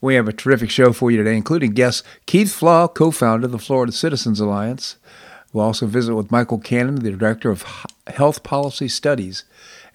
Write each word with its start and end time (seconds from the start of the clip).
We 0.00 0.14
have 0.14 0.28
a 0.28 0.32
terrific 0.32 0.70
show 0.70 0.92
for 0.92 1.10
you 1.10 1.16
today, 1.16 1.36
including 1.36 1.72
guest 1.72 2.04
Keith 2.26 2.52
Flaugh, 2.52 2.86
co 2.86 3.10
founder 3.10 3.46
of 3.46 3.52
the 3.52 3.58
Florida 3.58 3.90
Citizens 3.90 4.38
Alliance. 4.38 4.96
We'll 5.52 5.64
also 5.64 5.86
visit 5.86 6.14
with 6.14 6.30
Michael 6.30 6.58
Cannon, 6.58 6.96
the 6.96 7.10
Director 7.10 7.50
of 7.50 7.64
Health 8.06 8.44
Policy 8.44 8.86
Studies 8.86 9.42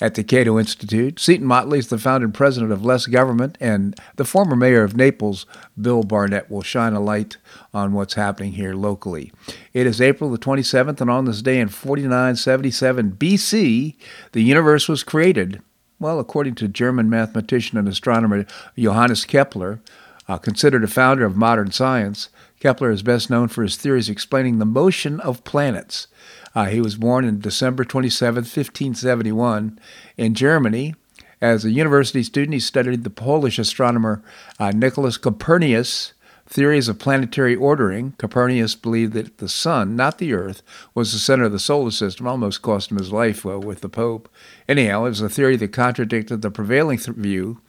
at 0.01 0.15
the 0.15 0.23
Cato 0.23 0.59
Institute. 0.59 1.21
Seton 1.21 1.47
Motley 1.47 1.79
is 1.79 1.87
the 1.87 1.97
founder 1.97 2.25
and 2.25 2.33
president 2.33 2.73
of 2.73 2.83
Less 2.83 3.05
Government, 3.05 3.57
and 3.61 3.97
the 4.17 4.25
former 4.25 4.57
mayor 4.57 4.83
of 4.83 4.97
Naples, 4.97 5.45
Bill 5.79 6.03
Barnett, 6.03 6.51
will 6.51 6.63
shine 6.63 6.91
a 6.91 6.99
light 6.99 7.37
on 7.73 7.93
what's 7.93 8.15
happening 8.15 8.53
here 8.53 8.73
locally. 8.73 9.31
It 9.73 9.87
is 9.87 10.01
April 10.01 10.31
the 10.31 10.37
27th, 10.37 10.99
and 10.99 11.09
on 11.09 11.23
this 11.23 11.41
day 11.41 11.59
in 11.59 11.69
4977 11.69 13.13
BC, 13.13 13.95
the 14.33 14.43
universe 14.43 14.89
was 14.89 15.03
created. 15.03 15.61
Well, 15.99 16.19
according 16.19 16.55
to 16.55 16.67
German 16.67 17.09
mathematician 17.09 17.77
and 17.77 17.87
astronomer 17.87 18.45
Johannes 18.77 19.23
Kepler, 19.23 19.79
uh, 20.27 20.37
considered 20.37 20.83
a 20.83 20.87
founder 20.87 21.25
of 21.25 21.35
modern 21.35 21.71
science, 21.71 22.29
Kepler 22.59 22.91
is 22.91 23.03
best 23.03 23.29
known 23.29 23.49
for 23.49 23.63
his 23.63 23.75
theories 23.75 24.09
explaining 24.09 24.57
the 24.57 24.65
motion 24.65 25.19
of 25.19 25.43
planets. 25.43 26.07
Uh, 26.55 26.65
he 26.65 26.79
was 26.79 26.95
born 26.95 27.27
on 27.27 27.39
December 27.39 27.83
27, 27.83 28.43
1571, 28.43 29.79
in 30.17 30.33
Germany. 30.33 30.95
As 31.41 31.65
a 31.65 31.71
university 31.71 32.23
student, 32.23 32.53
he 32.53 32.59
studied 32.61 33.03
the 33.03 33.09
Polish 33.09 33.59
astronomer 33.59 34.23
uh, 34.59 34.71
Nicholas 34.71 35.17
Copernicus' 35.17 36.13
theories 36.47 36.87
of 36.87 36.99
planetary 36.99 37.55
ordering. 37.55 38.13
Copernicus 38.13 38.75
believed 38.75 39.13
that 39.13 39.39
the 39.39 39.49
sun, 39.49 39.95
not 39.97 40.19
the 40.19 40.33
earth, 40.33 40.61
was 40.93 41.11
the 41.11 41.19
center 41.19 41.45
of 41.45 41.51
the 41.51 41.59
solar 41.59 41.91
system, 41.91 42.27
almost 42.27 42.61
cost 42.61 42.91
him 42.91 42.97
his 42.97 43.11
life 43.11 43.45
uh, 43.45 43.59
with 43.59 43.81
the 43.81 43.89
Pope. 43.89 44.29
Anyhow, 44.69 45.05
it 45.05 45.09
was 45.09 45.21
a 45.21 45.27
theory 45.27 45.57
that 45.57 45.73
contradicted 45.73 46.41
the 46.41 46.51
prevailing 46.51 46.99
th- 46.99 47.17
view 47.17 47.59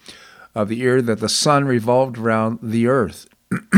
of 0.55 0.69
the 0.69 0.77
year 0.77 1.03
that 1.03 1.21
the 1.21 1.29
sun 1.29 1.65
revolved 1.65 2.19
around 2.19 2.59
the 2.63 2.87
earth. 2.87 3.27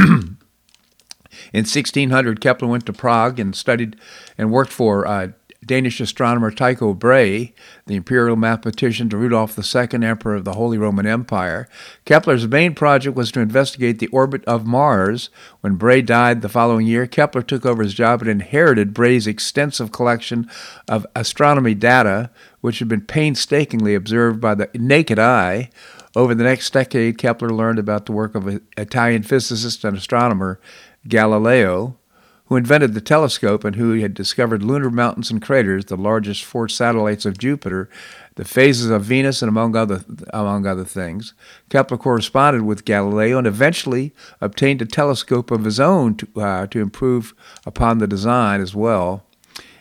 In 1.52 1.64
1600, 1.64 2.41
Kepler 2.41 2.68
went 2.68 2.86
to 2.86 2.92
Prague 2.92 3.38
and 3.38 3.55
studied 3.55 3.96
and 4.38 4.50
worked 4.50 4.72
for 4.72 5.06
uh, 5.06 5.28
Danish 5.66 6.00
astronomer 6.00 6.50
Tycho 6.50 6.94
Brahe, 6.94 7.52
the 7.86 7.96
imperial 7.96 8.36
mathematician 8.36 9.08
to 9.08 9.16
Rudolf 9.16 9.58
II, 9.58 10.05
Emperor 10.05 10.36
of 10.36 10.44
the 10.44 10.52
Holy 10.52 10.78
Roman 10.78 11.06
Empire. 11.06 11.68
Kepler's 12.05 12.46
main 12.46 12.74
project 12.74 13.16
was 13.16 13.33
to 13.33 13.40
investigate 13.40 13.98
the 13.98 14.06
orbit 14.08 14.44
of 14.44 14.64
Mars. 14.64 15.28
When 15.62 15.77
Brahe 15.77 16.06
died 16.06 16.40
the 16.40 16.48
following 16.48 16.86
year, 16.86 17.06
Kepler 17.06 17.42
took 17.42 17.66
over 17.66 17.83
his 17.83 17.94
job 17.94 18.20
and 18.20 18.30
inherited 18.30 18.94
Brahe's 18.94 19.27
extensive 19.27 19.90
collection 19.90 20.48
of 20.86 21.06
astronomy 21.17 21.74
data, 21.74 22.30
which 22.61 22.78
had 22.78 22.89
been 22.89 23.01
painstakingly 23.01 23.95
observed 23.95 24.40
by 24.40 24.55
the 24.55 24.70
naked 24.74 25.18
eye. 25.18 25.70
Over 26.16 26.34
the 26.34 26.44
next 26.44 26.72
decade, 26.72 27.18
Kepler 27.18 27.50
learned 27.50 27.78
about 27.78 28.06
the 28.06 28.12
work 28.12 28.34
of 28.34 28.62
Italian 28.78 29.22
physicist 29.22 29.84
and 29.84 29.98
astronomer 29.98 30.58
Galileo, 31.06 31.98
who 32.46 32.56
invented 32.56 32.94
the 32.94 33.02
telescope 33.02 33.64
and 33.64 33.77
who 33.77 34.00
had 34.00 34.14
discovered 34.14 34.62
lunar 34.62 34.88
mountains 34.88 35.30
and 35.30 35.42
craters, 35.42 35.84
the 35.84 35.96
largest 35.96 36.42
four 36.42 36.70
satellites 36.70 37.27
of 37.27 37.36
Jupiter, 37.36 37.90
the 38.36 38.46
phases 38.46 38.88
of 38.88 39.04
Venus, 39.04 39.42
and 39.42 39.50
among 39.50 39.77
other, 39.77 40.06
among 40.30 40.66
other 40.66 40.86
things. 40.86 41.34
Kepler 41.68 41.98
corresponded 41.98 42.62
with 42.62 42.86
Galileo 42.86 43.36
and 43.36 43.46
eventually 43.46 44.14
obtained 44.40 44.80
a 44.80 44.86
telescope 44.86 45.50
of 45.50 45.64
his 45.64 45.78
own 45.78 46.16
to, 46.16 46.40
uh, 46.40 46.66
to 46.68 46.80
improve 46.80 47.34
upon 47.66 47.98
the 47.98 48.06
design 48.06 48.62
as 48.62 48.74
well. 48.74 49.26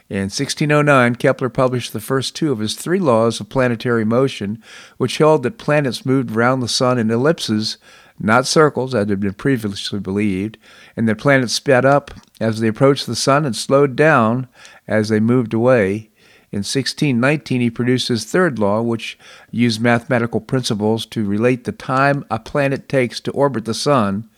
In 0.07 0.29
1609, 0.29 1.15
Kepler 1.15 1.49
published 1.49 1.91
the 1.91 1.99
first 1.99 2.35
two 2.35 2.51
of 2.51 2.59
his 2.59 2.75
three 2.75 2.99
laws 2.99 3.39
of 3.39 3.49
planetary 3.49 4.05
motion, 4.05 4.61
which 4.97 5.17
held 5.17 5.41
that 5.43 5.57
planets 5.57 6.05
moved 6.05 6.31
around 6.31 6.59
the 6.59 6.67
sun 6.67 6.99
in 6.99 7.09
ellipses 7.09 7.77
not 8.19 8.47
circles 8.47 8.95
as 8.95 9.09
had 9.09 9.19
been 9.19 9.33
previously 9.33 9.99
believed, 9.99 10.57
and 10.95 11.07
that 11.07 11.17
planets 11.17 11.53
sped 11.53 11.85
up 11.85 12.11
as 12.39 12.59
they 12.59 12.67
approached 12.67 13.07
the 13.07 13.15
sun 13.15 13.45
and 13.45 13.55
slowed 13.55 13.95
down 13.95 14.47
as 14.87 15.09
they 15.09 15.19
moved 15.19 15.53
away. 15.53 16.09
In 16.51 16.59
1619, 16.59 17.61
he 17.61 17.69
produced 17.69 18.07
his 18.07 18.23
third 18.23 18.57
law, 18.57 18.81
which 18.81 19.19
used 19.51 19.81
mathematical 19.81 20.39
principles 20.39 21.05
to 21.07 21.25
relate 21.25 21.65
the 21.65 21.73
time 21.73 22.23
a 22.31 22.39
planet 22.39 22.87
takes 22.87 23.19
to 23.21 23.31
orbit 23.31 23.65
the 23.65 23.73
sun. 23.73 24.29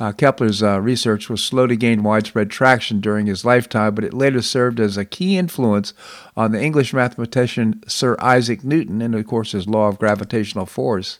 Uh, 0.00 0.12
Kepler's 0.12 0.62
uh, 0.62 0.80
research 0.80 1.28
was 1.28 1.42
slow 1.42 1.66
to 1.66 1.74
gain 1.74 2.04
widespread 2.04 2.50
traction 2.50 3.00
during 3.00 3.26
his 3.26 3.44
lifetime, 3.44 3.94
but 3.94 4.04
it 4.04 4.14
later 4.14 4.40
served 4.40 4.78
as 4.78 4.96
a 4.96 5.04
key 5.04 5.36
influence 5.36 5.92
on 6.36 6.52
the 6.52 6.62
English 6.62 6.92
mathematician 6.92 7.82
Sir 7.88 8.16
Isaac 8.20 8.62
Newton 8.62 9.02
and, 9.02 9.14
of 9.14 9.26
course, 9.26 9.52
his 9.52 9.66
law 9.66 9.88
of 9.88 9.98
gravitational 9.98 10.66
force. 10.66 11.18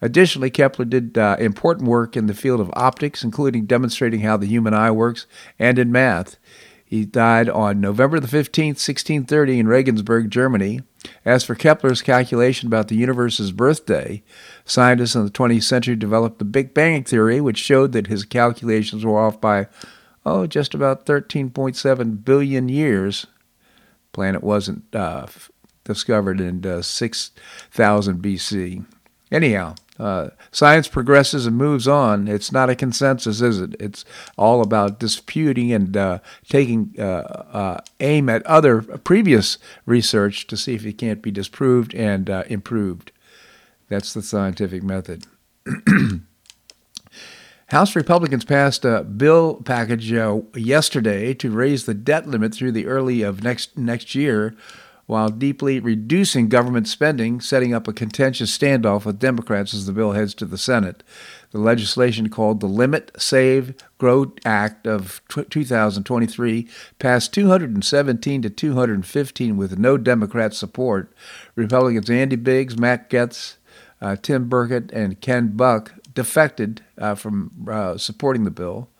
Additionally, 0.00 0.50
Kepler 0.50 0.86
did 0.86 1.18
uh, 1.18 1.36
important 1.38 1.88
work 1.88 2.16
in 2.16 2.26
the 2.26 2.34
field 2.34 2.60
of 2.60 2.70
optics, 2.74 3.22
including 3.22 3.66
demonstrating 3.66 4.20
how 4.20 4.36
the 4.36 4.46
human 4.46 4.72
eye 4.72 4.90
works, 4.90 5.26
and 5.58 5.78
in 5.78 5.92
math. 5.92 6.36
He 6.84 7.04
died 7.04 7.48
on 7.48 7.80
November 7.80 8.20
the 8.20 8.28
15th, 8.28 8.78
1630, 8.78 9.58
in 9.58 9.68
Regensburg, 9.68 10.30
Germany. 10.30 10.82
As 11.24 11.44
for 11.44 11.54
Kepler's 11.54 12.02
calculation 12.02 12.66
about 12.66 12.88
the 12.88 12.96
universe's 12.96 13.52
birthday, 13.52 14.22
scientists 14.64 15.14
in 15.14 15.24
the 15.24 15.30
20th 15.30 15.64
century 15.64 15.96
developed 15.96 16.38
the 16.38 16.44
Big 16.44 16.74
Bang 16.74 17.04
theory, 17.04 17.40
which 17.40 17.58
showed 17.58 17.92
that 17.92 18.06
his 18.06 18.24
calculations 18.24 19.04
were 19.04 19.18
off 19.18 19.40
by, 19.40 19.66
oh, 20.24 20.46
just 20.46 20.74
about 20.74 21.06
13.7 21.06 22.24
billion 22.24 22.68
years. 22.68 23.26
Planet 24.12 24.42
wasn't 24.42 24.82
uh, 24.94 25.26
discovered 25.84 26.40
in 26.40 26.64
uh, 26.64 26.82
6000 26.82 28.22
BC. 28.22 28.84
Anyhow, 29.30 29.74
uh, 29.98 30.30
science 30.50 30.88
progresses 30.88 31.46
and 31.46 31.56
moves 31.56 31.88
on. 31.88 32.28
It's 32.28 32.52
not 32.52 32.70
a 32.70 32.74
consensus, 32.74 33.40
is 33.40 33.60
it? 33.60 33.74
It's 33.80 34.04
all 34.36 34.62
about 34.62 34.98
disputing 34.98 35.72
and 35.72 35.96
uh, 35.96 36.18
taking 36.48 36.94
uh, 36.98 37.02
uh 37.02 37.80
aim 38.00 38.28
at 38.28 38.44
other 38.46 38.82
previous 38.82 39.58
research 39.86 40.46
to 40.48 40.56
see 40.56 40.74
if 40.74 40.84
it 40.84 40.98
can't 40.98 41.22
be 41.22 41.30
disproved 41.30 41.94
and 41.94 42.28
uh, 42.28 42.44
improved. 42.48 43.12
That's 43.88 44.12
the 44.12 44.22
scientific 44.22 44.82
method. 44.82 45.24
House 47.68 47.96
Republicans 47.96 48.44
passed 48.44 48.84
a 48.84 49.02
bill 49.02 49.56
package 49.64 50.12
uh, 50.12 50.40
yesterday 50.54 51.34
to 51.34 51.50
raise 51.50 51.84
the 51.84 51.94
debt 51.94 52.28
limit 52.28 52.54
through 52.54 52.70
the 52.72 52.86
early 52.86 53.22
of 53.22 53.42
next 53.42 53.76
next 53.76 54.14
year 54.14 54.54
while 55.06 55.28
deeply 55.28 55.78
reducing 55.78 56.48
government 56.48 56.88
spending, 56.88 57.40
setting 57.40 57.72
up 57.72 57.86
a 57.86 57.92
contentious 57.92 58.56
standoff 58.56 59.04
with 59.04 59.18
Democrats 59.18 59.72
as 59.72 59.86
the 59.86 59.92
bill 59.92 60.12
heads 60.12 60.34
to 60.34 60.44
the 60.44 60.58
Senate. 60.58 61.02
The 61.52 61.58
legislation 61.58 62.28
called 62.28 62.60
the 62.60 62.66
Limit, 62.66 63.12
Save, 63.16 63.74
Grow 63.98 64.32
Act 64.44 64.86
of 64.86 65.22
2023 65.28 66.68
passed 66.98 67.32
217 67.32 68.42
to 68.42 68.50
215 68.50 69.56
with 69.56 69.78
no 69.78 69.96
Democrat 69.96 70.54
support. 70.54 71.14
Republicans 71.54 72.10
Andy 72.10 72.36
Biggs, 72.36 72.76
Matt 72.76 73.08
Gaetz, 73.08 73.56
uh, 74.00 74.16
Tim 74.16 74.50
Burchett, 74.50 74.92
and 74.92 75.20
Ken 75.20 75.56
Buck 75.56 75.94
defected 76.14 76.82
uh, 76.98 77.14
from 77.14 77.52
uh, 77.70 77.96
supporting 77.96 78.44
the 78.44 78.50
bill. 78.50 78.90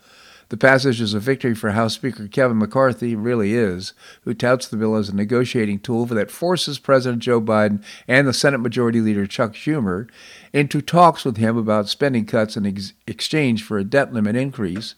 The 0.48 0.56
passage 0.56 1.00
is 1.00 1.12
a 1.12 1.18
victory 1.18 1.56
for 1.56 1.72
House 1.72 1.94
Speaker 1.94 2.28
Kevin 2.28 2.58
McCarthy, 2.58 3.16
really 3.16 3.54
is, 3.54 3.94
who 4.22 4.32
touts 4.32 4.68
the 4.68 4.76
bill 4.76 4.94
as 4.94 5.08
a 5.08 5.14
negotiating 5.14 5.80
tool 5.80 6.06
that 6.06 6.30
forces 6.30 6.78
President 6.78 7.20
Joe 7.20 7.40
Biden 7.40 7.82
and 8.06 8.28
the 8.28 8.32
Senate 8.32 8.58
Majority 8.58 9.00
Leader 9.00 9.26
Chuck 9.26 9.54
Schumer 9.54 10.08
into 10.52 10.80
talks 10.80 11.24
with 11.24 11.36
him 11.36 11.56
about 11.56 11.88
spending 11.88 12.26
cuts 12.26 12.56
in 12.56 12.64
ex- 12.64 12.92
exchange 13.08 13.64
for 13.64 13.76
a 13.76 13.84
debt 13.84 14.12
limit 14.12 14.36
increase. 14.36 14.94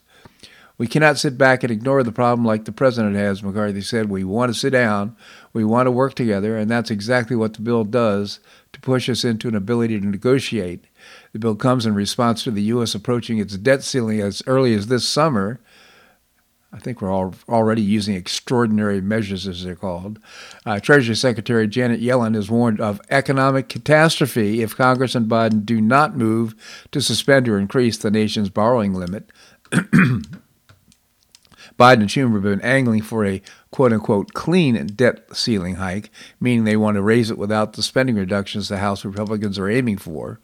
We 0.76 0.86
cannot 0.86 1.18
sit 1.18 1.38
back 1.38 1.62
and 1.62 1.72
ignore 1.72 2.02
the 2.02 2.12
problem 2.12 2.44
like 2.44 2.66
the 2.66 2.70
president 2.72 3.16
has, 3.16 3.42
McCarthy 3.42 3.80
said. 3.80 4.10
We 4.10 4.24
want 4.24 4.52
to 4.52 4.58
sit 4.58 4.70
down, 4.70 5.16
we 5.54 5.64
want 5.64 5.86
to 5.86 5.90
work 5.90 6.12
together, 6.12 6.58
and 6.58 6.70
that's 6.70 6.90
exactly 6.90 7.34
what 7.34 7.54
the 7.54 7.62
bill 7.62 7.84
does 7.84 8.38
to 8.74 8.80
push 8.80 9.08
us 9.08 9.24
into 9.24 9.48
an 9.48 9.56
ability 9.56 9.98
to 9.98 10.06
negotiate. 10.06 10.84
The 11.32 11.38
bill 11.38 11.56
comes 11.56 11.86
in 11.86 11.94
response 11.94 12.42
to 12.44 12.50
the 12.50 12.62
U.S. 12.62 12.94
approaching 12.94 13.38
its 13.38 13.56
debt 13.56 13.82
ceiling 13.82 14.20
as 14.20 14.42
early 14.46 14.74
as 14.74 14.86
this 14.86 15.08
summer. 15.08 15.60
I 16.72 16.78
think 16.78 17.00
we're 17.00 17.10
all 17.10 17.34
already 17.48 17.80
using 17.80 18.14
extraordinary 18.14 19.00
measures, 19.00 19.46
as 19.48 19.64
they're 19.64 19.74
called. 19.74 20.18
Uh, 20.66 20.78
Treasury 20.78 21.16
Secretary 21.16 21.66
Janet 21.66 22.02
Yellen 22.02 22.34
has 22.34 22.50
warned 22.50 22.80
of 22.80 23.00
economic 23.08 23.70
catastrophe 23.70 24.60
if 24.62 24.76
Congress 24.76 25.14
and 25.14 25.30
Biden 25.30 25.64
do 25.64 25.80
not 25.80 26.16
move 26.16 26.54
to 26.92 27.00
suspend 27.00 27.48
or 27.48 27.58
increase 27.58 27.96
the 27.96 28.10
nation's 28.10 28.50
borrowing 28.50 28.92
limit. 28.92 29.30
Biden 31.78 32.00
and 32.00 32.08
Schumer 32.08 32.34
have 32.34 32.42
been 32.42 32.60
angling 32.60 33.02
for 33.02 33.24
a 33.24 33.40
quote 33.70 33.92
unquote 33.92 34.34
clean 34.34 34.84
debt 34.88 35.24
ceiling 35.34 35.76
hike, 35.76 36.10
meaning 36.40 36.64
they 36.64 36.76
want 36.76 36.96
to 36.96 37.02
raise 37.02 37.30
it 37.30 37.38
without 37.38 37.74
the 37.74 37.82
spending 37.82 38.16
reductions 38.16 38.68
the 38.68 38.78
House 38.78 39.04
Republicans 39.04 39.58
are 39.58 39.70
aiming 39.70 39.96
for. 39.98 40.40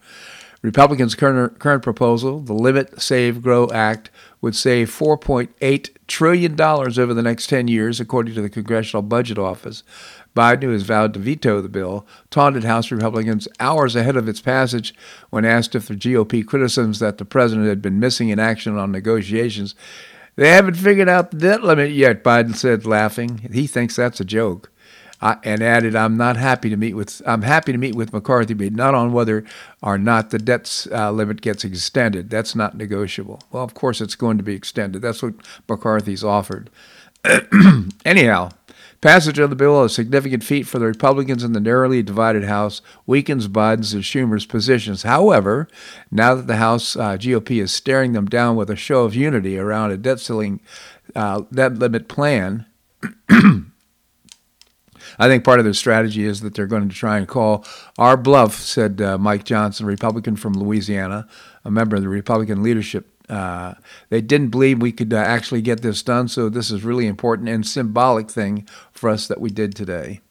Republicans' 0.65 1.13
current, 1.13 1.59
current 1.59 1.83
proposal, 1.83 2.39
the 2.39 2.53
Limit, 2.53 2.99
Save, 2.99 3.43
Grow 3.43 3.69
Act, 3.69 4.09
would 4.41 4.55
save 4.55 4.89
$4.8 4.89 5.89
trillion 6.07 6.59
over 6.59 7.13
the 7.13 7.21
next 7.21 7.47
10 7.47 7.67
years, 7.67 7.99
according 7.99 8.33
to 8.33 8.41
the 8.41 8.49
Congressional 8.49 9.03
Budget 9.03 9.37
Office. 9.37 9.83
Biden, 10.35 10.63
who 10.63 10.71
has 10.71 10.81
vowed 10.81 11.13
to 11.13 11.19
veto 11.19 11.61
the 11.61 11.69
bill, 11.69 12.07
taunted 12.31 12.63
House 12.63 12.91
Republicans 12.91 13.47
hours 13.59 13.95
ahead 13.95 14.17
of 14.17 14.27
its 14.27 14.41
passage 14.41 14.95
when 15.29 15.45
asked 15.45 15.75
if 15.75 15.87
the 15.87 15.93
GOP 15.93 16.43
criticisms 16.43 16.97
that 16.97 17.19
the 17.19 17.25
president 17.25 17.67
had 17.67 17.81
been 17.81 17.99
missing 17.99 18.29
in 18.29 18.39
action 18.39 18.75
on 18.75 18.91
negotiations. 18.91 19.75
They 20.35 20.49
haven't 20.49 20.77
figured 20.77 21.07
out 21.07 21.29
the 21.29 21.37
debt 21.37 21.63
limit 21.63 21.91
yet, 21.91 22.23
Biden 22.23 22.55
said, 22.55 22.87
laughing. 22.87 23.49
He 23.53 23.67
thinks 23.67 23.95
that's 23.95 24.19
a 24.19 24.25
joke 24.25 24.71
and 25.21 25.61
added, 25.61 25.95
"I'm 25.95 26.17
not 26.17 26.37
happy 26.37 26.69
to 26.69 26.77
meet 26.77 26.93
with 26.93 27.21
I'm 27.25 27.41
happy 27.41 27.71
to 27.71 27.77
meet 27.77 27.95
with 27.95 28.13
McCarthy, 28.13 28.53
but 28.53 28.73
not 28.73 28.93
on 28.93 29.13
whether 29.13 29.43
or 29.81 29.97
not 29.97 30.29
the 30.29 30.39
debt 30.39 30.87
uh, 30.91 31.11
limit 31.11 31.41
gets 31.41 31.63
extended. 31.63 32.29
That's 32.29 32.55
not 32.55 32.77
negotiable." 32.77 33.41
Well, 33.51 33.63
of 33.63 33.73
course, 33.73 34.01
it's 34.01 34.15
going 34.15 34.37
to 34.37 34.43
be 34.43 34.55
extended. 34.55 35.01
That's 35.01 35.23
what 35.23 35.35
McCarthy's 35.67 36.23
offered. 36.23 36.69
Anyhow, 38.05 38.51
passage 39.01 39.39
of 39.39 39.49
the 39.49 39.55
bill, 39.55 39.83
a 39.83 39.89
significant 39.89 40.43
feat 40.43 40.63
for 40.63 40.79
the 40.79 40.85
Republicans 40.85 41.43
in 41.43 41.53
the 41.53 41.59
narrowly 41.59 42.03
divided 42.03 42.43
House, 42.43 42.81
weakens 43.05 43.47
Biden's 43.47 43.93
and 43.93 44.03
Schumer's 44.03 44.45
positions. 44.45 45.03
However, 45.03 45.67
now 46.11 46.35
that 46.35 46.47
the 46.47 46.57
House 46.57 46.95
uh, 46.95 47.17
GOP 47.17 47.61
is 47.61 47.71
staring 47.71 48.13
them 48.13 48.25
down 48.25 48.55
with 48.55 48.69
a 48.69 48.75
show 48.75 49.03
of 49.03 49.15
unity 49.15 49.57
around 49.57 49.91
a 49.91 49.97
debt 49.97 50.19
ceiling, 50.19 50.59
uh, 51.15 51.43
debt 51.51 51.77
limit 51.77 52.07
plan. 52.07 52.65
I 55.19 55.27
think 55.27 55.43
part 55.43 55.59
of 55.59 55.65
their 55.65 55.73
strategy 55.73 56.25
is 56.25 56.41
that 56.41 56.55
they're 56.55 56.67
going 56.67 56.89
to 56.89 56.95
try 56.95 57.17
and 57.17 57.27
call 57.27 57.65
our 57.97 58.17
bluff, 58.17 58.55
said 58.55 59.01
uh, 59.01 59.17
Mike 59.17 59.45
Johnson, 59.45 59.85
Republican 59.85 60.35
from 60.35 60.53
Louisiana, 60.53 61.27
a 61.63 61.71
member 61.71 61.95
of 61.95 62.01
the 62.01 62.09
Republican 62.09 62.63
leadership. 62.63 63.07
Uh, 63.29 63.73
they 64.09 64.21
didn't 64.21 64.49
believe 64.49 64.81
we 64.81 64.91
could 64.91 65.13
uh, 65.13 65.17
actually 65.17 65.61
get 65.61 65.81
this 65.81 66.03
done, 66.03 66.27
so 66.27 66.49
this 66.49 66.69
is 66.69 66.83
really 66.83 67.07
important 67.07 67.49
and 67.49 67.65
symbolic 67.65 68.29
thing 68.29 68.67
for 68.91 69.09
us 69.09 69.27
that 69.27 69.41
we 69.41 69.49
did 69.49 69.75
today. 69.75 70.21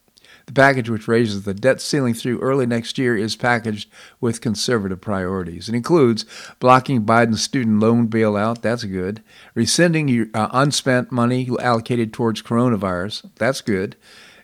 The 0.45 0.53
package, 0.53 0.89
which 0.89 1.07
raises 1.07 1.43
the 1.43 1.55
debt 1.55 1.81
ceiling 1.81 2.13
through 2.13 2.39
early 2.39 2.67
next 2.67 2.97
year, 2.97 3.17
is 3.17 3.35
packaged 3.35 3.89
with 4.21 4.41
conservative 4.41 5.01
priorities. 5.01 5.67
It 5.67 5.75
includes 5.75 6.25
blocking 6.59 7.03
Biden's 7.03 7.41
student 7.41 7.79
loan 7.79 8.07
bailout, 8.07 8.61
that's 8.61 8.83
good, 8.83 9.23
rescinding 9.55 10.29
uh, 10.33 10.49
unspent 10.53 11.11
money 11.11 11.49
allocated 11.59 12.13
towards 12.13 12.43
coronavirus, 12.43 13.29
that's 13.35 13.61
good, 13.61 13.95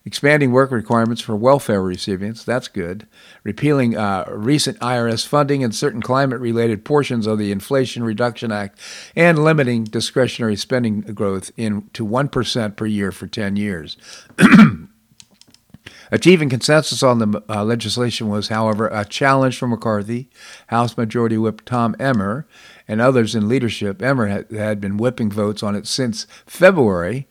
expanding 0.03 0.51
work 0.51 0.71
requirements 0.71 1.21
for 1.21 1.36
welfare 1.36 1.81
recipients, 1.81 2.44
that's 2.44 2.68
good, 2.68 3.07
repealing 3.44 3.95
uh, 3.95 4.25
recent 4.30 4.80
IRS 4.80 5.27
funding 5.27 5.63
and 5.63 5.75
certain 5.75 6.01
climate 6.01 6.39
related 6.39 6.83
portions 6.83 7.27
of 7.27 7.38
the 7.38 7.51
Inflation 7.51 8.03
Reduction 8.03 8.51
Act, 8.51 8.80
and 9.15 9.44
limiting 9.44 9.83
discretionary 9.83 10.56
spending 10.56 11.01
growth 11.01 11.51
in, 11.56 11.89
to 11.94 12.06
1% 12.06 12.75
per 12.75 12.86
year 12.86 13.12
for 13.12 13.27
10 13.27 13.56
years. 13.56 13.98
Achieving 16.13 16.50
consensus 16.50 17.04
on 17.04 17.19
the 17.19 17.42
uh, 17.47 17.63
legislation 17.63 18.27
was, 18.27 18.50
however, 18.50 18.88
a 18.88 19.06
challenge 19.06 19.57
for 19.57 19.68
McCarthy, 19.68 20.30
House 20.68 20.97
Majority 20.97 21.38
Whip 21.38 21.62
Tom 21.63 21.95
Emmer, 22.00 22.45
and 22.86 23.00
others 23.00 23.33
in 23.33 23.47
leadership. 23.47 24.01
Emmer 24.01 24.27
had, 24.27 24.51
had 24.51 24.81
been 24.81 24.97
whipping 24.97 25.31
votes 25.31 25.63
on 25.63 25.74
it 25.74 25.88
since 25.88 26.27
February, 26.45 27.27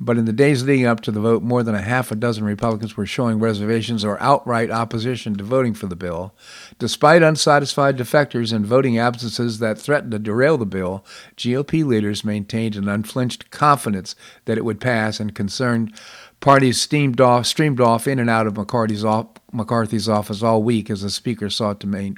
but 0.00 0.16
in 0.16 0.24
the 0.26 0.32
days 0.32 0.62
leading 0.62 0.86
up 0.86 1.00
to 1.00 1.10
the 1.10 1.20
vote, 1.20 1.42
more 1.42 1.62
than 1.62 1.74
a 1.74 1.82
half 1.82 2.12
a 2.12 2.14
dozen 2.14 2.44
Republicans 2.44 2.96
were 2.96 3.06
showing 3.06 3.40
reservations 3.40 4.04
or 4.04 4.20
outright 4.22 4.70
opposition 4.70 5.34
to 5.36 5.44
voting 5.44 5.74
for 5.74 5.86
the 5.86 5.96
bill. 5.96 6.34
Despite 6.78 7.22
unsatisfied 7.22 7.98
defectors 7.98 8.52
and 8.52 8.64
voting 8.64 8.98
absences 8.98 9.58
that 9.58 9.78
threatened 9.78 10.12
to 10.12 10.18
derail 10.18 10.56
the 10.56 10.66
bill, 10.66 11.04
GOP 11.36 11.84
leaders 11.84 12.24
maintained 12.24 12.76
an 12.76 12.88
unflinched 12.88 13.50
confidence 13.50 14.14
that 14.44 14.58
it 14.58 14.64
would 14.64 14.80
pass, 14.80 15.18
and 15.18 15.34
concerned 15.34 15.92
parties 16.40 16.80
steamed 16.80 17.20
off, 17.20 17.46
streamed 17.46 17.80
off 17.80 18.06
in 18.06 18.20
and 18.20 18.30
out 18.30 18.46
of 18.46 18.56
McCarthy's, 18.56 19.04
off, 19.04 19.26
McCarthy's 19.52 20.08
office 20.08 20.42
all 20.42 20.62
week 20.62 20.90
as 20.90 21.02
the 21.02 21.10
Speaker 21.10 21.50
sought 21.50 21.80
to 21.80 21.86
main, 21.88 22.16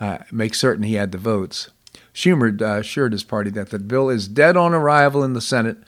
uh, 0.00 0.18
make 0.30 0.54
certain 0.54 0.82
he 0.82 0.94
had 0.94 1.12
the 1.12 1.18
votes. 1.18 1.70
Schumer 2.14 2.60
uh, 2.60 2.80
assured 2.80 3.12
his 3.12 3.24
party 3.24 3.50
that 3.50 3.70
the 3.70 3.78
bill 3.78 4.10
is 4.10 4.28
dead 4.28 4.56
on 4.56 4.74
arrival 4.74 5.24
in 5.24 5.32
the 5.32 5.40
Senate 5.40 5.78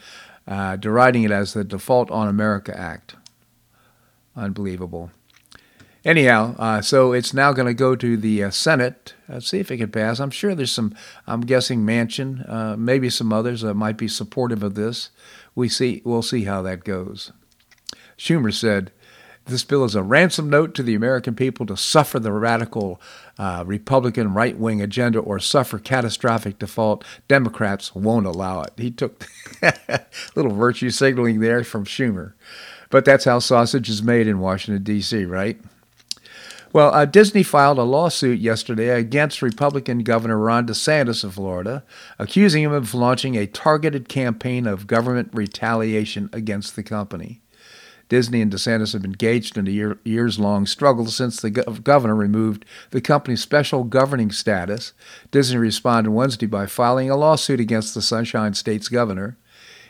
uh, 0.47 0.77
deriding 0.77 1.23
it 1.23 1.31
as 1.31 1.53
the 1.53 1.65
Default 1.65 2.11
on 2.11 2.29
America 2.29 2.79
Act. 2.79 3.17
Unbelievable. 4.37 5.11
Anyhow, 6.05 6.55
uh, 6.59 6.83
so 6.83 7.13
it's 7.13 7.33
now 7.33 7.53
going 7.53 7.67
to 7.67 7.73
go 7.73 7.97
to 7.97 8.17
the 8.19 8.45
uh, 8.45 8.51
Senate. 8.51 9.15
Let's 9.27 9.49
see 9.49 9.59
if 9.59 9.71
it 9.71 9.79
can 9.79 9.91
pass. 9.91 10.21
I'm 10.21 10.31
sure 10.31 10.55
there's 10.55 10.71
some. 10.71 10.95
I'm 11.27 11.41
guessing 11.41 11.87
Manchin, 11.87 12.49
uh, 12.51 12.77
maybe 12.77 13.09
some 13.09 13.33
others 13.33 13.63
that 13.63 13.73
might 13.75 13.97
be 13.97 14.09
supportive 14.09 14.63
of 14.63 14.75
this. 14.75 15.09
We 15.55 15.71
see. 15.71 16.03
We'll 16.05 16.21
see 16.21 16.45
how 16.45 16.61
that 16.63 16.85
goes. 16.85 17.33
Schumer 18.19 18.53
said, 18.53 18.93
"This 19.47 19.65
bill 19.65 19.85
is 19.85 19.95
a 19.95 20.03
ransom 20.03 20.49
note 20.49 20.75
to 20.75 20.83
the 20.83 20.95
American 20.95 21.35
people 21.35 21.67
to 21.67 21.77
suffer 21.77 22.19
the 22.19 22.33
radical 22.33 23.01
uh, 23.39 23.65
Republican 23.67 24.33
right 24.33 24.57
wing 24.57 24.81
agenda 24.81 25.19
or 25.19 25.39
suffer 25.39 25.79
catastrophic 25.79 26.59
default, 26.59 27.05
Democrats 27.29 27.95
won't 27.95 28.27
allow 28.27 28.63
it. 28.63 28.73
He 28.77 28.91
took 28.91 29.27
a 29.63 30.01
little 30.35 30.55
virtue 30.55 30.91
signaling 30.91 31.41
there 31.41 31.65
from 31.65 31.85
Schumer. 31.85 32.33
But 32.91 33.05
that's 33.05 33.25
how 33.25 33.41
sausage 33.41 33.89
is 33.89 34.03
made 34.03 34.29
in 34.29 34.39
Washington, 34.39 34.85
D.C., 34.85 35.25
right? 35.25 35.61
Well, 36.73 36.93
uh, 36.93 37.05
Disney 37.05 37.45
filed 37.45 37.79
a 37.79 37.85
lawsuit 37.85 38.41
yesterday 38.41 38.89
against 38.89 39.43
Republican 39.43 40.01
Governor 40.01 40.39
Ron 40.39 40.67
DeSantis 40.67 41.23
of 41.23 41.35
Florida, 41.35 41.85
accusing 42.19 42.65
him 42.65 42.73
of 42.73 42.95
launching 42.95 43.37
a 43.37 43.47
targeted 43.47 44.09
campaign 44.09 44.67
of 44.67 44.89
government 44.89 45.31
retaliation 45.33 46.29
against 46.33 46.75
the 46.75 46.83
company. 46.83 47.41
Disney 48.09 48.41
and 48.41 48.53
DeSantis 48.53 48.93
have 48.93 49.05
engaged 49.05 49.57
in 49.57 49.67
a 49.67 49.71
year, 49.71 49.99
years 50.05 50.39
long 50.39 50.67
struggle 50.67 51.07
since 51.07 51.41
the 51.41 51.51
governor 51.51 52.15
removed 52.15 52.65
the 52.91 53.01
company's 53.01 53.41
special 53.41 53.85
governing 53.85 54.31
status. 54.31 54.93
Disney 55.31 55.57
responded 55.57 56.11
Wednesday 56.11 56.47
by 56.47 56.67
filing 56.67 57.11
a 57.11 57.17
lawsuit 57.17 57.61
against 57.61 57.95
the 57.95 58.03
Sunshine 58.03 58.55
State's 58.55 58.89
governor. 58.89 59.37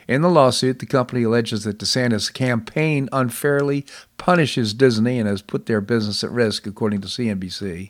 In 0.07 0.21
the 0.21 0.29
lawsuit, 0.29 0.79
the 0.79 0.85
company 0.85 1.23
alleges 1.23 1.63
that 1.63 1.79
DeSantis' 1.79 2.31
campaign 2.31 3.09
unfairly 3.11 3.85
punishes 4.17 4.73
Disney 4.75 5.17
and 5.17 5.27
has 5.27 5.41
put 5.41 5.65
their 5.65 5.81
business 5.81 6.23
at 6.23 6.29
risk, 6.29 6.67
according 6.67 7.01
to 7.01 7.07
CNBC. 7.07 7.89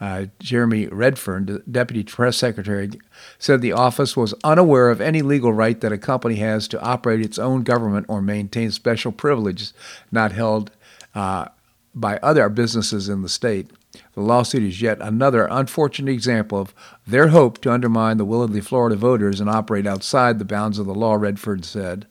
Uh, 0.00 0.26
Jeremy 0.38 0.86
Redfern, 0.86 1.62
Deputy 1.70 2.04
Press 2.04 2.36
Secretary, 2.36 2.90
said 3.38 3.60
the 3.60 3.72
office 3.72 4.16
was 4.16 4.34
unaware 4.44 4.90
of 4.90 5.00
any 5.00 5.22
legal 5.22 5.52
right 5.52 5.80
that 5.80 5.92
a 5.92 5.98
company 5.98 6.36
has 6.36 6.68
to 6.68 6.80
operate 6.80 7.20
its 7.20 7.38
own 7.38 7.64
government 7.64 8.06
or 8.08 8.22
maintain 8.22 8.70
special 8.70 9.10
privileges 9.10 9.72
not 10.12 10.32
held 10.32 10.70
uh, 11.14 11.46
by 11.94 12.18
other 12.18 12.48
businesses 12.48 13.08
in 13.08 13.22
the 13.22 13.28
state. 13.28 13.70
The 14.14 14.20
lawsuit 14.20 14.62
is 14.62 14.80
yet 14.80 14.98
another 15.00 15.48
unfortunate 15.50 16.12
example 16.12 16.60
of 16.60 16.74
their 17.06 17.28
hope 17.28 17.60
to 17.62 17.72
undermine 17.72 18.18
the 18.18 18.24
will 18.24 18.42
of 18.42 18.52
the 18.52 18.60
Florida 18.60 18.96
voters 18.96 19.40
and 19.40 19.50
operate 19.50 19.86
outside 19.86 20.38
the 20.38 20.44
bounds 20.44 20.78
of 20.78 20.86
the 20.86 20.94
law, 20.94 21.14
Redfern 21.14 21.62
said. 21.62 22.06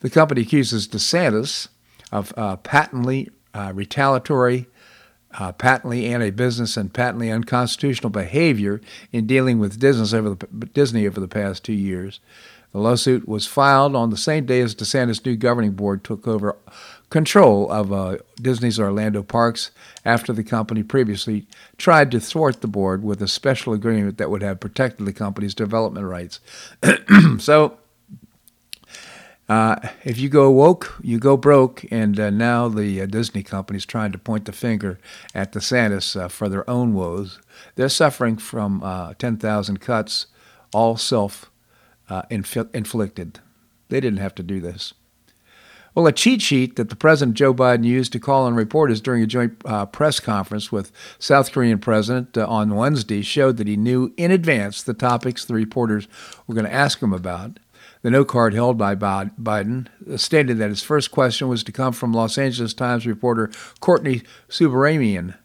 The 0.00 0.10
company 0.10 0.42
accuses 0.42 0.88
DeSantis 0.88 1.68
of 2.10 2.34
uh, 2.36 2.56
patently 2.56 3.30
uh, 3.54 3.72
retaliatory 3.74 4.66
uh, 5.38 5.52
patently 5.52 6.06
anti-business 6.06 6.76
and 6.76 6.92
patently 6.92 7.30
unconstitutional 7.30 8.10
behavior 8.10 8.80
in 9.12 9.26
dealing 9.26 9.58
with 9.58 9.78
Disney 9.78 10.18
over, 10.18 10.34
the, 10.34 10.46
Disney 10.66 11.06
over 11.06 11.20
the 11.20 11.28
past 11.28 11.64
two 11.64 11.72
years. 11.72 12.20
The 12.72 12.78
lawsuit 12.78 13.28
was 13.28 13.46
filed 13.46 13.94
on 13.94 14.10
the 14.10 14.16
same 14.16 14.46
day 14.46 14.60
as 14.60 14.74
DeSantis' 14.74 15.24
new 15.24 15.36
governing 15.36 15.72
board 15.72 16.04
took 16.04 16.26
over 16.26 16.56
control 17.10 17.70
of 17.70 17.92
uh, 17.92 18.16
Disney's 18.40 18.80
Orlando 18.80 19.22
parks 19.22 19.70
after 20.06 20.32
the 20.32 20.42
company 20.42 20.82
previously 20.82 21.46
tried 21.76 22.10
to 22.10 22.20
thwart 22.20 22.62
the 22.62 22.66
board 22.66 23.04
with 23.04 23.20
a 23.20 23.28
special 23.28 23.74
agreement 23.74 24.16
that 24.16 24.30
would 24.30 24.42
have 24.42 24.60
protected 24.60 25.04
the 25.04 25.12
company's 25.12 25.54
development 25.54 26.06
rights. 26.06 26.40
so 27.38 27.76
uh, 29.48 29.76
if 30.04 30.18
you 30.18 30.28
go 30.28 30.50
woke, 30.50 30.94
you 31.02 31.18
go 31.18 31.36
broke, 31.36 31.84
and 31.90 32.18
uh, 32.18 32.30
now 32.30 32.68
the 32.68 33.00
uh, 33.00 33.06
Disney 33.06 33.42
company 33.42 33.76
is 33.76 33.86
trying 33.86 34.12
to 34.12 34.18
point 34.18 34.44
the 34.44 34.52
finger 34.52 34.98
at 35.34 35.52
DeSantis 35.52 36.18
uh, 36.18 36.28
for 36.28 36.48
their 36.48 36.68
own 36.70 36.94
woes. 36.94 37.40
They're 37.74 37.88
suffering 37.88 38.36
from 38.36 38.82
uh, 38.82 39.14
10,000 39.14 39.80
cuts, 39.80 40.26
all 40.72 40.96
self 40.96 41.50
uh, 42.08 42.22
inflicted. 42.30 43.40
They 43.88 44.00
didn't 44.00 44.20
have 44.20 44.34
to 44.36 44.42
do 44.42 44.60
this. 44.60 44.94
Well, 45.94 46.06
a 46.06 46.12
cheat 46.12 46.40
sheet 46.40 46.76
that 46.76 46.88
the 46.88 46.96
President 46.96 47.36
Joe 47.36 47.52
Biden 47.52 47.84
used 47.84 48.12
to 48.12 48.20
call 48.20 48.46
on 48.46 48.54
reporters 48.54 49.02
during 49.02 49.22
a 49.22 49.26
joint 49.26 49.60
uh, 49.66 49.84
press 49.84 50.20
conference 50.20 50.72
with 50.72 50.90
South 51.18 51.52
Korean 51.52 51.78
President 51.78 52.38
uh, 52.38 52.46
on 52.46 52.74
Wednesday 52.74 53.20
showed 53.20 53.58
that 53.58 53.66
he 53.66 53.76
knew 53.76 54.14
in 54.16 54.30
advance 54.30 54.82
the 54.82 54.94
topics 54.94 55.44
the 55.44 55.52
reporters 55.52 56.08
were 56.46 56.54
going 56.54 56.64
to 56.64 56.72
ask 56.72 57.02
him 57.02 57.12
about. 57.12 57.58
The 58.02 58.10
note 58.10 58.28
card 58.28 58.52
held 58.52 58.76
by 58.76 58.96
Biden 58.96 59.86
stated 60.18 60.58
that 60.58 60.70
his 60.70 60.82
first 60.82 61.12
question 61.12 61.48
was 61.48 61.62
to 61.62 61.72
come 61.72 61.92
from 61.92 62.12
Los 62.12 62.36
Angeles 62.36 62.74
Times 62.74 63.06
reporter 63.06 63.50
Courtney 63.80 64.22
Subramanian. 64.48 65.36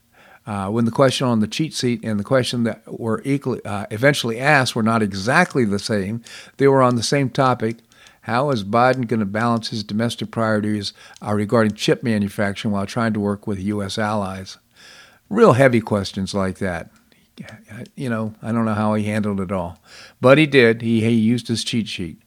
Uh, 0.47 0.69
when 0.69 0.85
the 0.85 0.91
question 0.91 1.27
on 1.27 1.39
the 1.39 1.47
cheat 1.47 1.73
sheet 1.73 2.03
and 2.03 2.19
the 2.19 2.23
question 2.23 2.63
that 2.63 2.81
were 2.87 3.21
equally, 3.25 3.63
uh, 3.65 3.85
eventually 3.91 4.39
asked 4.39 4.75
were 4.75 4.81
not 4.81 5.03
exactly 5.03 5.65
the 5.65 5.77
same, 5.77 6.21
they 6.55 6.67
were 6.67 6.81
on 6.81 6.95
the 6.95 7.03
same 7.03 7.29
topic. 7.29 7.77
How 8.21 8.49
is 8.49 8.63
Biden 8.63 9.07
going 9.07 9.19
to 9.19 9.25
balance 9.25 9.69
his 9.69 9.83
domestic 9.83 10.31
priorities 10.31 10.93
uh, 11.25 11.33
regarding 11.33 11.73
chip 11.73 12.01
manufacturing 12.01 12.73
while 12.73 12.85
trying 12.85 13.13
to 13.13 13.19
work 13.19 13.45
with 13.45 13.59
U.S. 13.59 13.97
allies? 13.97 14.57
Real 15.29 15.53
heavy 15.53 15.81
questions 15.81 16.33
like 16.33 16.57
that. 16.57 16.89
You 17.95 18.09
know, 18.09 18.33
I 18.41 18.51
don't 18.51 18.65
know 18.65 18.73
how 18.73 18.95
he 18.95 19.03
handled 19.03 19.39
it 19.41 19.51
all, 19.51 19.79
but 20.19 20.37
he 20.37 20.47
did. 20.47 20.81
He, 20.81 21.01
he 21.01 21.11
used 21.11 21.49
his 21.49 21.63
cheat 21.63 21.87
sheet. 21.87 22.19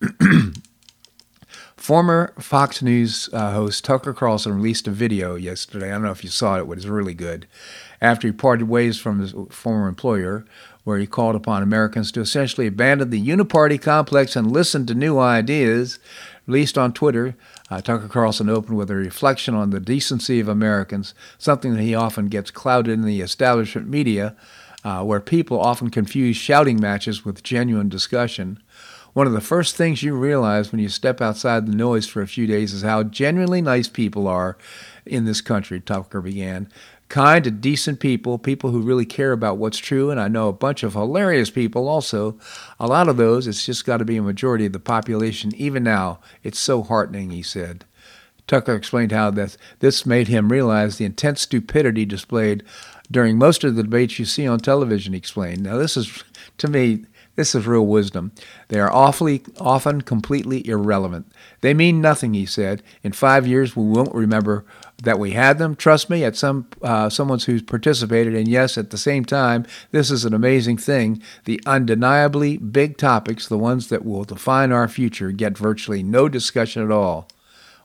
Former 1.76 2.32
Fox 2.38 2.82
News 2.82 3.28
uh, 3.32 3.52
host 3.52 3.84
Tucker 3.84 4.12
Carlson 4.12 4.54
released 4.54 4.86
a 4.86 4.90
video 4.90 5.34
yesterday. 5.34 5.88
I 5.88 5.92
don't 5.92 6.02
know 6.02 6.10
if 6.10 6.24
you 6.24 6.30
saw 6.30 6.56
it, 6.56 6.60
it 6.60 6.66
was 6.66 6.86
really 6.86 7.14
good. 7.14 7.46
After 8.00 8.28
he 8.28 8.32
parted 8.32 8.68
ways 8.68 8.98
from 8.98 9.20
his 9.20 9.34
former 9.50 9.88
employer, 9.88 10.44
where 10.84 10.98
he 10.98 11.06
called 11.06 11.36
upon 11.36 11.62
Americans 11.62 12.10
to 12.12 12.20
essentially 12.20 12.66
abandon 12.66 13.10
the 13.10 13.20
uniparty 13.20 13.80
complex 13.80 14.34
and 14.34 14.50
listen 14.50 14.86
to 14.86 14.94
new 14.94 15.18
ideas. 15.18 15.98
Released 16.46 16.78
on 16.78 16.92
Twitter, 16.92 17.36
uh, 17.70 17.80
Tucker 17.80 18.08
Carlson 18.08 18.48
opened 18.48 18.76
with 18.76 18.90
a 18.90 18.94
reflection 18.94 19.54
on 19.54 19.70
the 19.70 19.80
decency 19.80 20.40
of 20.40 20.48
Americans, 20.48 21.14
something 21.38 21.74
that 21.74 21.82
he 21.82 21.94
often 21.94 22.28
gets 22.28 22.50
clouded 22.50 22.92
in 22.92 23.02
the 23.02 23.20
establishment 23.20 23.88
media, 23.88 24.34
uh, 24.82 25.04
where 25.04 25.20
people 25.20 25.60
often 25.60 25.90
confuse 25.90 26.36
shouting 26.36 26.80
matches 26.80 27.24
with 27.24 27.42
genuine 27.42 27.88
discussion. 27.88 28.58
One 29.12 29.26
of 29.26 29.32
the 29.32 29.40
first 29.40 29.74
things 29.74 30.02
you 30.02 30.14
realize 30.14 30.70
when 30.70 30.80
you 30.80 30.88
step 30.88 31.20
outside 31.20 31.66
the 31.66 31.74
noise 31.74 32.06
for 32.06 32.22
a 32.22 32.28
few 32.28 32.46
days 32.46 32.72
is 32.72 32.82
how 32.82 33.02
genuinely 33.02 33.60
nice 33.60 33.88
people 33.88 34.28
are 34.28 34.56
in 35.04 35.24
this 35.24 35.40
country, 35.40 35.80
Tucker 35.80 36.20
began. 36.20 36.68
Kind 37.08 37.44
and 37.44 37.60
decent 37.60 37.98
people, 37.98 38.38
people 38.38 38.70
who 38.70 38.82
really 38.82 39.04
care 39.04 39.32
about 39.32 39.56
what's 39.58 39.78
true, 39.78 40.12
and 40.12 40.20
I 40.20 40.28
know 40.28 40.48
a 40.48 40.52
bunch 40.52 40.84
of 40.84 40.92
hilarious 40.92 41.50
people 41.50 41.88
also. 41.88 42.38
A 42.78 42.86
lot 42.86 43.08
of 43.08 43.16
those, 43.16 43.48
it's 43.48 43.66
just 43.66 43.84
got 43.84 43.96
to 43.96 44.04
be 44.04 44.16
a 44.16 44.22
majority 44.22 44.66
of 44.66 44.72
the 44.72 44.78
population. 44.78 45.52
Even 45.56 45.82
now, 45.82 46.20
it's 46.44 46.60
so 46.60 46.84
heartening, 46.84 47.30
he 47.30 47.42
said. 47.42 47.84
Tucker 48.46 48.74
explained 48.74 49.10
how 49.10 49.32
this, 49.32 49.58
this 49.80 50.06
made 50.06 50.28
him 50.28 50.52
realize 50.52 50.98
the 50.98 51.04
intense 51.04 51.40
stupidity 51.40 52.04
displayed 52.04 52.62
during 53.10 53.38
most 53.38 53.64
of 53.64 53.74
the 53.74 53.82
debates 53.82 54.20
you 54.20 54.24
see 54.24 54.46
on 54.46 54.60
television, 54.60 55.12
he 55.12 55.18
explained. 55.18 55.64
Now, 55.64 55.78
this 55.78 55.96
is, 55.96 56.22
to 56.58 56.68
me, 56.68 57.06
this 57.40 57.54
is 57.54 57.66
real 57.66 57.86
wisdom. 57.86 58.32
They 58.68 58.78
are 58.80 58.92
awfully 58.92 59.42
often 59.58 60.02
completely 60.02 60.68
irrelevant. 60.68 61.32
They 61.62 61.72
mean 61.72 62.02
nothing, 62.02 62.34
he 62.34 62.44
said. 62.44 62.82
In 63.02 63.12
five 63.12 63.46
years, 63.46 63.74
we 63.74 63.82
won't 63.82 64.14
remember 64.14 64.66
that 65.02 65.18
we 65.18 65.30
had 65.30 65.56
them. 65.56 65.74
Trust 65.74 66.10
me, 66.10 66.22
at 66.22 66.36
some 66.36 66.68
uh, 66.82 67.08
someone 67.08 67.38
who's 67.38 67.62
participated, 67.62 68.34
and 68.34 68.46
yes, 68.46 68.76
at 68.76 68.90
the 68.90 68.98
same 68.98 69.24
time, 69.24 69.64
this 69.90 70.10
is 70.10 70.26
an 70.26 70.34
amazing 70.34 70.76
thing. 70.76 71.22
The 71.46 71.62
undeniably 71.64 72.58
big 72.58 72.98
topics, 72.98 73.48
the 73.48 73.56
ones 73.56 73.88
that 73.88 74.04
will 74.04 74.24
define 74.24 74.70
our 74.70 74.86
future, 74.86 75.32
get 75.32 75.56
virtually 75.56 76.02
no 76.02 76.28
discussion 76.28 76.84
at 76.84 76.90
all. 76.90 77.26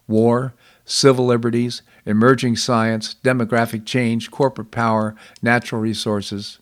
War, 0.06 0.54
civil 0.84 1.28
liberties, 1.28 1.82
emerging 2.06 2.58
science, 2.58 3.16
demographic 3.24 3.86
change, 3.86 4.32
corporate 4.32 4.72
power, 4.72 5.16
natural 5.42 5.80
resources. 5.80 6.60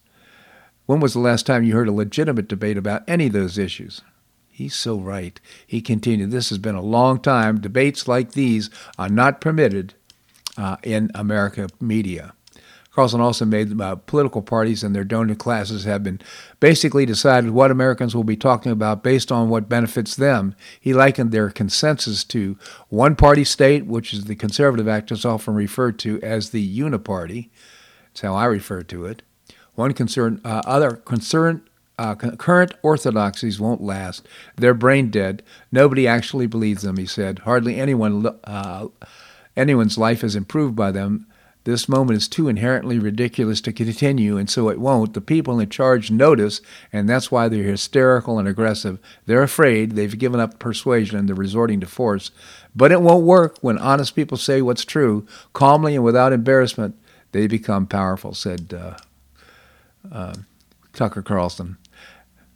When 0.85 0.99
was 0.99 1.13
the 1.13 1.19
last 1.19 1.45
time 1.45 1.63
you 1.63 1.73
heard 1.73 1.87
a 1.87 1.93
legitimate 1.93 2.47
debate 2.47 2.77
about 2.77 3.03
any 3.07 3.27
of 3.27 3.33
those 3.33 3.57
issues? 3.57 4.01
He's 4.49 4.75
so 4.75 4.97
right. 4.97 5.39
He 5.65 5.81
continued, 5.81 6.31
This 6.31 6.49
has 6.49 6.57
been 6.57 6.75
a 6.75 6.81
long 6.81 7.19
time. 7.19 7.61
Debates 7.61 8.07
like 8.07 8.33
these 8.33 8.69
are 8.99 9.09
not 9.09 9.41
permitted 9.41 9.95
uh, 10.57 10.77
in 10.83 11.09
America 11.15 11.69
media. 11.79 12.33
Carlson 12.91 13.21
also 13.21 13.43
made 13.43 13.81
uh, 13.81 13.95
political 13.95 14.43
parties 14.43 14.83
and 14.83 14.95
their 14.95 15.03
donor 15.03 15.33
classes 15.33 15.83
have 15.85 16.03
been 16.03 16.21
basically 16.59 17.07
decided 17.07 17.49
what 17.49 17.71
Americans 17.71 18.15
will 18.15 18.23
be 18.23 18.37
talking 18.37 18.71
about 18.71 19.01
based 19.01 19.31
on 19.31 19.49
what 19.49 19.67
benefits 19.67 20.15
them. 20.15 20.53
He 20.79 20.93
likened 20.93 21.31
their 21.31 21.49
consensus 21.49 22.23
to 22.25 22.55
one 22.89 23.15
party 23.15 23.45
state, 23.45 23.87
which 23.87 24.13
is 24.13 24.25
the 24.25 24.35
conservative 24.35 24.87
actors 24.87 25.25
often 25.25 25.55
referred 25.55 25.97
to 25.99 26.21
as 26.21 26.51
the 26.51 26.79
uniparty. 26.79 27.49
That's 28.03 28.21
how 28.21 28.35
I 28.35 28.45
refer 28.45 28.83
to 28.83 29.05
it. 29.05 29.23
One 29.75 29.93
concern, 29.93 30.39
uh, 30.45 30.61
other 30.65 30.91
concern, 30.91 31.61
uh, 31.97 32.15
current 32.15 32.73
orthodoxies 32.81 33.59
won't 33.59 33.81
last. 33.81 34.27
They're 34.55 34.73
brain 34.73 35.09
dead. 35.09 35.43
Nobody 35.71 36.07
actually 36.07 36.47
believes 36.47 36.81
them, 36.81 36.97
he 36.97 37.05
said. 37.05 37.39
Hardly 37.39 37.79
anyone, 37.79 38.27
uh, 38.43 38.87
anyone's 39.55 39.97
life 39.97 40.23
is 40.23 40.35
improved 40.35 40.75
by 40.75 40.91
them. 40.91 41.27
This 41.65 41.87
moment 41.87 42.17
is 42.17 42.27
too 42.27 42.49
inherently 42.49 42.99
ridiculous 42.99 43.61
to 43.61 43.71
continue, 43.71 44.37
and 44.37 44.49
so 44.49 44.67
it 44.67 44.81
won't. 44.81 45.13
The 45.13 45.21
people 45.21 45.61
in 45.61 45.69
charge 45.69 46.11
notice, 46.11 46.59
and 46.91 47.07
that's 47.07 47.31
why 47.31 47.47
they're 47.47 47.63
hysterical 47.63 48.37
and 48.37 48.49
aggressive. 48.49 48.99
They're 49.27 49.43
afraid, 49.43 49.93
they've 49.93 50.17
given 50.17 50.41
up 50.41 50.59
persuasion, 50.59 51.17
and 51.17 51.29
they're 51.29 51.35
resorting 51.35 51.79
to 51.79 51.85
force. 51.87 52.31
But 52.75 52.91
it 52.91 53.01
won't 53.01 53.23
work 53.23 53.59
when 53.61 53.77
honest 53.77 54.13
people 54.13 54.37
say 54.37 54.61
what's 54.61 54.83
true, 54.83 55.25
calmly 55.53 55.95
and 55.95 56.03
without 56.03 56.33
embarrassment. 56.33 56.95
They 57.31 57.47
become 57.47 57.87
powerful, 57.87 58.33
said 58.33 58.73
uh, 58.73 58.97
uh, 60.11 60.33
Tucker 60.93 61.21
Carlson. 61.21 61.77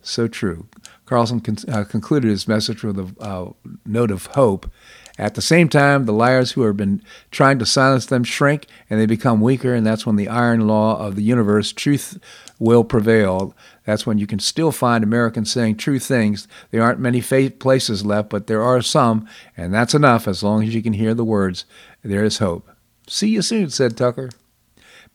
So 0.02 0.28
true. 0.28 0.68
Carlson 1.06 1.40
con- 1.40 1.58
uh, 1.68 1.84
concluded 1.84 2.30
his 2.30 2.48
message 2.48 2.84
with 2.84 2.98
a 3.00 3.14
uh, 3.22 3.52
note 3.86 4.12
of 4.12 4.28
hope. 4.28 4.70
At 5.18 5.34
the 5.34 5.42
same 5.42 5.68
time, 5.68 6.06
the 6.06 6.14
liars 6.14 6.52
who 6.52 6.62
have 6.62 6.78
been 6.78 7.02
trying 7.32 7.58
to 7.60 7.66
silence 7.66 8.06
them 8.06 8.24
shrink 8.24 8.68
and 8.90 9.00
they 9.00 9.08
become 9.08 9.42
weaker, 9.42 9.74
and 9.74 9.86
that's 9.86 10.06
when 10.06 10.16
the 10.16 10.28
iron 10.28 10.68
law 10.68 11.04
of 11.04 11.16
the 11.16 11.24
universe, 11.24 11.72
truth, 11.72 12.20
will 12.60 12.84
prevail. 12.84 13.56
That's 13.84 14.06
when 14.06 14.20
you 14.20 14.28
can 14.28 14.40
still 14.40 14.72
find 14.72 15.04
Americans 15.04 15.52
saying 15.52 15.78
true 15.78 15.98
things. 15.98 16.48
There 16.70 16.84
aren't 16.84 17.00
many 17.00 17.22
places 17.22 18.06
left, 18.06 18.30
but 18.30 18.48
there 18.48 18.62
are 18.62 18.82
some, 18.82 19.28
and 19.56 19.74
that's 19.74 19.96
enough 19.96 20.28
as 20.28 20.44
long 20.44 20.64
as 20.64 20.76
you 20.76 20.84
can 20.84 20.94
hear 20.94 21.16
the 21.16 21.26
words. 21.26 21.66
There 22.04 22.24
is 22.24 22.38
hope. 22.38 22.70
See 23.08 23.30
you 23.30 23.42
soon, 23.42 23.70
said 23.72 23.98
Tucker. 23.98 24.30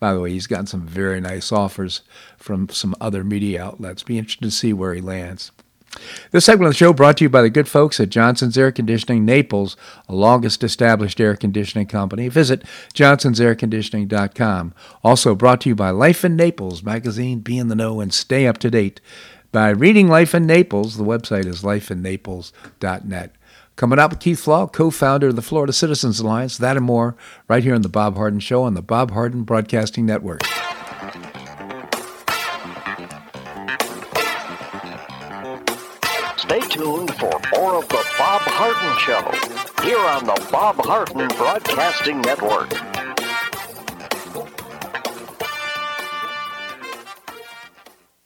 By 0.02 0.14
the 0.14 0.18
way, 0.18 0.32
he's 0.32 0.48
gotten 0.48 0.66
some 0.66 0.84
very 0.84 1.20
nice 1.20 1.52
offers 1.52 2.00
from 2.36 2.68
some 2.70 2.92
other 3.00 3.22
media 3.22 3.62
outlets. 3.62 4.02
Be 4.02 4.18
interested 4.18 4.42
to 4.42 4.50
see 4.50 4.72
where 4.72 4.94
he 4.94 5.00
lands. 5.00 5.52
This 6.32 6.44
segment 6.44 6.66
of 6.66 6.72
the 6.72 6.76
show 6.76 6.92
brought 6.92 7.18
to 7.18 7.24
you 7.24 7.28
by 7.28 7.40
the 7.40 7.48
good 7.48 7.68
folks 7.68 8.00
at 8.00 8.10
Johnson's 8.10 8.58
Air 8.58 8.72
Conditioning 8.72 9.24
Naples, 9.24 9.76
a 10.08 10.14
longest 10.16 10.64
established 10.64 11.20
air 11.20 11.36
conditioning 11.36 11.86
company. 11.86 12.26
Visit 12.26 12.64
johnsonsairconditioning.com. 12.94 14.74
Also 15.04 15.36
brought 15.36 15.60
to 15.60 15.68
you 15.68 15.76
by 15.76 15.90
Life 15.90 16.24
in 16.24 16.34
Naples 16.34 16.82
magazine. 16.82 17.38
Be 17.38 17.56
in 17.56 17.68
the 17.68 17.76
know 17.76 18.00
and 18.00 18.12
stay 18.12 18.48
up 18.48 18.58
to 18.58 18.72
date 18.72 19.00
by 19.52 19.68
reading 19.68 20.08
Life 20.08 20.34
in 20.34 20.48
Naples. 20.48 20.96
The 20.96 21.04
website 21.04 21.46
is 21.46 21.62
lifeinnaples.net. 21.62 23.36
Coming 23.74 23.98
up, 23.98 24.10
with 24.10 24.20
Keith 24.20 24.40
Flaugh, 24.40 24.66
co 24.66 24.90
founder 24.90 25.28
of 25.28 25.36
the 25.36 25.42
Florida 25.42 25.72
Citizens 25.72 26.20
Alliance, 26.20 26.58
that 26.58 26.76
and 26.76 26.84
more, 26.84 27.16
right 27.48 27.62
here 27.62 27.74
on 27.74 27.82
The 27.82 27.88
Bob 27.88 28.16
Harden 28.16 28.38
Show 28.38 28.64
on 28.64 28.74
the 28.74 28.82
Bob 28.82 29.12
Harden 29.12 29.44
Broadcasting 29.44 30.04
Network. 30.04 30.44
Stay 36.36 36.60
tuned 36.68 37.14
for 37.14 37.32
more 37.54 37.76
of 37.76 37.88
The 37.88 38.04
Bob 38.18 38.42
Harden 38.42 38.98
Show 38.98 39.82
here 39.82 39.98
on 39.98 40.26
the 40.26 40.48
Bob 40.52 40.76
Harden 40.76 41.28
Broadcasting 41.28 42.20
Network. 42.20 43.01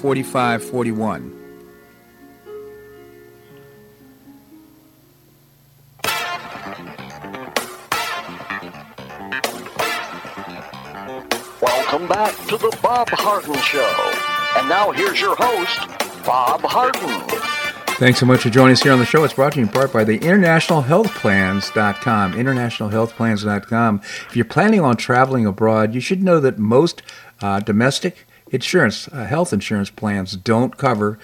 4541. 0.00 1.36
Welcome 11.60 12.08
back 12.08 12.34
to 12.46 12.56
the 12.56 12.74
Bob 12.82 13.10
Harden 13.10 13.54
Show. 13.56 14.10
And 14.56 14.70
now 14.70 14.90
here's 14.90 15.20
your 15.20 15.36
host, 15.36 15.80
Bob 16.24 16.62
Harden. 16.62 17.20
Thanks 17.98 18.18
so 18.18 18.24
much 18.24 18.40
for 18.40 18.48
joining 18.48 18.72
us 18.72 18.82
here 18.82 18.92
on 18.92 18.98
the 18.98 19.04
show. 19.04 19.22
It's 19.24 19.34
brought 19.34 19.52
to 19.52 19.58
you 19.58 19.66
in 19.66 19.72
part 19.72 19.92
by 19.92 20.04
the 20.04 20.18
internationalhealthplans.com. 20.20 22.32
Internationalhealthplans.com. 22.32 24.00
If 24.02 24.34
you're 24.34 24.46
planning 24.46 24.80
on 24.80 24.96
traveling 24.96 25.44
abroad, 25.44 25.94
you 25.94 26.00
should 26.00 26.22
know 26.22 26.40
that 26.40 26.58
most 26.58 27.02
uh, 27.42 27.60
domestic 27.60 28.26
insurance, 28.50 29.08
uh, 29.08 29.24
health 29.24 29.52
insurance 29.52 29.90
plans 29.90 30.36
don't 30.36 30.76
cover 30.76 31.18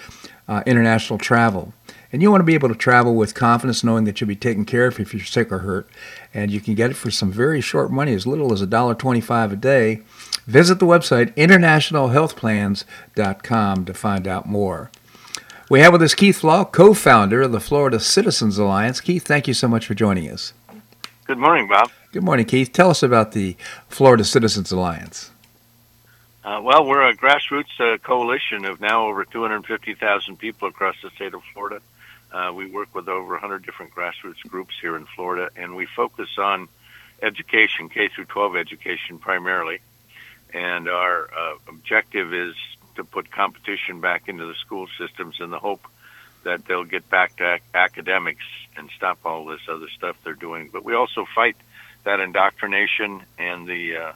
uh, 0.49 0.63
international 0.67 1.19
travel. 1.19 1.73
And 2.13 2.23
you 2.23 2.31
want 2.31 2.41
to 2.41 2.47
be 2.47 2.55
able 2.55 2.69
to 2.69 2.75
travel 2.75 3.15
with 3.15 3.35
confidence, 3.35 3.85
knowing 3.85 4.05
that 4.05 4.21
you'll 4.21 4.29
be 4.29 4.37
taken 4.37 4.65
care 4.65 4.87
of 4.87 5.01
if 5.01 5.13
you're 5.13 5.25
sick 5.25 5.51
or 5.51 5.59
hurt. 5.59 5.89
And 6.33 6.51
you 6.51 6.61
can 6.61 6.75
get 6.75 6.91
it 6.91 6.95
for 6.95 7.11
some 7.11 7.33
very 7.33 7.61
short 7.61 7.91
money, 7.91 8.15
as 8.15 8.27
little 8.27 8.53
as 8.53 8.63
$1.25 8.63 9.53
a 9.53 9.57
day. 9.57 10.03
Visit 10.47 10.79
the 10.79 10.87
website 10.87 11.35
internationalhealthplans.com 11.35 13.85
to 13.85 13.95
find 13.95 14.29
out 14.29 14.47
more. 14.47 14.91
We 15.69 15.81
have 15.81 15.93
with 15.93 16.03
us 16.03 16.15
Keith 16.15 16.45
Law, 16.45 16.65
co 16.65 16.95
founder 16.95 17.43
of 17.43 17.51
the 17.51 17.59
Florida 17.59 17.99
Citizens 17.99 18.57
Alliance. 18.57 19.01
Keith, 19.01 19.27
thank 19.27 19.49
you 19.49 19.55
so 19.55 19.67
much 19.67 19.87
for 19.87 19.95
joining 19.95 20.31
us. 20.31 20.53
Good 21.27 21.39
morning, 21.39 21.67
Bob. 21.67 21.91
Good 22.13 22.23
morning, 22.23 22.47
Keith. 22.47 22.73
Tell 22.73 22.91
us 22.91 23.03
about 23.03 23.33
the 23.33 23.57
Florida 23.89 24.23
Citizens 24.23 24.71
Alliance. 24.71 25.33
Uh, 26.47 26.61
well, 26.63 26.87
we're 26.87 27.03
a 27.03 27.13
grassroots 27.13 27.81
uh, 27.81 27.99
coalition 27.99 28.67
of 28.67 28.81
now 28.81 29.09
over 29.09 29.25
250,000 29.25 30.37
people 30.37 30.69
across 30.69 30.95
the 31.03 31.11
state 31.11 31.35
of 31.35 31.43
Florida. 31.53 31.81
Uh, 32.31 32.53
we 32.55 32.71
work 32.71 32.95
with 32.95 33.09
over 33.09 33.33
100 33.33 33.67
different 33.67 33.93
grassroots 33.93 34.47
groups 34.47 34.73
here 34.81 34.95
in 34.95 35.07
Florida, 35.07 35.51
and 35.57 35.75
we 35.75 35.87
focus 35.87 36.29
on 36.39 36.69
education, 37.21 37.89
K 37.89 38.07
through 38.07 38.27
12 38.27 38.55
education 38.55 39.19
primarily. 39.19 39.81
And 40.55 40.89
our 40.89 41.29
uh, 41.37 41.55
objective 41.67 42.33
is 42.33 42.55
to 42.95 43.03
put 43.03 43.29
competition 43.33 44.01
back 44.01 44.29
into 44.29 44.47
the 44.47 44.55
school 44.55 44.87
systems 44.99 45.41
in 45.41 45.51
the 45.51 45.59
hope 45.59 45.85
that 46.45 46.65
they'll 46.65 46.85
get 46.85 47.11
back 47.11 47.35
to 47.39 47.55
ac- 47.55 47.63
academics 47.75 48.45
and 48.77 48.89
stop 48.97 49.19
all 49.25 49.47
this 49.47 49.63
other 49.69 49.89
stuff 49.89 50.17
they're 50.23 50.35
doing. 50.35 50.71
But 50.73 50.85
we 50.85 50.95
also 50.95 51.27
fight 51.35 51.57
that 52.05 52.21
indoctrination 52.21 53.25
and 53.37 53.67
the 53.67 53.97
uh, 53.97 54.13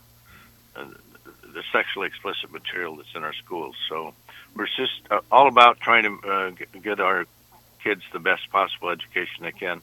the 1.52 1.62
sexually 1.72 2.06
explicit 2.06 2.52
material 2.52 2.96
that's 2.96 3.14
in 3.14 3.24
our 3.24 3.34
schools. 3.34 3.76
So 3.88 4.14
we're 4.54 4.66
just 4.66 5.00
uh, 5.10 5.20
all 5.30 5.48
about 5.48 5.80
trying 5.80 6.04
to 6.04 6.28
uh, 6.28 6.50
get 6.80 7.00
our 7.00 7.26
kids 7.82 8.02
the 8.12 8.18
best 8.18 8.50
possible 8.50 8.90
education 8.90 9.42
they 9.42 9.52
can. 9.52 9.80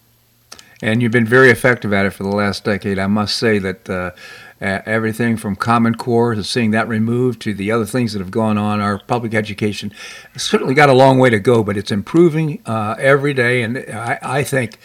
And 0.80 1.02
you've 1.02 1.12
been 1.12 1.26
very 1.26 1.50
effective 1.50 1.92
at 1.92 2.06
it 2.06 2.10
for 2.10 2.22
the 2.22 2.34
last 2.34 2.64
decade. 2.64 2.98
I 2.98 3.08
must 3.08 3.36
say 3.36 3.58
that 3.58 3.90
uh, 3.90 4.12
everything 4.60 5.36
from 5.36 5.56
Common 5.56 5.96
Core 5.96 6.34
to 6.34 6.44
seeing 6.44 6.70
that 6.70 6.86
removed 6.88 7.42
to 7.42 7.54
the 7.54 7.72
other 7.72 7.84
things 7.84 8.12
that 8.12 8.20
have 8.20 8.30
gone 8.30 8.58
on, 8.58 8.80
our 8.80 9.00
public 9.00 9.34
education 9.34 9.92
certainly 10.36 10.74
got 10.74 10.88
a 10.88 10.92
long 10.92 11.18
way 11.18 11.30
to 11.30 11.40
go, 11.40 11.64
but 11.64 11.76
it's 11.76 11.90
improving 11.90 12.62
uh, 12.64 12.94
every 12.98 13.34
day. 13.34 13.62
And 13.62 13.78
I, 13.78 14.18
I, 14.22 14.44
think 14.44 14.78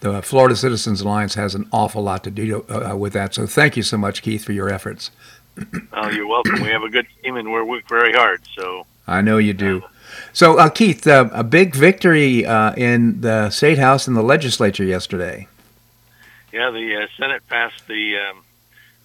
the 0.00 0.20
Florida 0.20 0.54
Citizens 0.54 1.00
Alliance 1.00 1.34
has 1.34 1.54
an 1.54 1.66
awful 1.72 2.02
lot 2.02 2.24
to 2.24 2.30
do 2.30 2.64
uh, 2.68 2.94
with 2.94 3.14
that. 3.14 3.34
So 3.34 3.46
thank 3.46 3.74
you 3.76 3.82
so 3.82 3.96
much, 3.96 4.20
Keith, 4.20 4.44
for 4.44 4.52
your 4.52 4.68
efforts. 4.68 5.10
Oh, 5.92 6.10
you're 6.10 6.28
welcome. 6.28 6.62
We 6.62 6.68
have 6.68 6.82
a 6.82 6.90
good 6.90 7.06
team 7.22 7.36
and 7.36 7.52
we 7.52 7.62
work 7.62 7.88
very 7.88 8.12
hard. 8.12 8.42
So 8.54 8.86
I 9.06 9.22
know 9.22 9.38
you 9.38 9.54
do. 9.54 9.82
So, 10.32 10.58
uh, 10.58 10.68
Keith, 10.68 11.06
uh, 11.06 11.28
a 11.32 11.44
big 11.44 11.74
victory 11.74 12.44
uh, 12.46 12.74
in 12.74 13.20
the 13.20 13.50
state 13.50 13.78
house 13.78 14.06
and 14.06 14.16
the 14.16 14.22
legislature 14.22 14.84
yesterday. 14.84 15.48
Yeah, 16.52 16.70
the 16.70 17.02
uh, 17.02 17.06
Senate 17.18 17.46
passed 17.48 17.86
the 17.88 18.18
um, 18.18 18.44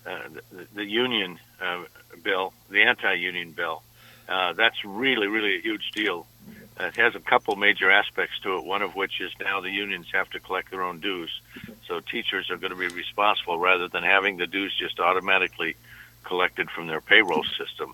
uh, 0.06 0.20
the, 0.52 0.68
the, 0.76 0.86
union 0.86 1.39
uh, 1.62 1.84
bill, 2.24 2.54
the 2.70 2.84
anti-union 2.84 3.52
bill. 3.52 3.84
that's 4.28 4.84
really, 4.84 5.28
really 5.28 5.56
a 5.56 5.62
huge 5.62 5.92
deal. 5.92 6.28
It 6.80 6.96
has 6.96 7.16
a 7.16 7.20
couple 7.20 7.56
major 7.56 7.92
aspects 7.92 8.39
to 8.44 8.58
it. 8.58 8.66
One 8.66 8.82
of 8.82 8.96
which 8.96 9.22
is 9.22 9.32
now 9.39 9.62
the 9.62 9.70
unions 9.70 10.08
have 10.13 10.30
to 10.32 10.39
collect 10.39 10.72
their 10.72 10.84
own 10.84 11.00
dues, 11.00 11.30
so 11.88 12.00
teachers 12.00 12.50
are 12.50 12.58
going 12.58 12.72
to 12.74 12.78
be 12.78 12.88
responsible 12.88 13.60
rather 13.60 13.88
than 13.88 14.04
having 14.04 14.38
the 14.38 14.48
dues 14.48 14.76
just 14.78 15.00
automatically 15.00 15.76
collected 16.24 16.70
from 16.70 16.88
their 16.88 17.02
payroll 17.02 17.44
system. 17.44 17.94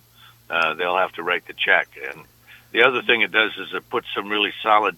Uh, 0.50 0.74
they'll 0.74 0.98
have 0.98 1.12
to 1.14 1.24
write 1.24 1.46
the 1.48 1.54
check. 1.54 1.88
And 2.12 2.24
the 2.72 2.84
other 2.84 3.02
thing 3.02 3.22
it 3.22 3.32
does 3.32 3.52
is 3.58 3.74
it 3.74 3.90
puts 3.90 4.08
some 4.16 4.30
really 4.30 4.54
solid 4.64 4.98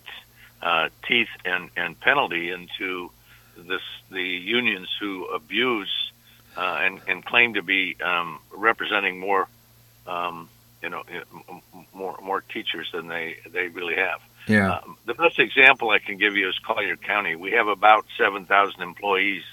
uh, 0.61 0.89
teeth 1.07 1.29
and, 1.45 1.69
and 1.75 1.99
penalty 1.99 2.51
into 2.51 3.11
this 3.57 3.81
the 4.09 4.21
unions 4.23 4.89
who 4.99 5.25
abuse 5.25 6.11
uh, 6.57 6.79
and, 6.81 7.01
and 7.07 7.25
claim 7.25 7.53
to 7.53 7.61
be 7.61 7.95
um, 8.01 8.39
representing 8.51 9.19
more 9.19 9.47
um, 10.07 10.49
you 10.81 10.89
know 10.89 11.03
more 11.93 12.17
more 12.21 12.41
teachers 12.41 12.89
than 12.93 13.07
they 13.07 13.37
they 13.51 13.67
really 13.67 13.95
have. 13.95 14.19
Yeah. 14.47 14.71
Uh, 14.71 14.81
the 15.05 15.13
best 15.13 15.39
example 15.39 15.91
I 15.91 15.99
can 15.99 16.17
give 16.17 16.35
you 16.35 16.49
is 16.49 16.57
Collier 16.59 16.97
County. 16.97 17.35
We 17.35 17.51
have 17.51 17.67
about 17.67 18.05
seven 18.17 18.45
thousand 18.45 18.81
employees, 18.81 19.43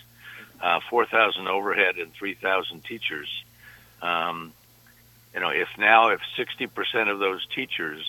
uh, 0.60 0.80
four 0.88 1.06
thousand 1.06 1.48
overhead, 1.48 1.96
and 1.98 2.12
three 2.14 2.34
thousand 2.34 2.84
teachers. 2.84 3.28
Um, 4.02 4.52
you 5.34 5.40
know, 5.40 5.50
if 5.50 5.68
now 5.78 6.08
if 6.08 6.20
60% 6.36 7.10
of 7.10 7.18
those 7.18 7.46
teachers 7.54 8.04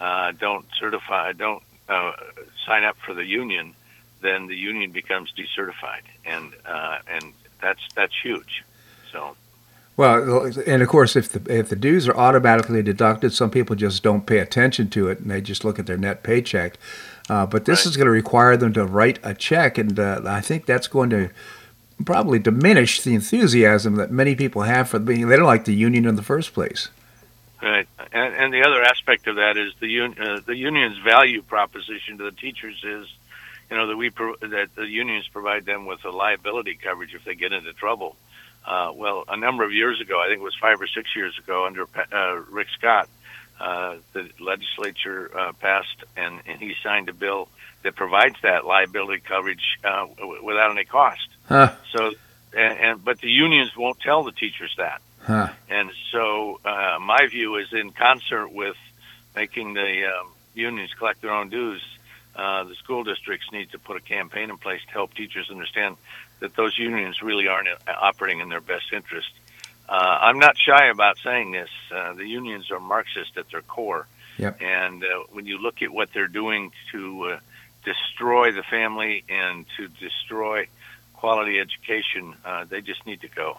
uh, 0.00 0.32
don't 0.32 0.66
certify, 0.78 1.32
don't 1.32 1.62
uh, 1.88 2.12
sign 2.66 2.84
up 2.84 2.96
for 3.04 3.14
the 3.14 3.24
union, 3.24 3.74
then 4.20 4.46
the 4.46 4.56
union 4.56 4.90
becomes 4.90 5.32
decertified, 5.36 6.02
and 6.24 6.52
uh, 6.66 6.98
and 7.08 7.32
that's 7.60 7.80
that's 7.94 8.14
huge. 8.22 8.64
So. 9.12 9.36
Well, 9.96 10.52
and 10.64 10.80
of 10.80 10.88
course, 10.88 11.16
if 11.16 11.28
the 11.28 11.52
if 11.52 11.68
the 11.68 11.76
dues 11.76 12.08
are 12.08 12.16
automatically 12.16 12.82
deducted, 12.82 13.32
some 13.32 13.50
people 13.50 13.74
just 13.74 14.02
don't 14.02 14.26
pay 14.26 14.38
attention 14.38 14.90
to 14.90 15.08
it, 15.08 15.20
and 15.20 15.30
they 15.30 15.40
just 15.40 15.64
look 15.64 15.78
at 15.78 15.86
their 15.86 15.96
net 15.96 16.22
paycheck. 16.22 16.78
Uh, 17.28 17.46
but 17.46 17.64
this 17.64 17.80
right. 17.80 17.90
is 17.90 17.96
going 17.96 18.06
to 18.06 18.12
require 18.12 18.56
them 18.56 18.72
to 18.74 18.86
write 18.86 19.18
a 19.22 19.34
check, 19.34 19.76
and 19.76 19.98
uh, 19.98 20.22
I 20.24 20.40
think 20.40 20.66
that's 20.66 20.86
going 20.86 21.10
to 21.10 21.30
probably 22.04 22.38
diminish 22.38 23.02
the 23.02 23.14
enthusiasm 23.14 23.96
that 23.96 24.10
many 24.10 24.34
people 24.34 24.62
have 24.62 24.88
for 24.88 24.98
being. 24.98 25.28
They 25.28 25.36
don't 25.36 25.46
like 25.46 25.64
the 25.64 25.74
union 25.74 26.06
in 26.06 26.16
the 26.16 26.22
first 26.22 26.54
place. 26.54 26.88
Right, 27.60 27.88
and, 28.12 28.34
and 28.34 28.52
the 28.52 28.62
other 28.62 28.82
aspect 28.82 29.26
of 29.26 29.36
that 29.36 29.56
is 29.56 29.72
the 29.80 30.00
un, 30.00 30.16
uh, 30.18 30.40
the 30.46 30.54
union's 30.54 30.98
value 30.98 31.42
proposition 31.42 32.18
to 32.18 32.24
the 32.24 32.32
teachers 32.32 32.80
is, 32.84 33.08
you 33.68 33.76
know, 33.76 33.88
that 33.88 33.96
we 33.96 34.10
pro- 34.10 34.36
that 34.36 34.74
the 34.76 34.86
unions 34.86 35.26
provide 35.28 35.64
them 35.64 35.84
with 35.84 36.04
a 36.04 36.10
liability 36.10 36.78
coverage 36.80 37.14
if 37.14 37.24
they 37.24 37.34
get 37.34 37.52
into 37.52 37.72
trouble. 37.72 38.16
Uh, 38.64 38.92
well, 38.94 39.24
a 39.28 39.36
number 39.36 39.64
of 39.64 39.72
years 39.72 40.00
ago, 40.00 40.20
I 40.20 40.28
think 40.28 40.40
it 40.40 40.44
was 40.44 40.54
five 40.60 40.80
or 40.80 40.86
six 40.86 41.16
years 41.16 41.36
ago, 41.38 41.66
under 41.66 41.86
uh, 42.12 42.40
Rick 42.50 42.68
Scott, 42.76 43.08
uh, 43.60 43.96
the 44.12 44.28
legislature 44.38 45.30
uh, 45.36 45.52
passed 45.54 46.04
and, 46.16 46.40
and 46.46 46.60
he 46.60 46.74
signed 46.82 47.08
a 47.08 47.12
bill 47.12 47.48
that 47.82 47.96
provides 47.96 48.36
that 48.42 48.64
liability 48.64 49.20
coverage 49.20 49.78
uh, 49.82 50.06
w- 50.06 50.44
without 50.44 50.70
any 50.70 50.84
cost. 50.84 51.28
Huh. 51.48 51.72
So, 51.92 52.12
and, 52.56 52.78
and 52.78 53.04
but 53.04 53.18
the 53.20 53.30
unions 53.30 53.76
won't 53.76 54.00
tell 54.00 54.22
the 54.22 54.32
teachers 54.32 54.74
that. 54.78 55.00
Huh. 55.22 55.48
And 55.68 55.90
so, 56.12 56.60
uh, 56.64 56.98
my 57.00 57.26
view 57.30 57.56
is 57.56 57.72
in 57.72 57.90
concert 57.90 58.48
with 58.48 58.76
making 59.34 59.74
the 59.74 60.06
um, 60.06 60.28
unions 60.54 60.92
collect 60.94 61.22
their 61.22 61.32
own 61.32 61.48
dues. 61.48 61.82
Uh, 62.34 62.64
the 62.64 62.74
school 62.76 63.02
districts 63.02 63.46
need 63.52 63.70
to 63.72 63.78
put 63.78 63.96
a 63.96 64.00
campaign 64.00 64.50
in 64.50 64.58
place 64.58 64.80
to 64.86 64.92
help 64.92 65.12
teachers 65.14 65.50
understand 65.50 65.96
that 66.40 66.54
those 66.54 66.78
unions 66.78 67.20
really 67.20 67.48
aren't 67.48 67.68
operating 67.88 68.40
in 68.40 68.48
their 68.48 68.60
best 68.60 68.92
interest. 68.92 69.30
Uh, 69.88 69.92
I'm 69.92 70.38
not 70.38 70.56
shy 70.56 70.86
about 70.88 71.18
saying 71.24 71.52
this. 71.52 71.70
Uh, 71.92 72.12
the 72.12 72.26
unions 72.26 72.70
are 72.70 72.78
Marxist 72.78 73.36
at 73.36 73.50
their 73.50 73.62
core. 73.62 74.06
Yep. 74.36 74.62
And 74.62 75.02
uh, 75.02 75.24
when 75.32 75.46
you 75.46 75.58
look 75.58 75.82
at 75.82 75.90
what 75.90 76.10
they're 76.12 76.28
doing 76.28 76.70
to 76.92 77.24
uh, 77.24 77.40
destroy 77.84 78.52
the 78.52 78.62
family 78.62 79.24
and 79.28 79.66
to 79.76 79.88
destroy 79.88 80.68
quality 81.18 81.58
education, 81.58 82.34
uh, 82.44 82.64
they 82.64 82.80
just 82.80 83.04
need 83.06 83.20
to 83.20 83.28
go. 83.28 83.58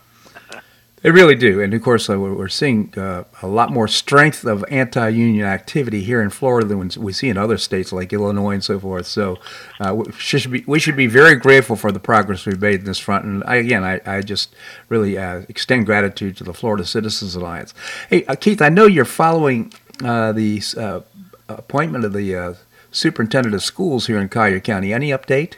They 1.01 1.11
really 1.11 1.35
do, 1.35 1.61
and 1.61 1.73
of 1.73 1.81
course, 1.81 2.09
uh, 2.09 2.19
we're 2.19 2.49
seeing 2.49 2.93
uh, 2.97 3.23
a 3.41 3.47
lot 3.47 3.71
more 3.71 3.87
strength 3.87 4.43
of 4.43 4.65
anti-union 4.69 5.45
activity 5.45 6.03
here 6.03 6.21
in 6.21 6.29
Florida 6.29 6.67
than 6.67 6.89
we 7.01 7.13
see 7.13 7.29
in 7.29 7.37
other 7.37 7.57
states 7.57 7.93
like 7.93 8.11
Illinois 8.11 8.55
and 8.55 8.63
so 8.63 8.77
forth. 8.81 9.07
So, 9.07 9.39
uh, 9.79 9.95
we 9.95 10.11
should 10.11 10.51
be 10.51 10.61
we 10.67 10.77
should 10.77 10.97
be 10.97 11.07
very 11.07 11.35
grateful 11.35 11.77
for 11.77 11.93
the 11.93 12.01
progress 12.01 12.45
we've 12.45 12.61
made 12.61 12.81
in 12.81 12.85
this 12.85 12.99
front. 12.99 13.23
And 13.23 13.45
I, 13.45 13.55
again, 13.55 13.85
I, 13.85 14.01
I 14.05 14.21
just 14.21 14.53
really 14.89 15.17
uh, 15.17 15.43
extend 15.47 15.85
gratitude 15.85 16.35
to 16.35 16.43
the 16.43 16.53
Florida 16.53 16.83
Citizens 16.83 17.33
Alliance. 17.33 17.73
Hey, 18.09 18.25
uh, 18.25 18.35
Keith, 18.35 18.61
I 18.61 18.67
know 18.67 18.85
you're 18.85 19.05
following 19.05 19.71
the 19.99 21.03
appointment 21.47 22.03
of 22.03 22.11
the 22.11 22.57
superintendent 22.91 23.55
of 23.55 23.63
schools 23.63 24.07
here 24.07 24.19
in 24.19 24.27
Collier 24.27 24.59
County. 24.59 24.91
Any 24.91 25.11
update? 25.11 25.53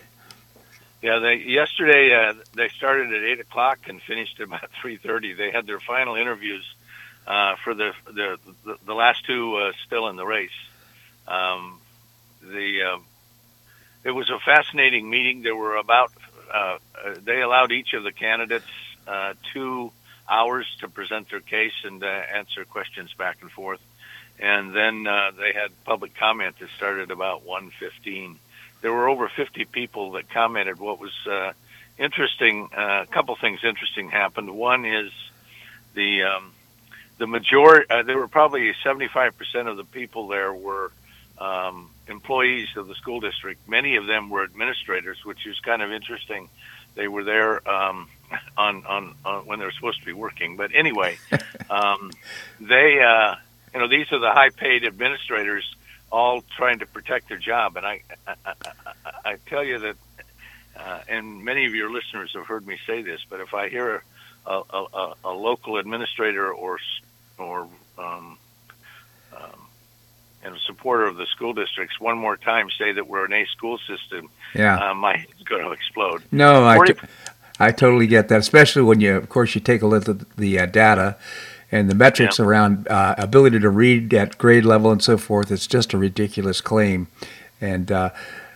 Yeah, 1.02 1.18
they, 1.18 1.38
yesterday 1.38 2.14
uh, 2.14 2.34
they 2.54 2.70
started 2.70 3.12
at 3.12 3.24
eight 3.24 3.40
o'clock 3.40 3.80
and 3.88 4.02
finished 4.02 4.40
at 4.40 4.48
about 4.48 4.70
three 4.82 4.98
thirty. 4.98 5.34
They 5.34 5.52
had 5.52 5.66
their 5.66 5.80
final 5.80 6.16
interviews 6.16 6.64
uh, 7.26 7.56
for 7.64 7.74
the, 7.74 7.94
the 8.06 8.38
the 8.66 8.78
the 8.86 8.94
last 8.94 9.26
two 9.26 9.56
uh, 9.56 9.72
still 9.86 10.08
in 10.10 10.16
the 10.16 10.26
race. 10.26 10.50
Um, 11.28 11.80
the 12.42 12.94
uh, 12.94 13.00
it 14.04 14.12
was 14.12 14.30
a 14.30 14.40
fascinating 14.40 15.10
meeting. 15.10 15.42
There 15.42 15.56
were 15.56 15.76
about 15.76 16.12
uh, 16.54 16.78
they 17.24 17.42
allowed 17.42 17.72
each 17.72 17.94
of 17.94 18.04
the 18.04 18.12
candidates 18.12 18.66
uh, 19.08 19.34
two 19.54 19.92
hours 20.30 20.68
to 20.80 20.88
present 20.88 21.30
their 21.30 21.40
case 21.40 21.74
and 21.84 22.04
uh, 22.04 22.08
answer 22.08 22.64
questions 22.66 23.12
back 23.14 23.38
and 23.42 23.52
forth, 23.52 23.82
and 24.40 24.76
then 24.76 25.08
uh, 25.08 25.32
they 25.32 25.52
had 25.52 25.72
public 25.84 26.16
comment 26.16 26.60
that 26.60 26.70
started 26.78 27.10
about 27.10 27.44
one 27.44 27.72
fifteen 27.80 28.38
there 28.82 28.92
were 28.92 29.08
over 29.08 29.30
50 29.30 29.66
people 29.66 30.14
that 30.14 30.30
commented. 30.30 30.80
What 30.80 31.00
was 31.00 31.14
uh, 31.30 31.54
interesting, 31.98 32.70
uh, 32.76 33.04
a 33.04 33.08
couple 33.08 33.36
things 33.36 33.62
interesting 33.64 34.10
happened. 34.10 34.50
One 34.50 34.86
is 34.86 35.12
the 35.94 36.24
um, 36.24 36.54
the 37.18 37.28
majority. 37.28 37.86
Uh, 37.90 38.04
there 38.04 38.18
were 38.18 38.28
probably 38.28 38.74
75 38.84 39.38
percent 39.38 39.68
of 39.68 39.78
the 39.78 39.84
people 39.84 40.28
there 40.28 40.54
were 40.54 40.92
um, 41.38 41.90
employees 42.08 42.70
of 42.76 42.88
the 42.88 42.96
school 42.96 43.20
district. 43.20 43.68
Many 43.68 43.96
of 43.96 44.06
them 44.06 44.30
were 44.30 44.44
administrators, 44.44 45.24
which 45.24 45.46
is 45.46 45.60
kind 45.60 45.82
of 45.82 45.92
interesting. 45.92 46.50
They 46.96 47.08
were 47.08 47.24
there 47.24 47.68
um, 47.70 48.10
on, 48.58 48.86
on 48.86 49.16
on 49.24 49.46
when 49.46 49.60
they 49.60 49.66
were 49.66 49.72
supposed 49.72 50.00
to 50.00 50.06
be 50.06 50.14
working. 50.14 50.56
But 50.56 50.72
anyway, 50.74 51.18
um, 51.70 52.12
they 52.60 53.00
uh, 53.02 53.36
you 53.74 53.80
know 53.80 53.88
these 53.88 54.12
are 54.12 54.20
the 54.20 54.32
high 54.32 54.50
paid 54.50 54.84
administrators 54.86 55.64
all 56.12 56.44
trying 56.58 56.80
to 56.80 56.86
protect 56.86 57.30
their 57.30 57.38
job. 57.38 57.78
And 57.78 57.86
I, 57.86 58.02
I, 58.28 58.36
I, 58.46 58.54
I 59.26 59.36
tell 59.48 59.64
you 59.64 59.80
that, 59.80 59.96
uh, 60.78 61.00
and 61.08 61.44
many 61.44 61.66
of 61.66 61.74
your 61.74 61.92
listeners 61.92 62.32
have 62.34 62.46
heard 62.46 62.66
me 62.66 62.78
say 62.86 63.02
this, 63.02 63.22
but 63.30 63.40
if 63.40 63.54
I 63.54 63.70
hear 63.70 64.04
a, 64.46 64.52
a, 64.52 64.86
a, 64.94 65.14
a 65.26 65.32
local 65.32 65.78
administrator 65.78 66.52
or 66.52 66.80
or 67.38 67.68
um, 67.98 68.38
um, 69.36 69.68
and 70.44 70.56
a 70.56 70.60
supporter 70.60 71.06
of 71.06 71.18
the 71.18 71.26
school 71.28 71.54
districts 71.54 72.00
one 72.00 72.18
more 72.18 72.38
time 72.38 72.68
say 72.78 72.92
that 72.92 73.08
we're 73.08 73.26
an 73.26 73.34
A 73.34 73.46
school 73.46 73.78
system, 73.80 74.30
yeah, 74.54 74.92
uh, 74.92 74.94
my 74.94 75.18
head's 75.18 75.44
going 75.44 75.64
to 75.64 75.72
explode. 75.72 76.24
No, 76.32 76.66
I, 76.66 76.86
t- 76.86 76.94
I 77.60 77.72
totally 77.72 78.08
get 78.08 78.28
that, 78.30 78.40
especially 78.40 78.82
when 78.82 79.02
you, 79.02 79.16
of 79.16 79.30
course, 79.30 79.56
you 79.56 79.62
take 79.62 79.82
a 79.82 79.88
look 79.88 80.10
at 80.10 80.36
the 80.36 80.60
uh, 80.60 80.66
data 80.66 81.18
and 81.72 81.90
the 81.90 81.96
metrics 81.96 82.40
yeah. 82.40 82.46
around 82.46 82.88
uh, 82.88 83.16
ability 83.18 83.60
to 83.60 83.70
read 83.70 84.14
at 84.14 84.38
grade 84.38 84.66
level 84.66 84.92
and 84.92 85.02
so 85.02 85.18
forth. 85.18 85.52
It's 85.52 85.68
just 85.68 85.94
a 85.94 85.98
ridiculous 85.98 86.62
claim. 86.62 87.08
And, 87.60 87.92
uh, 87.92 88.10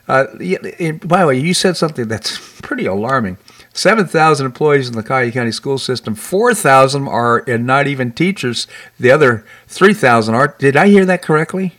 uh, 0.08 0.26
by 1.04 1.22
the 1.22 1.26
way, 1.28 1.40
you 1.40 1.54
said 1.54 1.78
something 1.78 2.08
that's 2.08 2.38
pretty 2.62 2.86
alarming. 2.86 3.38
7,000 3.74 4.46
employees 4.46 4.88
in 4.88 4.96
the 4.96 5.04
Collier 5.04 5.32
County 5.32 5.52
school 5.52 5.78
system. 5.78 6.16
4,000 6.16 7.08
are 7.08 7.44
not 7.48 7.88
even 7.88 8.12
teachers. 8.12 8.68
The 9.00 9.12
other 9.12 9.46
3,000 9.68 10.34
are. 10.34 10.56
Did 10.58 10.78
I 10.78 10.88
hear 10.88 11.06
that 11.06 11.22
correctly? 11.22 11.74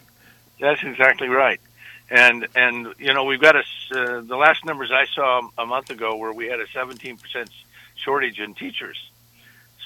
That's 0.60 0.82
exactly 0.82 1.28
right. 1.28 1.60
And 2.08 2.46
and 2.54 2.94
you 2.98 3.12
know 3.12 3.24
we've 3.24 3.40
got 3.40 3.56
a 3.56 3.60
uh, 3.60 4.20
the 4.20 4.36
last 4.36 4.64
numbers 4.64 4.92
I 4.92 5.06
saw 5.06 5.48
a 5.58 5.66
month 5.66 5.90
ago 5.90 6.16
where 6.16 6.32
we 6.32 6.46
had 6.46 6.60
a 6.60 6.66
17% 6.66 7.18
shortage 7.96 8.38
in 8.38 8.54
teachers. 8.54 9.10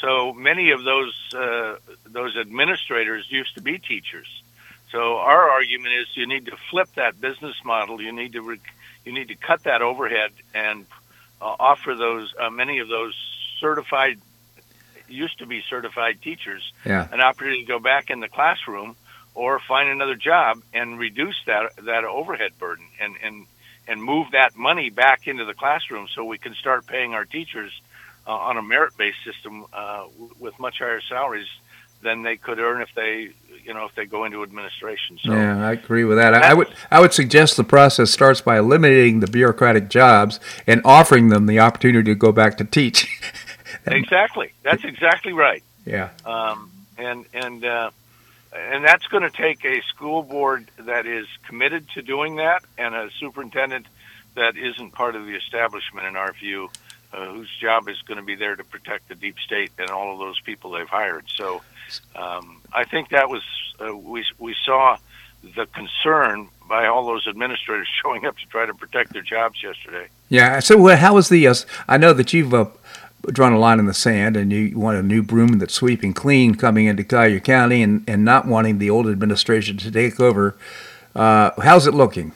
So 0.00 0.32
many 0.32 0.70
of 0.70 0.82
those 0.84 1.34
uh, 1.34 1.76
those 2.06 2.36
administrators 2.36 3.26
used 3.30 3.54
to 3.54 3.60
be 3.60 3.78
teachers. 3.78 4.42
So 4.90 5.18
our 5.18 5.50
argument 5.50 5.94
is 5.94 6.06
you 6.14 6.26
need 6.26 6.46
to 6.46 6.56
flip 6.70 6.88
that 6.96 7.20
business 7.20 7.54
model. 7.64 8.00
You 8.00 8.12
need 8.12 8.32
to 8.32 8.42
re- 8.42 8.60
you 9.04 9.12
need 9.12 9.28
to 9.28 9.34
cut 9.34 9.64
that 9.64 9.82
overhead 9.82 10.32
and 10.54 10.86
uh, 11.40 11.54
offer 11.58 11.94
those 11.94 12.34
uh, 12.38 12.50
many 12.50 12.78
of 12.78 12.88
those 12.88 13.14
certified 13.60 14.18
used 15.08 15.38
to 15.38 15.46
be 15.46 15.62
certified 15.68 16.22
teachers 16.22 16.72
yeah. 16.86 17.08
an 17.10 17.20
opportunity 17.20 17.62
to 17.62 17.68
go 17.68 17.80
back 17.80 18.10
in 18.10 18.20
the 18.20 18.28
classroom 18.28 18.94
or 19.34 19.58
find 19.58 19.88
another 19.88 20.14
job 20.14 20.62
and 20.72 20.98
reduce 20.98 21.36
that 21.46 21.72
that 21.84 22.04
overhead 22.04 22.52
burden 22.58 22.86
and 23.00 23.16
and 23.22 23.46
and 23.88 24.02
move 24.02 24.28
that 24.32 24.56
money 24.56 24.88
back 24.90 25.26
into 25.26 25.44
the 25.44 25.54
classroom 25.54 26.06
so 26.14 26.24
we 26.24 26.38
can 26.38 26.54
start 26.54 26.86
paying 26.86 27.12
our 27.12 27.24
teachers 27.24 27.72
uh, 28.30 28.34
on 28.34 28.56
a 28.56 28.62
merit-based 28.62 29.24
system 29.24 29.66
uh, 29.72 30.04
with 30.38 30.56
much 30.60 30.78
higher 30.78 31.00
salaries 31.08 31.48
than 32.00 32.22
they 32.22 32.36
could 32.36 32.60
earn 32.60 32.80
if 32.80 32.88
they, 32.94 33.30
you 33.64 33.74
know, 33.74 33.86
if 33.86 33.94
they 33.96 34.06
go 34.06 34.24
into 34.24 34.44
administration. 34.44 35.18
So, 35.24 35.32
yeah, 35.32 35.66
I 35.66 35.72
agree 35.72 36.04
with 36.04 36.16
that. 36.18 36.32
I, 36.32 36.50
I 36.50 36.54
would 36.54 36.68
I 36.92 37.00
would 37.00 37.12
suggest 37.12 37.56
the 37.56 37.64
process 37.64 38.12
starts 38.12 38.40
by 38.40 38.56
eliminating 38.56 39.18
the 39.18 39.26
bureaucratic 39.26 39.88
jobs 39.90 40.38
and 40.64 40.80
offering 40.84 41.28
them 41.28 41.46
the 41.46 41.58
opportunity 41.58 42.12
to 42.12 42.14
go 42.14 42.30
back 42.30 42.56
to 42.58 42.64
teach. 42.64 43.08
exactly, 43.86 44.52
that's 44.62 44.84
exactly 44.84 45.32
right. 45.32 45.64
Yeah. 45.84 46.10
Um, 46.24 46.70
and 46.98 47.26
and 47.34 47.64
uh, 47.64 47.90
and 48.52 48.84
that's 48.84 49.08
going 49.08 49.24
to 49.24 49.30
take 49.30 49.64
a 49.64 49.82
school 49.88 50.22
board 50.22 50.70
that 50.78 51.04
is 51.04 51.26
committed 51.48 51.88
to 51.94 52.02
doing 52.02 52.36
that 52.36 52.62
and 52.78 52.94
a 52.94 53.10
superintendent 53.18 53.86
that 54.36 54.56
isn't 54.56 54.92
part 54.92 55.16
of 55.16 55.26
the 55.26 55.34
establishment, 55.34 56.06
in 56.06 56.14
our 56.14 56.32
view, 56.32 56.70
uh, 57.12 57.26
whose 57.26 57.50
job 57.60 57.88
is 57.88 58.00
going 58.02 58.18
to 58.18 58.24
be 58.24 58.34
there 58.34 58.56
to 58.56 58.64
protect 58.64 59.08
the 59.08 59.14
deep 59.14 59.36
state 59.44 59.72
and 59.78 59.90
all 59.90 60.12
of 60.12 60.18
those 60.18 60.40
people 60.40 60.70
they've 60.70 60.88
hired. 60.88 61.24
So 61.28 61.62
um, 62.16 62.60
I 62.72 62.84
think 62.84 63.10
that 63.10 63.28
was 63.28 63.42
uh, 63.80 63.96
we 63.96 64.24
we 64.38 64.54
saw 64.64 64.96
the 65.42 65.66
concern 65.66 66.48
by 66.68 66.86
all 66.86 67.06
those 67.06 67.26
administrators 67.26 67.88
showing 68.02 68.26
up 68.26 68.38
to 68.38 68.46
try 68.46 68.66
to 68.66 68.74
protect 68.74 69.12
their 69.12 69.22
jobs 69.22 69.62
yesterday. 69.62 70.08
Yeah. 70.28 70.60
So 70.60 70.86
how 70.96 71.14
was 71.14 71.28
the? 71.28 71.46
Uh, 71.46 71.54
I 71.88 71.96
know 71.96 72.12
that 72.12 72.32
you've. 72.32 72.54
Uh, 72.54 72.66
drawn 73.28 73.52
a 73.52 73.58
line 73.58 73.78
in 73.78 73.84
the 73.84 73.92
sand, 73.92 74.34
and 74.34 74.50
you 74.50 74.78
want 74.78 74.96
a 74.96 75.02
new 75.02 75.22
broom 75.22 75.58
that's 75.58 75.74
sweeping 75.74 76.14
clean 76.14 76.54
coming 76.54 76.86
into 76.86 77.04
Collier 77.04 77.38
County, 77.38 77.82
and, 77.82 78.02
and 78.08 78.24
not 78.24 78.46
wanting 78.46 78.78
the 78.78 78.88
old 78.88 79.06
administration 79.06 79.76
to 79.76 79.90
take 79.90 80.18
over. 80.18 80.56
Uh, 81.14 81.50
how's 81.62 81.86
it 81.86 81.92
looking? 81.92 82.32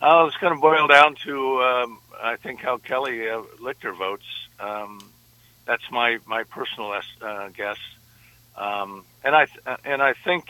Oh, 0.00 0.26
it's 0.26 0.36
going 0.36 0.54
to 0.54 0.60
boil 0.60 0.86
down 0.86 1.14
to 1.24 1.62
um, 1.62 1.98
I 2.22 2.36
think 2.36 2.60
how 2.60 2.78
Kelly 2.78 3.28
uh, 3.28 3.42
Lichter 3.60 3.96
votes. 3.96 4.26
Um, 4.60 5.00
that's 5.66 5.82
my 5.90 6.18
my 6.26 6.44
personal 6.44 6.92
uh, 7.20 7.48
guess, 7.48 7.78
um, 8.56 9.04
and 9.24 9.34
I 9.34 9.46
and 9.84 10.02
I 10.02 10.14
think 10.14 10.44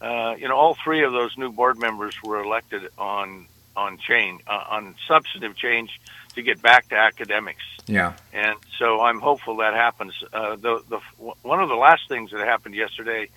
uh, 0.00 0.34
you 0.38 0.48
know 0.48 0.56
all 0.56 0.74
three 0.74 1.04
of 1.04 1.12
those 1.12 1.36
new 1.36 1.52
board 1.52 1.78
members 1.78 2.14
were 2.22 2.42
elected 2.42 2.88
on 2.98 3.46
on 3.76 3.98
change 3.98 4.42
uh, 4.46 4.64
on 4.70 4.94
substantive 5.06 5.56
change 5.56 6.00
to 6.34 6.42
get 6.42 6.60
back 6.60 6.88
to 6.88 6.96
academics. 6.96 7.62
Yeah, 7.86 8.14
and 8.32 8.58
so 8.78 9.00
I'm 9.00 9.20
hopeful 9.20 9.56
that 9.58 9.74
happens. 9.74 10.14
Uh, 10.32 10.56
the 10.56 10.82
the 10.88 11.00
one 11.42 11.60
of 11.60 11.68
the 11.68 11.76
last 11.76 12.08
things 12.08 12.30
that 12.32 12.40
happened 12.40 12.74
yesterday 12.74 13.28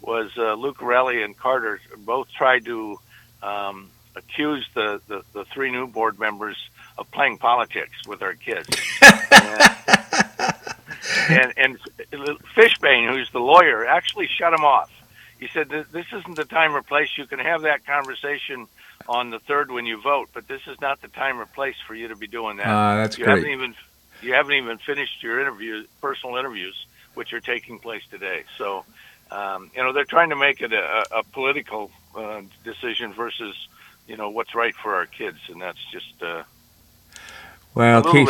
was 0.00 0.30
uh, 0.36 0.54
Lucarelli 0.56 1.24
and 1.24 1.36
Carter 1.36 1.80
both 1.98 2.30
tried 2.30 2.64
to 2.64 2.98
um, 3.42 3.90
accuse 4.18 4.68
the, 4.74 5.00
the 5.08 5.22
the 5.32 5.44
three 5.46 5.70
new 5.70 5.86
board 5.86 6.18
members 6.18 6.56
of 6.96 7.10
playing 7.10 7.38
politics 7.38 8.06
with 8.06 8.22
our 8.22 8.34
kids. 8.34 8.68
and, 11.30 11.52
and, 11.56 11.78
and 12.12 12.38
Fishbane, 12.56 13.10
who's 13.10 13.30
the 13.30 13.40
lawyer, 13.40 13.86
actually 13.86 14.26
shut 14.26 14.52
him 14.52 14.64
off. 14.64 14.90
He 15.38 15.48
said, 15.48 15.68
"This 15.68 16.06
isn't 16.12 16.36
the 16.36 16.44
time 16.44 16.74
or 16.74 16.82
place. 16.82 17.10
You 17.16 17.26
can 17.26 17.38
have 17.38 17.62
that 17.62 17.86
conversation 17.86 18.66
on 19.08 19.30
the 19.30 19.38
third 19.38 19.70
when 19.70 19.86
you 19.86 20.00
vote, 20.00 20.28
but 20.32 20.48
this 20.48 20.62
is 20.66 20.80
not 20.80 21.00
the 21.00 21.08
time 21.08 21.40
or 21.40 21.46
place 21.46 21.76
for 21.86 21.94
you 21.94 22.08
to 22.08 22.16
be 22.16 22.26
doing 22.26 22.58
that. 22.58 22.66
Uh, 22.66 22.96
that's 22.96 23.18
you 23.18 23.24
great. 23.24 23.38
Haven't 23.38 23.50
even, 23.52 23.74
you 24.22 24.34
haven't 24.34 24.54
even 24.54 24.78
finished 24.78 25.22
your 25.22 25.40
interviews, 25.40 25.86
personal 26.00 26.36
interviews, 26.36 26.86
which 27.14 27.32
are 27.32 27.40
taking 27.40 27.78
place 27.78 28.02
today. 28.10 28.44
So, 28.58 28.84
um, 29.30 29.70
you 29.74 29.82
know, 29.82 29.92
they're 29.92 30.04
trying 30.04 30.30
to 30.30 30.36
make 30.36 30.60
it 30.60 30.72
a, 30.72 31.04
a 31.18 31.22
political 31.22 31.90
uh, 32.14 32.42
decision 32.64 33.12
versus, 33.12 33.56
you 34.08 34.16
know, 34.16 34.30
what's 34.30 34.54
right 34.54 34.74
for 34.74 34.94
our 34.94 35.06
kids, 35.06 35.38
and 35.48 35.60
that's 35.60 35.78
just." 35.92 36.22
Uh, 36.22 36.42
well, 37.74 38.02
Keith, 38.02 38.28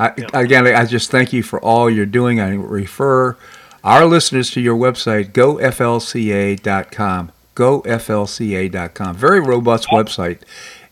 I, 0.00 0.12
yeah. 0.16 0.26
again, 0.32 0.66
I 0.66 0.84
just 0.84 1.10
thank 1.10 1.32
you 1.32 1.44
for 1.44 1.60
all 1.60 1.88
you're 1.88 2.06
doing. 2.06 2.40
I 2.40 2.54
refer 2.54 3.36
our 3.84 4.06
listeners 4.06 4.50
to 4.52 4.60
your 4.60 4.76
website, 4.76 5.32
goflca.com. 5.32 7.32
Goflca.com. 7.54 9.16
Very 9.16 9.40
robust 9.40 9.88
website. 9.88 10.40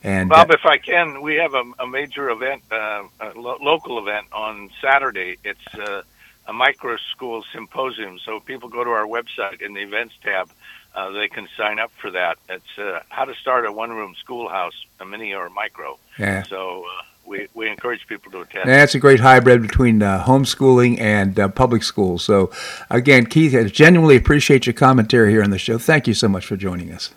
And 0.02 0.28
Bob, 0.28 0.50
uh, 0.50 0.54
if 0.54 0.64
I 0.64 0.78
can, 0.78 1.20
we 1.22 1.36
have 1.36 1.54
a, 1.54 1.62
a 1.78 1.86
major 1.86 2.30
event, 2.30 2.62
uh, 2.70 3.04
a 3.20 3.32
lo- 3.34 3.58
local 3.60 3.98
event 3.98 4.26
on 4.32 4.70
Saturday. 4.80 5.36
It's 5.44 5.74
uh, 5.74 6.02
a 6.46 6.52
micro 6.52 6.96
school 7.10 7.44
symposium. 7.52 8.18
So 8.24 8.40
people 8.40 8.68
go 8.68 8.82
to 8.82 8.90
our 8.90 9.06
website 9.06 9.60
in 9.60 9.74
the 9.74 9.80
events 9.80 10.14
tab. 10.22 10.50
Uh, 10.94 11.10
they 11.10 11.28
can 11.28 11.48
sign 11.56 11.78
up 11.78 11.92
for 12.00 12.10
that. 12.10 12.38
It's 12.48 12.78
uh, 12.78 13.00
how 13.08 13.24
to 13.24 13.34
start 13.34 13.64
a 13.64 13.72
one-room 13.72 14.16
schoolhouse, 14.18 14.74
a 14.98 15.04
mini 15.04 15.32
or 15.34 15.46
a 15.46 15.50
micro. 15.50 15.98
Yeah. 16.18 16.42
So 16.42 16.84
uh, 16.84 17.02
we, 17.24 17.46
we 17.54 17.68
encourage 17.68 18.06
people 18.08 18.32
to 18.32 18.40
attend. 18.40 18.68
That's 18.68 18.94
a 18.94 18.98
great 18.98 19.20
hybrid 19.20 19.62
between 19.62 20.02
uh, 20.02 20.24
homeschooling 20.24 21.00
and 21.00 21.38
uh, 21.38 21.48
public 21.48 21.84
schools. 21.84 22.24
So, 22.24 22.50
again, 22.90 23.26
Keith, 23.26 23.54
I 23.54 23.64
genuinely 23.64 24.16
appreciate 24.16 24.66
your 24.66 24.74
commentary 24.74 25.30
here 25.30 25.42
on 25.42 25.50
the 25.50 25.58
show. 25.58 25.78
Thank 25.78 26.08
you 26.08 26.14
so 26.14 26.28
much 26.28 26.44
for 26.44 26.56
joining 26.56 26.92
us. 26.92 27.10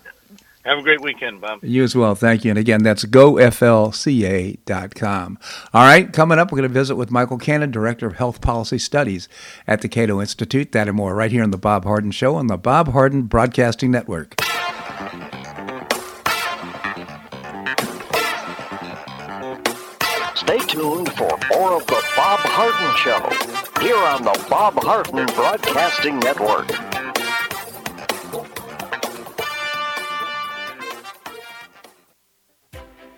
Have 0.66 0.78
a 0.78 0.82
great 0.82 1.02
weekend, 1.02 1.42
Bob. 1.42 1.62
You 1.62 1.84
as 1.84 1.94
well. 1.94 2.16
Thank 2.16 2.46
you. 2.46 2.52
And 2.52 2.58
again, 2.58 2.84
that's 2.84 3.04
goflca.com. 3.04 3.40
All 5.74 5.84
right, 5.84 6.14
coming 6.14 6.40
up, 6.40 6.52
we're 6.52 6.60
going 6.60 6.70
to 6.70 6.74
visit 6.74 6.96
with 6.96 7.12
Michael 7.12 7.38
Cannon, 7.38 7.70
Director 7.70 8.08
of 8.08 8.16
Health 8.16 8.40
Policy 8.40 8.78
Studies 8.78 9.28
at 9.68 9.82
the 9.82 9.90
Cato 9.90 10.22
Institute. 10.22 10.72
That 10.72 10.88
and 10.88 10.96
more 10.96 11.14
right 11.16 11.32
here 11.32 11.44
on 11.44 11.52
The 11.52 11.58
Bob 11.58 11.84
Harden 11.84 12.12
Show 12.12 12.36
on 12.36 12.48
the 12.48 12.56
Bob 12.56 12.94
Harden 12.94 13.24
Broadcasting 13.24 13.92
Network. 13.92 14.40
Stay 20.36 20.60
tuned 20.60 21.12
for 21.14 21.38
more 21.52 21.74
of 21.74 21.86
The 21.88 22.02
Bob 22.16 22.40
Harden 22.40 22.96
Show 22.96 23.20
here 23.82 23.98
on 23.98 24.24
the 24.24 24.46
Bob 24.50 24.76
Harden 24.76 25.26
Broadcasting 25.26 26.20
Network. 26.20 26.93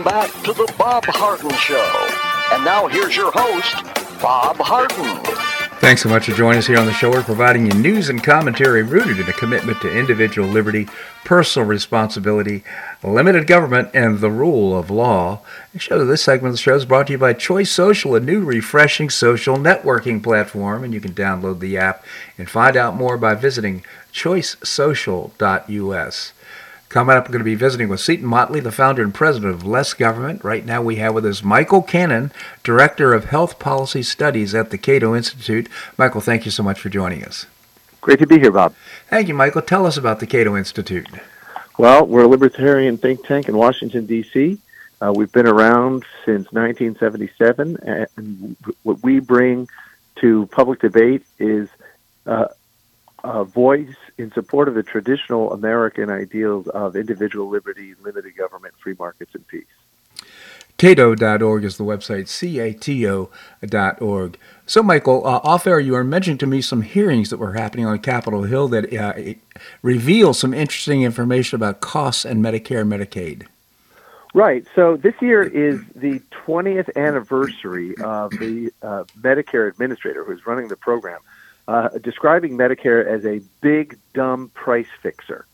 Welcome 0.00 0.32
back 0.32 0.42
to 0.44 0.52
the 0.54 0.72
Bob 0.78 1.04
Harden 1.08 1.50
Show. 1.50 2.08
And 2.54 2.64
now 2.64 2.88
here's 2.88 3.14
your 3.14 3.30
host, 3.34 3.84
Bob 4.22 4.56
Harden. 4.56 5.22
Thanks 5.78 6.02
so 6.02 6.08
much 6.08 6.24
for 6.24 6.32
joining 6.32 6.58
us 6.58 6.66
here 6.66 6.78
on 6.78 6.86
the 6.86 6.92
show. 6.94 7.10
We're 7.10 7.22
providing 7.22 7.66
you 7.66 7.74
news 7.74 8.08
and 8.08 8.24
commentary 8.24 8.82
rooted 8.82 9.20
in 9.20 9.28
a 9.28 9.34
commitment 9.34 9.82
to 9.82 9.94
individual 9.94 10.48
liberty, 10.48 10.88
personal 11.24 11.68
responsibility, 11.68 12.64
limited 13.02 13.46
government, 13.46 13.90
and 13.92 14.20
the 14.20 14.30
rule 14.30 14.78
of 14.78 14.88
law. 14.88 15.40
The 15.74 15.78
show 15.78 16.02
this 16.02 16.22
segment 16.22 16.52
of 16.52 16.54
the 16.54 16.62
show 16.62 16.76
is 16.76 16.86
brought 16.86 17.08
to 17.08 17.12
you 17.12 17.18
by 17.18 17.34
Choice 17.34 17.70
Social, 17.70 18.14
a 18.14 18.20
new 18.20 18.42
refreshing 18.42 19.10
social 19.10 19.58
networking 19.58 20.22
platform, 20.22 20.82
and 20.82 20.94
you 20.94 21.02
can 21.02 21.12
download 21.12 21.60
the 21.60 21.76
app 21.76 22.02
and 22.38 22.48
find 22.48 22.74
out 22.74 22.96
more 22.96 23.18
by 23.18 23.34
visiting 23.34 23.84
choicesocial.us. 24.14 26.32
Coming 26.90 27.14
up, 27.14 27.28
we're 27.28 27.34
going 27.34 27.38
to 27.38 27.44
be 27.44 27.54
visiting 27.54 27.88
with 27.88 28.00
Seton 28.00 28.26
Motley, 28.26 28.58
the 28.58 28.72
founder 28.72 29.00
and 29.00 29.14
president 29.14 29.54
of 29.54 29.64
Less 29.64 29.94
Government. 29.94 30.42
Right 30.42 30.66
now, 30.66 30.82
we 30.82 30.96
have 30.96 31.14
with 31.14 31.24
us 31.24 31.44
Michael 31.44 31.82
Cannon, 31.82 32.32
Director 32.64 33.14
of 33.14 33.26
Health 33.26 33.60
Policy 33.60 34.02
Studies 34.02 34.56
at 34.56 34.70
the 34.70 34.76
Cato 34.76 35.14
Institute. 35.14 35.68
Michael, 35.96 36.20
thank 36.20 36.44
you 36.44 36.50
so 36.50 36.64
much 36.64 36.80
for 36.80 36.88
joining 36.88 37.24
us. 37.24 37.46
Great 38.00 38.18
to 38.18 38.26
be 38.26 38.40
here, 38.40 38.50
Bob. 38.50 38.74
Thank 39.06 39.28
you, 39.28 39.34
Michael. 39.34 39.62
Tell 39.62 39.86
us 39.86 39.96
about 39.96 40.18
the 40.18 40.26
Cato 40.26 40.56
Institute. 40.56 41.06
Well, 41.78 42.06
we're 42.06 42.24
a 42.24 42.26
libertarian 42.26 42.98
think 42.98 43.24
tank 43.24 43.48
in 43.48 43.56
Washington, 43.56 44.06
D.C. 44.06 44.58
Uh, 45.00 45.12
we've 45.14 45.30
been 45.30 45.46
around 45.46 46.04
since 46.24 46.50
1977, 46.50 47.76
and 47.84 48.56
what 48.82 49.00
we 49.04 49.20
bring 49.20 49.68
to 50.16 50.46
public 50.46 50.80
debate 50.80 51.24
is 51.38 51.68
uh, 52.26 52.48
a 53.24 53.44
voice 53.44 53.94
in 54.18 54.32
support 54.32 54.68
of 54.68 54.74
the 54.74 54.82
traditional 54.82 55.52
American 55.52 56.10
ideals 56.10 56.66
of 56.68 56.96
individual 56.96 57.48
liberty, 57.48 57.94
limited 58.02 58.36
government, 58.36 58.74
free 58.82 58.94
markets, 58.98 59.34
and 59.34 59.46
peace. 59.46 59.64
Cato.org 60.78 61.64
is 61.64 61.76
the 61.76 61.84
website, 61.84 62.26
C-A-T-O.org. 62.26 63.28
So, 64.64 64.82
Michael, 64.82 65.26
uh, 65.26 65.40
off 65.44 65.66
air, 65.66 65.78
you 65.78 65.92
were 65.92 66.02
mentioning 66.02 66.38
to 66.38 66.46
me 66.46 66.62
some 66.62 66.80
hearings 66.80 67.28
that 67.28 67.36
were 67.36 67.52
happening 67.52 67.84
on 67.84 67.98
Capitol 67.98 68.44
Hill 68.44 68.68
that 68.68 68.90
uh, 68.94 69.12
reveal 69.82 70.32
some 70.32 70.54
interesting 70.54 71.02
information 71.02 71.56
about 71.56 71.80
costs 71.80 72.24
and 72.24 72.42
Medicare 72.42 72.80
and 72.80 72.90
Medicaid. 72.90 73.46
Right. 74.32 74.64
So 74.74 74.96
this 74.96 75.14
year 75.20 75.42
is 75.42 75.80
the 75.94 76.20
20th 76.46 76.96
anniversary 76.96 77.96
of 77.98 78.30
the 78.30 78.72
uh, 78.80 79.04
Medicare 79.20 79.68
administrator 79.68 80.24
who's 80.24 80.46
running 80.46 80.68
the 80.68 80.76
program, 80.76 81.20
uh, 81.70 81.88
describing 81.98 82.58
Medicare 82.58 83.06
as 83.06 83.24
a 83.24 83.40
big, 83.60 83.96
dumb 84.12 84.50
price 84.54 84.88
fixer. 85.02 85.46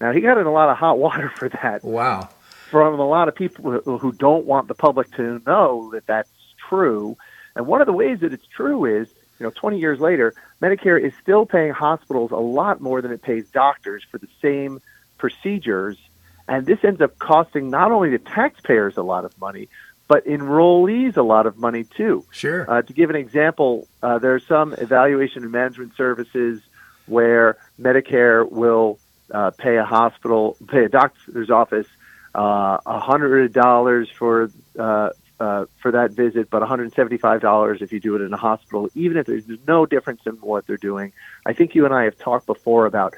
Now, 0.00 0.12
he 0.12 0.20
got 0.20 0.38
in 0.38 0.46
a 0.46 0.52
lot 0.52 0.70
of 0.70 0.78
hot 0.78 0.98
water 1.06 1.30
for 1.36 1.48
that. 1.48 1.84
Wow. 1.84 2.30
From 2.70 2.98
a 2.98 3.06
lot 3.06 3.28
of 3.28 3.34
people 3.34 3.72
who 3.98 4.12
don't 4.12 4.46
want 4.46 4.68
the 4.68 4.74
public 4.74 5.10
to 5.16 5.40
know 5.46 5.90
that 5.92 6.06
that's 6.06 6.30
true. 6.68 7.16
And 7.54 7.66
one 7.66 7.80
of 7.80 7.86
the 7.86 7.92
ways 7.92 8.20
that 8.20 8.32
it's 8.32 8.46
true 8.46 8.84
is, 8.86 9.08
you 9.38 9.44
know, 9.44 9.50
20 9.50 9.78
years 9.78 10.00
later, 10.00 10.34
Medicare 10.62 11.00
is 11.00 11.12
still 11.22 11.44
paying 11.44 11.72
hospitals 11.72 12.30
a 12.30 12.36
lot 12.36 12.80
more 12.80 13.02
than 13.02 13.12
it 13.12 13.22
pays 13.22 13.48
doctors 13.50 14.02
for 14.10 14.18
the 14.18 14.28
same 14.40 14.80
procedures 15.18 15.98
and 16.46 16.66
this 16.66 16.78
ends 16.84 17.00
up 17.00 17.18
costing 17.18 17.70
not 17.70 17.90
only 17.90 18.10
the 18.10 18.18
taxpayers 18.18 18.96
a 18.96 19.02
lot 19.02 19.24
of 19.24 19.38
money, 19.40 19.68
but 20.06 20.26
enrollees 20.26 21.16
a 21.16 21.22
lot 21.22 21.46
of 21.46 21.56
money 21.56 21.84
too. 21.84 22.24
Sure. 22.30 22.70
Uh, 22.70 22.82
to 22.82 22.92
give 22.92 23.10
an 23.10 23.16
example, 23.16 23.88
uh, 24.02 24.18
there 24.18 24.34
are 24.34 24.40
some 24.40 24.74
evaluation 24.74 25.42
and 25.42 25.52
management 25.52 25.96
services 25.96 26.60
where 27.06 27.56
Medicare 27.80 28.50
will 28.50 28.98
uh, 29.30 29.50
pay 29.50 29.76
a 29.76 29.84
hospital, 29.84 30.56
pay 30.68 30.84
a 30.84 30.88
doctor's 30.88 31.50
office 31.50 31.86
uh, 32.34 32.78
a 32.84 32.98
hundred 32.98 33.52
dollars 33.52 34.10
for 34.10 34.50
uh, 34.78 35.10
uh, 35.40 35.66
for 35.80 35.92
that 35.92 36.12
visit, 36.12 36.50
but 36.50 36.60
one 36.60 36.68
hundred 36.68 36.92
seventy-five 36.94 37.40
dollars 37.40 37.80
if 37.80 37.92
you 37.92 38.00
do 38.00 38.16
it 38.16 38.22
in 38.22 38.32
a 38.32 38.36
hospital, 38.36 38.88
even 38.94 39.16
if 39.16 39.26
there's 39.26 39.44
no 39.66 39.86
difference 39.86 40.22
in 40.26 40.34
what 40.34 40.66
they're 40.66 40.76
doing. 40.76 41.12
I 41.46 41.52
think 41.52 41.74
you 41.74 41.84
and 41.84 41.94
I 41.94 42.04
have 42.04 42.18
talked 42.18 42.46
before 42.46 42.86
about 42.86 43.14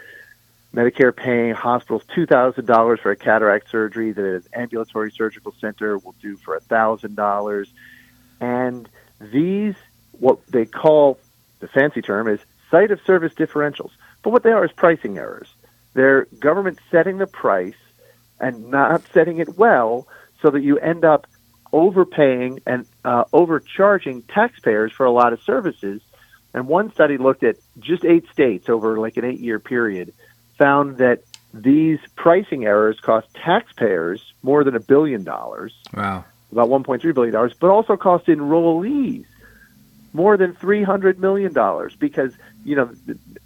Medicare 0.76 1.16
paying 1.16 1.54
hospitals 1.54 2.02
$2,000 2.14 3.00
for 3.00 3.10
a 3.10 3.16
cataract 3.16 3.70
surgery 3.70 4.12
that 4.12 4.22
an 4.22 4.44
ambulatory 4.52 5.10
surgical 5.10 5.54
center 5.58 5.96
will 5.96 6.14
do 6.20 6.36
for 6.36 6.60
$1,000. 6.60 7.66
And 8.42 8.86
these, 9.18 9.74
what 10.12 10.46
they 10.48 10.66
call, 10.66 11.18
the 11.60 11.68
fancy 11.68 12.02
term 12.02 12.28
is 12.28 12.40
site 12.70 12.90
of 12.90 13.00
service 13.06 13.32
differentials. 13.32 13.90
But 14.22 14.34
what 14.34 14.42
they 14.42 14.50
are 14.50 14.66
is 14.66 14.72
pricing 14.72 15.16
errors. 15.16 15.48
They're 15.94 16.26
government 16.38 16.78
setting 16.90 17.16
the 17.16 17.26
price 17.26 17.72
and 18.38 18.70
not 18.70 19.02
setting 19.14 19.38
it 19.38 19.56
well 19.56 20.06
so 20.42 20.50
that 20.50 20.60
you 20.60 20.78
end 20.78 21.06
up 21.06 21.26
overpaying 21.72 22.60
and 22.66 22.84
uh, 23.02 23.24
overcharging 23.32 24.20
taxpayers 24.22 24.92
for 24.92 25.06
a 25.06 25.10
lot 25.10 25.32
of 25.32 25.40
services. 25.40 26.02
And 26.52 26.68
one 26.68 26.92
study 26.92 27.16
looked 27.16 27.44
at 27.44 27.56
just 27.78 28.04
eight 28.04 28.28
states 28.30 28.68
over 28.68 28.98
like 28.98 29.16
an 29.16 29.24
eight 29.24 29.40
year 29.40 29.58
period 29.58 30.12
found 30.56 30.98
that 30.98 31.22
these 31.52 31.98
pricing 32.16 32.64
errors 32.64 33.00
cost 33.00 33.32
taxpayers 33.34 34.32
more 34.42 34.64
than 34.64 34.74
a 34.74 34.80
billion 34.80 35.24
dollars. 35.24 35.74
Wow. 35.94 36.24
About 36.52 36.68
$1.3 36.68 37.14
billion, 37.14 37.52
but 37.60 37.70
also 37.70 37.96
cost 37.96 38.26
enrollees 38.26 39.24
more 40.12 40.36
than 40.36 40.54
$300 40.54 41.18
million 41.18 41.52
because, 41.98 42.32
you 42.64 42.76
know, 42.76 42.90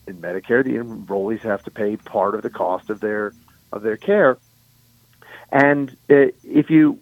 in 0.07 0.17
Medicare, 0.21 0.63
the 0.63 0.75
enrollees 0.75 1.41
have 1.41 1.63
to 1.65 1.71
pay 1.71 1.97
part 1.97 2.35
of 2.35 2.43
the 2.43 2.51
cost 2.51 2.91
of 2.91 3.01
their, 3.01 3.33
of 3.73 3.83
their 3.83 3.97
care. 3.97 4.39
And 5.51 5.91
uh, 6.09 6.31
if 6.45 6.71
you, 6.71 7.01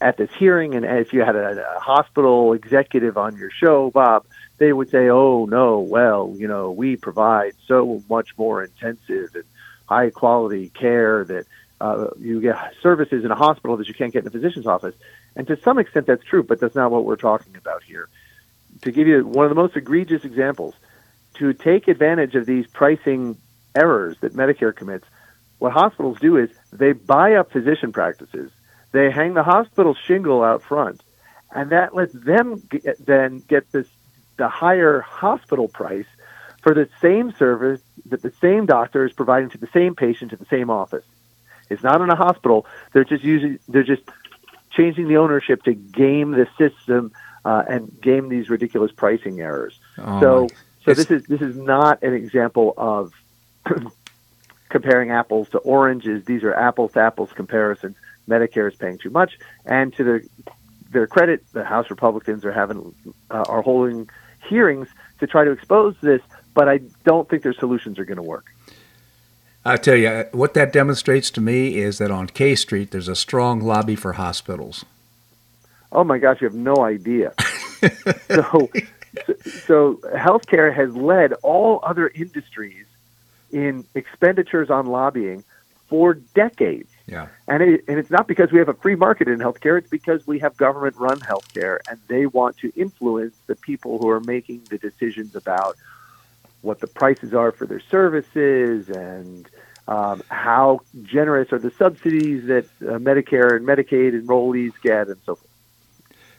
at 0.00 0.16
this 0.16 0.30
hearing, 0.36 0.74
and 0.74 0.84
if 0.84 1.12
you 1.12 1.20
had 1.20 1.36
a, 1.36 1.76
a 1.76 1.80
hospital 1.80 2.52
executive 2.54 3.16
on 3.16 3.36
your 3.36 3.50
show, 3.50 3.90
Bob, 3.90 4.26
they 4.58 4.72
would 4.72 4.90
say, 4.90 5.08
"Oh 5.08 5.46
no, 5.46 5.80
well, 5.80 6.34
you 6.36 6.48
know, 6.48 6.70
we 6.70 6.96
provide 6.96 7.54
so 7.66 8.02
much 8.08 8.36
more 8.36 8.62
intensive 8.64 9.34
and 9.34 9.44
high 9.86 10.10
quality 10.10 10.68
care 10.68 11.24
that 11.24 11.46
uh, 11.80 12.08
you 12.18 12.40
get 12.40 12.56
services 12.82 13.24
in 13.24 13.30
a 13.30 13.36
hospital 13.36 13.76
that 13.78 13.88
you 13.88 13.94
can't 13.94 14.12
get 14.12 14.22
in 14.22 14.28
a 14.28 14.30
physician's 14.30 14.66
office." 14.66 14.94
And 15.36 15.46
to 15.46 15.56
some 15.62 15.78
extent, 15.78 16.06
that's 16.06 16.24
true, 16.24 16.42
but 16.42 16.60
that's 16.60 16.74
not 16.74 16.90
what 16.90 17.04
we're 17.04 17.16
talking 17.16 17.56
about 17.56 17.84
here. 17.84 18.08
To 18.82 18.90
give 18.90 19.06
you 19.06 19.24
one 19.24 19.46
of 19.46 19.50
the 19.50 19.54
most 19.54 19.76
egregious 19.76 20.24
examples, 20.24 20.74
to 21.34 21.52
take 21.52 21.88
advantage 21.88 22.34
of 22.34 22.46
these 22.46 22.66
pricing 22.66 23.36
errors 23.74 24.16
that 24.20 24.34
Medicare 24.34 24.74
commits, 24.74 25.06
what 25.58 25.72
hospitals 25.72 26.18
do 26.20 26.36
is 26.36 26.50
they 26.72 26.92
buy 26.92 27.34
up 27.34 27.52
physician 27.52 27.92
practices, 27.92 28.50
they 28.92 29.10
hang 29.10 29.34
the 29.34 29.42
hospital 29.42 29.94
shingle 29.94 30.42
out 30.42 30.62
front, 30.62 31.02
and 31.52 31.70
that 31.70 31.94
lets 31.94 32.12
them 32.12 32.62
get, 32.68 33.04
then 33.04 33.42
get 33.46 33.70
this 33.72 33.86
the 34.38 34.48
higher 34.48 35.00
hospital 35.00 35.68
price 35.68 36.06
for 36.62 36.74
the 36.74 36.88
same 37.00 37.32
service 37.32 37.80
that 38.06 38.22
the 38.22 38.32
same 38.40 38.66
doctor 38.66 39.04
is 39.04 39.12
providing 39.12 39.50
to 39.50 39.58
the 39.58 39.68
same 39.72 39.94
patient 39.94 40.32
at 40.32 40.38
the 40.38 40.46
same 40.46 40.70
office. 40.70 41.04
It's 41.68 41.82
not 41.82 42.00
in 42.00 42.08
a 42.08 42.16
hospital. 42.16 42.66
They're 42.92 43.04
just 43.04 43.22
using. 43.22 43.58
They're 43.68 43.82
just 43.82 44.02
changing 44.70 45.08
the 45.08 45.18
ownership 45.18 45.62
to 45.64 45.74
game 45.74 46.30
the 46.30 46.48
system 46.56 47.12
uh, 47.44 47.64
and 47.68 48.00
game 48.00 48.28
these 48.28 48.48
ridiculous 48.48 48.92
pricing 48.92 49.40
errors. 49.40 49.78
Oh 49.98 50.20
so, 50.20 50.48
so 50.84 50.94
this 50.94 51.10
is 51.10 51.24
this 51.26 51.42
is 51.42 51.56
not 51.56 52.02
an 52.02 52.14
example 52.14 52.74
of 52.76 53.12
comparing 54.68 55.10
apples 55.10 55.48
to 55.50 55.58
oranges. 55.58 56.24
These 56.24 56.42
are 56.44 56.54
apples 56.54 56.92
to 56.92 57.00
apples 57.00 57.30
comparisons. 57.34 57.96
Medicare 58.28 58.70
is 58.70 58.76
paying 58.76 58.98
too 58.98 59.10
much, 59.10 59.38
and 59.66 59.94
to 59.94 60.04
their 60.04 60.22
their 60.90 61.06
credit, 61.06 61.44
the 61.52 61.64
House 61.64 61.90
Republicans 61.90 62.44
are 62.44 62.52
having 62.52 62.94
uh, 63.30 63.44
are 63.46 63.62
holding 63.62 64.08
hearings 64.48 64.88
to 65.20 65.26
try 65.26 65.44
to 65.44 65.50
expose 65.50 65.94
this, 66.00 66.22
but 66.54 66.68
I 66.68 66.78
don't 67.04 67.28
think 67.28 67.42
their 67.42 67.54
solutions 67.54 67.98
are 67.98 68.04
going 68.04 68.16
to 68.16 68.22
work. 68.22 68.46
I 69.64 69.76
tell 69.76 69.96
you, 69.96 70.24
what 70.32 70.54
that 70.54 70.72
demonstrates 70.72 71.30
to 71.32 71.40
me 71.40 71.76
is 71.76 71.98
that 71.98 72.10
on 72.10 72.28
K 72.28 72.54
Street, 72.54 72.90
there's 72.90 73.08
a 73.08 73.16
strong 73.16 73.60
lobby 73.60 73.96
for 73.96 74.14
hospitals. 74.14 74.84
Oh 75.92 76.04
my 76.04 76.18
gosh, 76.18 76.40
you 76.40 76.46
have 76.46 76.54
no 76.54 76.84
idea. 76.84 77.32
so, 78.28 78.70
so 79.64 79.94
healthcare 80.14 80.74
has 80.74 80.94
led 80.94 81.32
all 81.42 81.80
other 81.82 82.08
industries 82.08 82.86
in 83.50 83.84
expenditures 83.94 84.70
on 84.70 84.86
lobbying 84.86 85.44
for 85.88 86.14
decades. 86.14 86.90
Yeah. 87.08 87.28
And 87.48 87.62
it, 87.62 87.84
and 87.88 87.98
it's 87.98 88.10
not 88.10 88.28
because 88.28 88.52
we 88.52 88.58
have 88.58 88.68
a 88.68 88.74
free 88.74 88.94
market 88.94 89.28
in 89.28 89.38
healthcare. 89.38 89.78
It's 89.78 89.88
because 89.88 90.26
we 90.26 90.38
have 90.40 90.56
government 90.58 90.94
run 90.96 91.18
healthcare, 91.20 91.78
and 91.88 91.98
they 92.06 92.26
want 92.26 92.58
to 92.58 92.70
influence 92.76 93.34
the 93.46 93.56
people 93.56 93.98
who 93.98 94.10
are 94.10 94.20
making 94.20 94.62
the 94.68 94.76
decisions 94.76 95.34
about 95.34 95.76
what 96.60 96.80
the 96.80 96.86
prices 96.86 97.32
are 97.32 97.50
for 97.50 97.66
their 97.66 97.80
services 97.80 98.90
and 98.90 99.48
um, 99.86 100.22
how 100.28 100.80
generous 101.02 101.50
are 101.50 101.58
the 101.58 101.70
subsidies 101.70 102.44
that 102.46 102.66
uh, 102.82 102.98
Medicare 102.98 103.56
and 103.56 103.66
Medicaid 103.66 104.12
enrollees 104.20 104.72
get, 104.82 105.08
and 105.08 105.16
so 105.24 105.34
forth. 105.34 105.48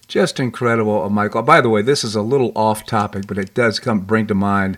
Just 0.08 0.40
incredible, 0.40 1.04
uh, 1.04 1.10
Michael. 1.10 1.42
By 1.42 1.62
the 1.62 1.70
way, 1.70 1.82
this 1.82 2.04
is 2.04 2.16
a 2.16 2.22
little 2.22 2.52
off 2.56 2.86
topic, 2.86 3.26
but 3.26 3.40
it 3.40 3.56
does 3.56 3.80
come 3.80 4.02
bring 4.02 4.28
to 4.28 4.36
mind 4.36 4.78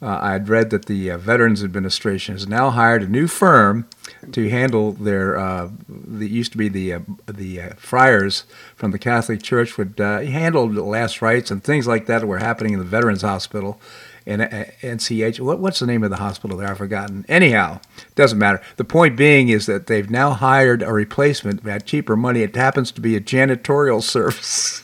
uh, 0.00 0.18
I 0.20 0.32
had 0.32 0.48
read 0.48 0.70
that 0.70 0.86
the 0.86 1.10
uh, 1.10 1.18
Veterans 1.18 1.62
Administration 1.64 2.34
has 2.34 2.46
now 2.46 2.70
hired 2.70 3.02
a 3.02 3.08
new 3.08 3.26
firm 3.26 3.88
to 4.32 4.48
handle 4.48 4.92
their. 4.92 5.36
Uh, 5.36 5.70
the 5.88 6.28
used 6.28 6.52
to 6.52 6.58
be 6.58 6.68
the 6.68 6.94
uh, 6.94 7.00
the 7.26 7.60
uh, 7.60 7.68
friars 7.76 8.44
from 8.74 8.90
the 8.90 8.98
Catholic 8.98 9.42
Church 9.42 9.76
would 9.78 10.00
uh, 10.00 10.20
handle 10.20 10.68
the 10.68 10.82
last 10.82 11.22
rites 11.22 11.50
and 11.50 11.62
things 11.62 11.86
like 11.86 12.06
that 12.06 12.26
were 12.26 12.38
happening 12.38 12.72
in 12.72 12.78
the 12.78 12.84
Veterans 12.84 13.22
Hospital. 13.22 13.80
And 14.26 14.42
NCH, 14.42 15.40
what, 15.40 15.58
what's 15.58 15.78
the 15.78 15.86
name 15.86 16.04
of 16.04 16.10
the 16.10 16.16
hospital 16.16 16.58
there? 16.58 16.68
I've 16.68 16.76
forgotten. 16.76 17.24
Anyhow, 17.30 17.80
doesn't 18.14 18.38
matter. 18.38 18.60
The 18.76 18.84
point 18.84 19.16
being 19.16 19.48
is 19.48 19.64
that 19.64 19.86
they've 19.86 20.10
now 20.10 20.32
hired 20.32 20.82
a 20.82 20.92
replacement 20.92 21.66
at 21.66 21.86
cheaper 21.86 22.14
money. 22.14 22.42
It 22.42 22.54
happens 22.54 22.92
to 22.92 23.00
be 23.00 23.16
a 23.16 23.22
janitorial 23.22 24.02
service 24.02 24.82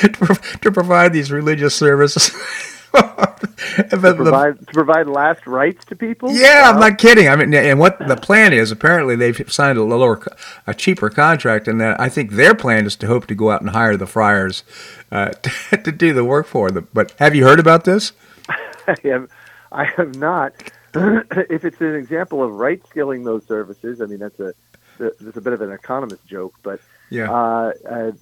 to, 0.00 0.40
to 0.62 0.72
provide 0.72 1.12
these 1.12 1.30
religious 1.30 1.74
services. 1.74 2.30
to, 2.94 4.14
provide, 4.16 4.58
the, 4.58 4.66
to 4.66 4.72
provide 4.72 5.06
last 5.06 5.46
rites 5.46 5.84
to 5.86 5.96
people. 5.96 6.30
Yeah, 6.30 6.70
I'm 6.72 6.80
not 6.80 6.98
kidding. 6.98 7.28
I 7.28 7.36
mean, 7.36 7.52
and 7.54 7.78
what 7.78 7.98
the 8.06 8.16
plan 8.16 8.52
is 8.52 8.70
apparently 8.70 9.16
they've 9.16 9.52
signed 9.52 9.78
a 9.78 9.82
lower, 9.82 10.22
a 10.66 10.74
cheaper 10.74 11.10
contract, 11.10 11.68
and 11.68 11.80
that 11.80 12.00
I 12.00 12.08
think 12.08 12.32
their 12.32 12.54
plan 12.54 12.86
is 12.86 12.96
to 12.96 13.06
hope 13.06 13.26
to 13.26 13.34
go 13.34 13.50
out 13.50 13.60
and 13.60 13.70
hire 13.70 13.96
the 13.96 14.06
friars 14.06 14.62
uh, 15.10 15.30
to, 15.70 15.76
to, 15.76 15.92
do 15.92 16.12
the 16.12 16.24
work 16.24 16.46
for 16.46 16.70
them. 16.70 16.88
But 16.92 17.12
have 17.18 17.34
you 17.34 17.44
heard 17.44 17.60
about 17.60 17.84
this? 17.84 18.12
I 18.48 18.96
have, 19.04 19.30
I 19.72 19.84
have 19.84 20.16
not. 20.16 20.52
if 20.94 21.64
it's 21.64 21.80
an 21.80 21.94
example 21.94 22.42
of 22.42 22.52
right 22.52 22.84
skilling 22.88 23.24
those 23.24 23.44
services, 23.46 24.00
I 24.00 24.06
mean 24.06 24.20
that's 24.20 24.38
a 24.38 24.54
that's 24.98 25.36
a 25.36 25.40
bit 25.40 25.52
of 25.52 25.60
an 25.60 25.72
economist 25.72 26.24
joke, 26.26 26.54
but 26.62 26.80
yeah. 27.10 27.30
Uh, 27.30 27.72
uh, 27.88 28.12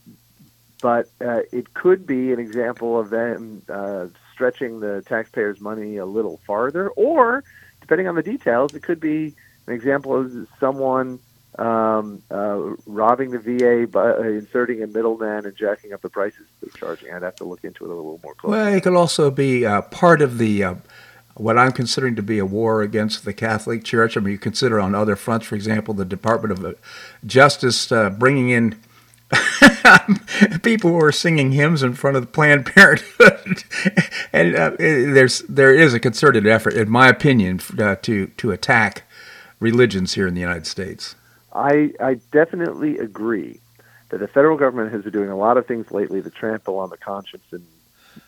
but 0.80 1.08
uh, 1.24 1.42
it 1.52 1.72
could 1.74 2.06
be 2.06 2.32
an 2.32 2.40
example 2.40 2.98
of 2.98 3.10
them 3.10 3.62
uh, 3.68 4.06
stretching 4.42 4.80
the 4.80 5.02
taxpayers' 5.06 5.60
money 5.60 5.98
a 5.98 6.04
little 6.04 6.40
farther, 6.44 6.88
or 6.90 7.44
depending 7.80 8.08
on 8.08 8.16
the 8.16 8.24
details, 8.24 8.74
it 8.74 8.82
could 8.82 8.98
be 8.98 9.32
an 9.68 9.72
example 9.72 10.18
of 10.18 10.48
someone 10.58 11.20
um, 11.60 12.20
uh, 12.28 12.74
robbing 12.84 13.30
the 13.30 13.38
VA 13.38 13.86
by 13.86 14.16
inserting 14.26 14.82
a 14.82 14.88
middleman 14.88 15.46
and 15.46 15.56
jacking 15.56 15.92
up 15.92 16.02
the 16.02 16.08
prices 16.08 16.44
they're 16.60 16.70
charging. 16.70 17.14
I'd 17.14 17.22
have 17.22 17.36
to 17.36 17.44
look 17.44 17.62
into 17.62 17.84
it 17.84 17.90
a 17.92 17.94
little 17.94 18.18
more 18.24 18.34
closely. 18.34 18.58
Well, 18.58 18.74
it 18.74 18.82
could 18.82 18.96
also 18.96 19.30
be 19.30 19.64
uh, 19.64 19.82
part 19.82 20.20
of 20.20 20.38
the 20.38 20.64
uh, 20.64 20.74
what 21.34 21.56
I'm 21.56 21.70
considering 21.70 22.16
to 22.16 22.22
be 22.22 22.40
a 22.40 22.46
war 22.46 22.82
against 22.82 23.24
the 23.24 23.32
Catholic 23.32 23.84
Church. 23.84 24.16
I 24.16 24.20
mean, 24.20 24.32
you 24.32 24.38
consider 24.38 24.80
on 24.80 24.96
other 24.96 25.14
fronts, 25.14 25.46
for 25.46 25.54
example, 25.54 25.94
the 25.94 26.04
Department 26.04 26.58
of 26.58 26.64
uh, 26.64 26.72
Justice 27.24 27.92
uh, 27.92 28.10
bringing 28.10 28.50
in 28.50 28.80
people 30.62 30.90
who 30.90 31.02
are 31.02 31.12
singing 31.12 31.52
hymns 31.52 31.82
in 31.82 31.94
front 31.94 32.16
of 32.16 32.22
the 32.22 32.26
Planned 32.26 32.66
Parenthood, 32.66 33.64
and 34.32 34.54
uh, 34.54 34.70
there's 34.78 35.40
there 35.42 35.74
is 35.74 35.94
a 35.94 36.00
concerted 36.00 36.46
effort, 36.46 36.74
in 36.74 36.90
my 36.90 37.08
opinion, 37.08 37.60
uh, 37.78 37.96
to 38.02 38.26
to 38.26 38.50
attack 38.50 39.04
religions 39.60 40.14
here 40.14 40.26
in 40.26 40.34
the 40.34 40.40
United 40.40 40.66
States. 40.66 41.14
I 41.52 41.92
I 42.00 42.14
definitely 42.30 42.98
agree 42.98 43.60
that 44.10 44.18
the 44.18 44.28
federal 44.28 44.58
government 44.58 44.92
has 44.92 45.02
been 45.02 45.12
doing 45.12 45.30
a 45.30 45.36
lot 45.36 45.56
of 45.56 45.66
things 45.66 45.90
lately 45.90 46.20
to 46.22 46.30
trample 46.30 46.78
on 46.78 46.90
the 46.90 46.98
conscience 46.98 47.44
and 47.50 47.66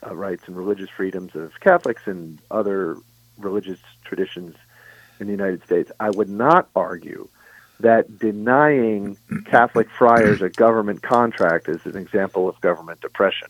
uh, 0.07 0.15
rights 0.15 0.45
and 0.47 0.57
religious 0.57 0.89
freedoms 0.89 1.35
of 1.35 1.59
Catholics 1.61 2.03
and 2.07 2.39
other 2.51 2.97
religious 3.37 3.81
traditions 4.05 4.57
in 5.21 5.27
the 5.27 5.33
United 5.33 5.63
States. 5.63 5.93
I 6.01 6.11
would 6.11 6.31
not 6.31 6.69
argue 6.75 7.29
that 7.81 8.19
denying 8.19 9.17
Catholic 9.47 9.91
friars 9.91 10.43
a 10.43 10.49
government 10.49 11.03
contract 11.03 11.69
is 11.69 11.85
an 11.87 11.97
example 11.97 12.49
of 12.49 12.61
government 12.61 13.03
oppression. 13.05 13.49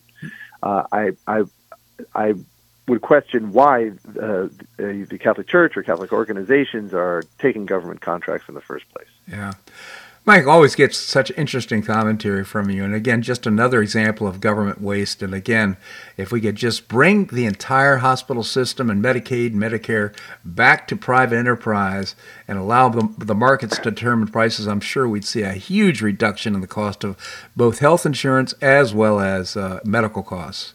Uh, 0.63 0.85
I, 0.93 1.11
I, 1.27 1.45
I 2.15 2.35
would 2.87 3.01
question 3.01 3.53
why 3.53 3.89
uh, 4.21 4.49
the 4.77 5.19
Catholic 5.21 5.47
Church 5.49 5.77
or 5.77 5.83
Catholic 5.83 6.13
organizations 6.13 6.93
are 6.93 7.23
taking 7.39 7.67
government 7.67 8.01
contracts 8.01 8.49
in 8.49 8.55
the 8.55 8.61
first 8.61 8.89
place. 8.91 9.09
Yeah. 9.27 9.53
Mike 10.27 10.47
always 10.47 10.75
gets 10.75 10.97
such 10.97 11.31
interesting 11.37 11.83
commentary 11.83 12.45
from 12.45 12.71
you. 12.71 12.83
And 12.83 12.95
again, 12.95 13.21
just 13.21 13.47
another 13.47 13.83
example 13.83 14.27
of 14.27 14.41
government 14.41 14.81
waste. 14.81 15.23
And 15.23 15.35
again, 15.35 15.77
if 16.17 16.33
we 16.33 16.41
could 16.41 16.57
just 16.57 16.89
bring 16.89 17.27
the 17.27 17.45
entire 17.45 17.99
hospital 17.99 18.43
system 18.43 18.89
and 18.89 19.05
Medicaid 19.05 19.49
and 19.49 19.61
Medicare 19.61 20.17
back 20.43 20.89
to 20.89 20.97
private 20.97 21.37
enterprise 21.37 22.17
and 22.49 22.59
allow 22.59 22.89
the, 22.89 23.07
the 23.19 23.35
markets 23.35 23.77
to 23.77 23.91
determine 23.91 24.29
prices, 24.29 24.67
I'm 24.67 24.81
sure 24.81 25.07
we'd 25.07 25.27
see 25.27 25.43
a 25.43 25.53
huge 25.53 26.01
reduction 26.01 26.55
in 26.55 26.63
the 26.63 26.67
cost 26.67 27.05
of 27.05 27.19
both 27.55 27.81
health 27.81 28.07
insurance 28.07 28.55
as 28.63 28.95
well 28.95 29.21
as 29.21 29.59
uh, 29.59 29.81
medical 29.85 30.23
costs. 30.23 30.73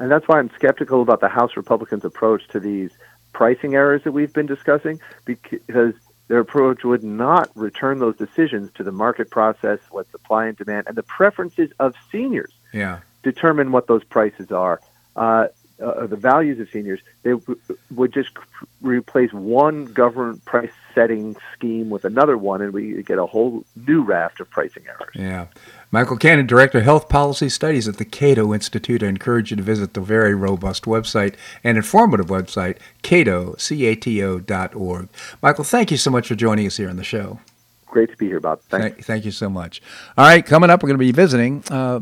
And 0.00 0.10
that's 0.10 0.26
why 0.26 0.40
I'm 0.40 0.50
skeptical 0.56 1.02
about 1.02 1.20
the 1.20 1.28
House 1.28 1.56
Republicans' 1.56 2.04
approach 2.04 2.48
to 2.48 2.58
these 2.58 2.90
pricing 3.32 3.74
errors 3.74 4.02
that 4.02 4.10
we've 4.10 4.32
been 4.32 4.46
discussing 4.46 5.00
because 5.24 5.94
their 6.28 6.38
approach 6.38 6.84
would 6.84 7.02
not 7.02 7.50
return 7.54 7.98
those 7.98 8.16
decisions 8.16 8.70
to 8.74 8.84
the 8.84 8.92
market 8.92 9.30
process, 9.30 9.80
what 9.90 10.10
supply 10.10 10.46
and 10.46 10.56
demand, 10.56 10.86
and 10.86 10.96
the 10.96 11.02
preferences 11.02 11.70
of 11.78 11.94
seniors 12.12 12.52
yeah. 12.72 13.00
determine 13.22 13.72
what 13.72 13.86
those 13.86 14.04
prices 14.04 14.52
are. 14.52 14.80
Uh, 15.16 15.48
uh, 15.82 16.06
the 16.06 16.16
values 16.16 16.58
of 16.60 16.68
seniors, 16.70 17.00
they 17.22 17.30
w- 17.30 17.58
would 17.94 18.12
just 18.12 18.30
replace 18.82 19.32
one 19.32 19.86
government 19.86 20.44
price 20.44 20.72
setting 20.94 21.36
scheme 21.52 21.88
with 21.88 22.04
another 22.04 22.36
one, 22.36 22.60
and 22.60 22.72
we 22.72 23.02
get 23.02 23.18
a 23.18 23.26
whole 23.26 23.64
new 23.86 24.02
raft 24.02 24.40
of 24.40 24.50
pricing 24.50 24.84
errors. 24.86 25.14
Yeah. 25.14 25.46
Michael 25.90 26.18
Cannon, 26.18 26.46
Director 26.46 26.78
of 26.78 26.84
Health 26.84 27.08
Policy 27.08 27.48
Studies 27.48 27.88
at 27.88 27.96
the 27.96 28.04
Cato 28.04 28.52
Institute. 28.52 29.02
I 29.02 29.06
encourage 29.06 29.50
you 29.50 29.56
to 29.56 29.62
visit 29.62 29.94
the 29.94 30.02
very 30.02 30.34
robust 30.34 30.84
website 30.84 31.34
and 31.64 31.78
informative 31.78 32.26
website, 32.26 32.76
cato, 33.00 33.56
C-A-T-O 33.56 34.40
dot 34.40 34.74
org. 34.74 35.08
Michael, 35.40 35.64
thank 35.64 35.90
you 35.90 35.96
so 35.96 36.10
much 36.10 36.28
for 36.28 36.34
joining 36.34 36.66
us 36.66 36.76
here 36.76 36.90
on 36.90 36.96
the 36.96 37.04
show. 37.04 37.40
Great 37.86 38.10
to 38.10 38.16
be 38.18 38.26
here, 38.26 38.38
Bob. 38.38 38.60
Thanks. 38.68 38.84
Thank, 38.84 39.04
thank 39.06 39.24
you 39.24 39.30
so 39.30 39.48
much. 39.48 39.80
All 40.18 40.26
right, 40.26 40.44
coming 40.44 40.68
up, 40.68 40.82
we're 40.82 40.88
going 40.88 40.98
to 40.98 41.04
be 41.04 41.10
visiting 41.10 41.64
uh, 41.70 42.00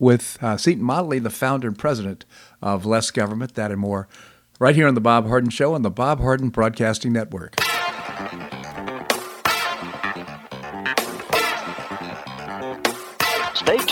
with 0.00 0.36
uh, 0.42 0.56
Seton 0.56 0.82
Motley, 0.82 1.20
the 1.20 1.30
founder 1.30 1.68
and 1.68 1.78
president 1.78 2.24
of 2.60 2.84
Less 2.84 3.12
Government, 3.12 3.54
that 3.54 3.70
and 3.70 3.78
more, 3.78 4.08
right 4.58 4.74
here 4.74 4.88
on 4.88 4.94
The 4.94 5.00
Bob 5.00 5.28
Harden 5.28 5.50
Show 5.50 5.74
on 5.74 5.82
the 5.82 5.90
Bob 5.90 6.18
Harden 6.18 6.48
Broadcasting 6.48 7.12
Network. 7.12 7.54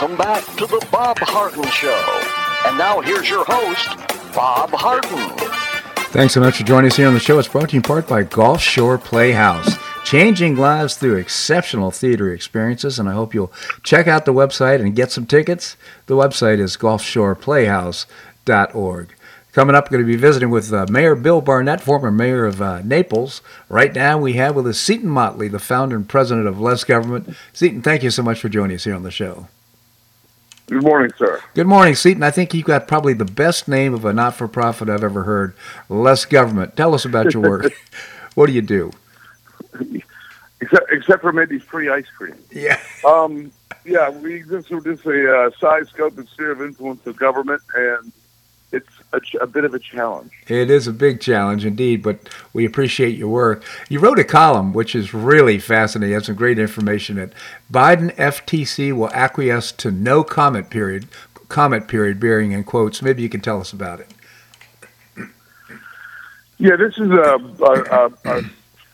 Welcome 0.00 0.16
back 0.16 0.44
to 0.58 0.64
the 0.64 0.86
Bob 0.92 1.18
Harden 1.18 1.68
Show. 1.70 2.22
And 2.64 2.78
now 2.78 3.00
here's 3.00 3.28
your 3.28 3.44
host, 3.44 3.96
Bob 4.32 4.70
Harden. 4.70 5.28
Thanks 6.12 6.34
so 6.34 6.40
much 6.40 6.58
for 6.58 6.62
joining 6.62 6.92
us 6.92 6.96
here 6.96 7.08
on 7.08 7.14
the 7.14 7.20
show. 7.20 7.40
It's 7.40 7.48
brought 7.48 7.70
to 7.70 7.74
you 7.74 7.78
in 7.78 7.82
part 7.82 8.06
by 8.06 8.22
Gulf 8.22 8.60
Shore 8.60 8.96
Playhouse, 8.96 9.74
changing 10.04 10.54
lives 10.54 10.94
through 10.94 11.16
exceptional 11.16 11.90
theater 11.90 12.32
experiences. 12.32 13.00
And 13.00 13.08
I 13.08 13.12
hope 13.12 13.34
you'll 13.34 13.52
check 13.82 14.06
out 14.06 14.24
the 14.24 14.32
website 14.32 14.80
and 14.80 14.94
get 14.94 15.10
some 15.10 15.26
tickets. 15.26 15.76
The 16.06 16.14
website 16.14 16.60
is 16.60 16.76
gulfshoreplayhouse.org. 16.76 19.14
Coming 19.52 19.74
up, 19.74 19.86
we're 19.86 19.96
going 19.96 20.04
to 20.04 20.06
be 20.06 20.14
visiting 20.14 20.50
with 20.50 20.72
uh, 20.72 20.86
Mayor 20.88 21.16
Bill 21.16 21.40
Barnett, 21.40 21.80
former 21.80 22.12
mayor 22.12 22.46
of 22.46 22.62
uh, 22.62 22.82
Naples. 22.82 23.42
Right 23.68 23.92
now, 23.92 24.16
we 24.16 24.34
have 24.34 24.54
with 24.54 24.68
us 24.68 24.78
Seton 24.78 25.10
Motley, 25.10 25.48
the 25.48 25.58
founder 25.58 25.96
and 25.96 26.08
president 26.08 26.46
of 26.46 26.60
Less 26.60 26.84
Government. 26.84 27.34
Seton, 27.52 27.82
thank 27.82 28.04
you 28.04 28.12
so 28.12 28.22
much 28.22 28.38
for 28.38 28.48
joining 28.48 28.76
us 28.76 28.84
here 28.84 28.94
on 28.94 29.02
the 29.02 29.10
show. 29.10 29.48
Good 30.68 30.82
morning, 30.82 31.10
sir. 31.16 31.40
Good 31.54 31.66
morning, 31.66 31.94
Seton. 31.94 32.22
I 32.22 32.30
think 32.30 32.52
you've 32.52 32.66
got 32.66 32.86
probably 32.86 33.14
the 33.14 33.24
best 33.24 33.68
name 33.68 33.94
of 33.94 34.04
a 34.04 34.12
not 34.12 34.34
for 34.34 34.46
profit 34.46 34.90
I've 34.90 35.02
ever 35.02 35.22
heard 35.22 35.54
Less 35.88 36.26
Government. 36.26 36.76
Tell 36.76 36.94
us 36.94 37.06
about 37.06 37.32
your 37.32 37.42
work. 37.42 37.72
what 38.34 38.46
do 38.48 38.52
you 38.52 38.60
do? 38.60 38.90
Except, 40.60 40.92
except 40.92 41.22
for 41.22 41.32
maybe 41.32 41.58
free 41.58 41.88
ice 41.88 42.04
cream. 42.14 42.34
Yeah. 42.50 42.78
Um, 43.06 43.50
yeah, 43.86 44.10
we 44.10 44.42
this 44.42 44.70
is 44.70 44.84
just 44.84 45.06
a 45.06 45.34
uh, 45.34 45.50
size, 45.58 45.88
scope, 45.88 46.18
and 46.18 46.28
sphere 46.28 46.52
of 46.52 46.60
influence 46.60 47.06
of 47.06 47.16
government, 47.16 47.62
and 47.74 48.12
it's 48.72 48.88
a, 49.12 49.20
ch- 49.20 49.36
a 49.40 49.46
bit 49.46 49.64
of 49.64 49.74
a 49.74 49.78
challenge. 49.78 50.32
It 50.46 50.70
is 50.70 50.86
a 50.86 50.92
big 50.92 51.20
challenge 51.20 51.64
indeed, 51.64 52.02
but 52.02 52.28
we 52.52 52.64
appreciate 52.64 53.16
your 53.16 53.28
work. 53.28 53.64
You 53.88 53.98
wrote 54.00 54.18
a 54.18 54.24
column 54.24 54.72
which 54.72 54.94
is 54.94 55.14
really 55.14 55.58
fascinating. 55.58 56.10
You 56.10 56.14
have 56.16 56.26
some 56.26 56.34
great 56.34 56.58
information. 56.58 57.16
That 57.16 57.32
Biden 57.72 58.14
FTC 58.16 58.92
will 58.92 59.10
acquiesce 59.10 59.72
to 59.72 59.90
no 59.90 60.22
comment 60.22 60.70
period, 60.70 61.08
comment 61.48 61.88
period 61.88 62.20
bearing 62.20 62.52
in 62.52 62.64
quotes. 62.64 63.00
Maybe 63.00 63.22
you 63.22 63.28
can 63.28 63.40
tell 63.40 63.60
us 63.60 63.72
about 63.72 64.00
it. 64.00 64.08
Yeah, 66.58 66.76
this 66.76 66.98
is 66.98 67.10
a, 67.10 67.38
a, 67.60 67.82
a, 67.84 68.12
a 68.24 68.42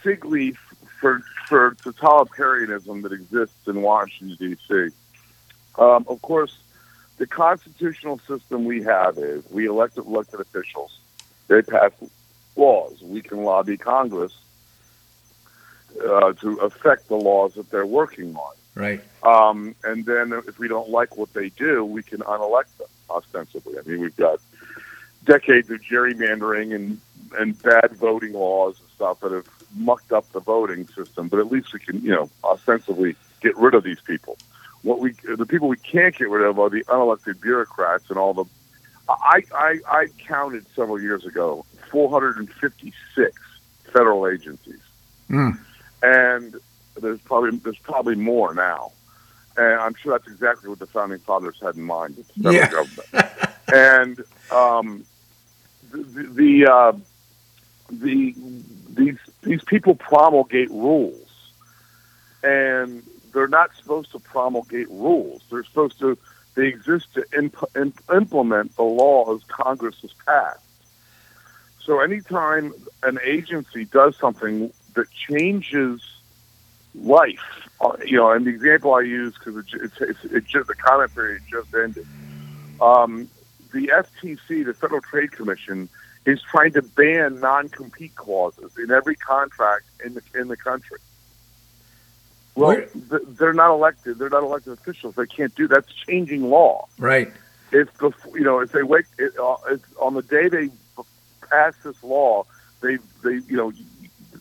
fig 0.03 0.25
leaf 0.25 0.59
for 1.01 1.23
for 1.49 1.75
totalitarianism 1.77 3.03
that 3.03 3.13
exists 3.13 3.67
in 3.67 3.83
Washington 3.83 4.37
D.C. 4.39 4.95
Um, 5.77 6.05
of 6.09 6.21
course, 6.23 6.59
the 7.17 7.27
constitutional 7.27 8.19
system 8.27 8.65
we 8.65 8.83
have 8.83 9.19
is 9.19 9.45
we 9.51 9.67
elect 9.67 9.97
elected 9.97 10.41
officials. 10.41 10.99
They 11.49 11.63
pass 11.63 11.93
laws. 12.57 13.01
We 13.03 13.23
can 13.23 13.45
lobby 13.45 13.77
Congress 13.77 14.37
uh, 16.01 16.33
to 16.33 16.57
affect 16.59 17.09
the 17.09 17.17
laws 17.17 17.55
that 17.55 17.71
they're 17.71 17.87
working 17.87 18.35
on. 18.35 18.55
Right. 18.75 19.01
Um, 19.23 19.75
and 19.85 20.05
then 20.05 20.33
if 20.33 20.59
we 20.59 20.67
don't 20.67 20.91
like 20.91 21.17
what 21.17 21.33
they 21.33 21.51
do, 21.51 21.85
we 21.85 22.03
can 22.03 22.23
unelect 22.23 22.77
them, 22.79 22.89
ostensibly. 23.09 23.79
I 23.79 23.83
mean, 23.89 24.01
we've 24.01 24.17
got 24.17 24.41
decades 25.25 25.71
of 25.71 25.81
gerrymandering 25.81 26.75
and, 26.75 27.01
and 27.39 27.61
bad 27.63 27.93
voting 27.93 28.33
laws 28.33 28.81
and 28.81 28.89
stuff 28.91 29.21
that 29.21 29.31
have 29.31 29.49
mucked 29.77 30.13
up 30.13 30.31
the 30.33 30.41
voting 30.41 30.89
system, 30.89 31.29
but 31.29 31.39
at 31.39 31.51
least 31.51 31.73
we 31.73 31.79
can, 31.79 32.01
you 32.03 32.11
know, 32.11 32.29
ostensibly 32.43 33.15
get 33.41 33.57
rid 33.57 33.75
of 33.75 33.85
these 33.85 34.01
people. 34.01 34.37
What 34.85 35.01
we, 35.01 35.13
the 35.37 35.47
people 35.47 35.67
we 35.69 35.77
can't 35.77 36.15
get 36.17 36.29
rid 36.31 36.47
of 36.47 36.59
are 36.61 36.71
the 36.71 36.85
unelected 36.85 37.41
bureaucrats 37.41 38.09
and 38.11 38.19
all 38.19 38.35
the, 38.35 38.45
I, 39.09 39.43
I, 39.53 39.79
I 39.89 40.07
counted 40.27 40.67
several 40.77 41.01
years 41.01 41.25
ago 41.27 41.65
456 41.91 43.41
federal 43.93 44.29
agencies. 44.29 44.81
Mm. 45.29 45.59
And 46.03 46.55
there's 47.01 47.21
probably 47.23 47.57
there's 47.59 47.79
probably 47.79 48.15
more 48.15 48.55
now, 48.55 48.93
and 49.57 49.81
I'm 49.81 49.95
sure 49.95 50.17
that's 50.17 50.31
exactly 50.31 50.69
what 50.69 50.79
the 50.79 50.87
founding 50.87 51.19
fathers 51.19 51.57
had 51.61 51.77
in 51.77 51.83
mind. 51.83 52.17
It's 52.19 52.31
federal 52.31 52.55
Yeah. 52.55 52.71
government, 52.71 53.49
and 53.73 54.25
um, 54.53 55.05
the 55.91 56.03
the, 56.35 56.67
uh, 56.67 56.93
the 57.91 58.35
these 58.91 59.17
these 59.43 59.65
people 59.65 59.95
promulgate 59.97 60.71
rules, 60.71 61.29
and 62.43 63.03
they're 63.35 63.49
not 63.49 63.71
supposed 63.77 64.13
to 64.13 64.19
promulgate 64.19 64.89
rules. 64.89 65.43
They're 65.51 65.65
supposed 65.65 65.99
to 65.99 66.17
they 66.55 66.69
exist 66.69 67.13
to 67.15 67.25
imp- 67.37 67.71
imp- 67.77 68.03
implement 68.13 68.77
the 68.77 68.85
laws 68.85 69.43
Congress 69.49 69.97
has 70.03 70.13
passed. 70.25 70.61
So 71.85 72.01
anytime 72.01 72.73
an 73.03 73.19
agency 73.25 73.85
does 73.85 74.17
something 74.17 74.73
that 74.95 75.11
changes 75.11 76.01
life, 76.95 77.69
uh, 77.81 77.97
you 78.07 78.17
know, 78.17 78.31
and 78.31 78.47
the 78.47 78.51
example 78.51 78.95
I 78.95 79.01
use 79.01 79.35
because 79.35 79.57
it, 79.57 79.67
it's, 79.83 80.01
it's, 80.01 80.25
it's 80.33 80.47
just 80.47 80.69
the 80.69 80.77
comment 80.77 81.13
period 81.13 81.43
just 81.51 81.75
ended. 81.75 82.07
Um, 82.81 83.29
the 83.73 83.89
FTC, 83.89 84.65
the 84.65 84.75
Federal 84.75 85.01
Trade 85.01 85.33
Commission, 85.33 85.89
is 86.25 86.41
trying 86.41 86.73
to 86.75 86.83
ban 86.83 87.41
non-compete 87.41 88.15
clauses 88.15 88.79
in 88.79 88.93
every 88.93 89.17
contract 89.17 89.85
in 90.05 90.15
the 90.15 90.23
in 90.35 90.49
the 90.49 90.57
country. 90.57 90.99
Well, 92.55 92.69
Where- 92.69 93.21
they're 93.39 93.53
not 93.53 93.71
elected. 93.73 94.19
They're 94.19 94.31
not 94.31 94.43
elected 94.43 94.73
officials. 94.75 95.15
They 95.17 95.27
can't 95.27 95.55
do 95.55 95.67
that's 95.69 95.93
changing 95.93 96.43
law 96.49 96.87
Right. 96.99 97.33
if 97.73 97.97
before, 97.99 98.39
you 98.39 98.45
know 98.45 98.61
if 98.61 98.71
they 98.73 98.83
wait 98.83 99.07
it, 99.19 99.33
uh, 99.39 99.57
if 99.71 99.81
on 100.01 100.15
the 100.15 100.23
day 100.23 100.49
they 100.49 100.71
pass 101.51 101.75
this 101.83 102.01
law, 102.03 102.45
they 102.81 102.99
they 103.25 103.41
you 103.49 103.57
know 103.57 103.73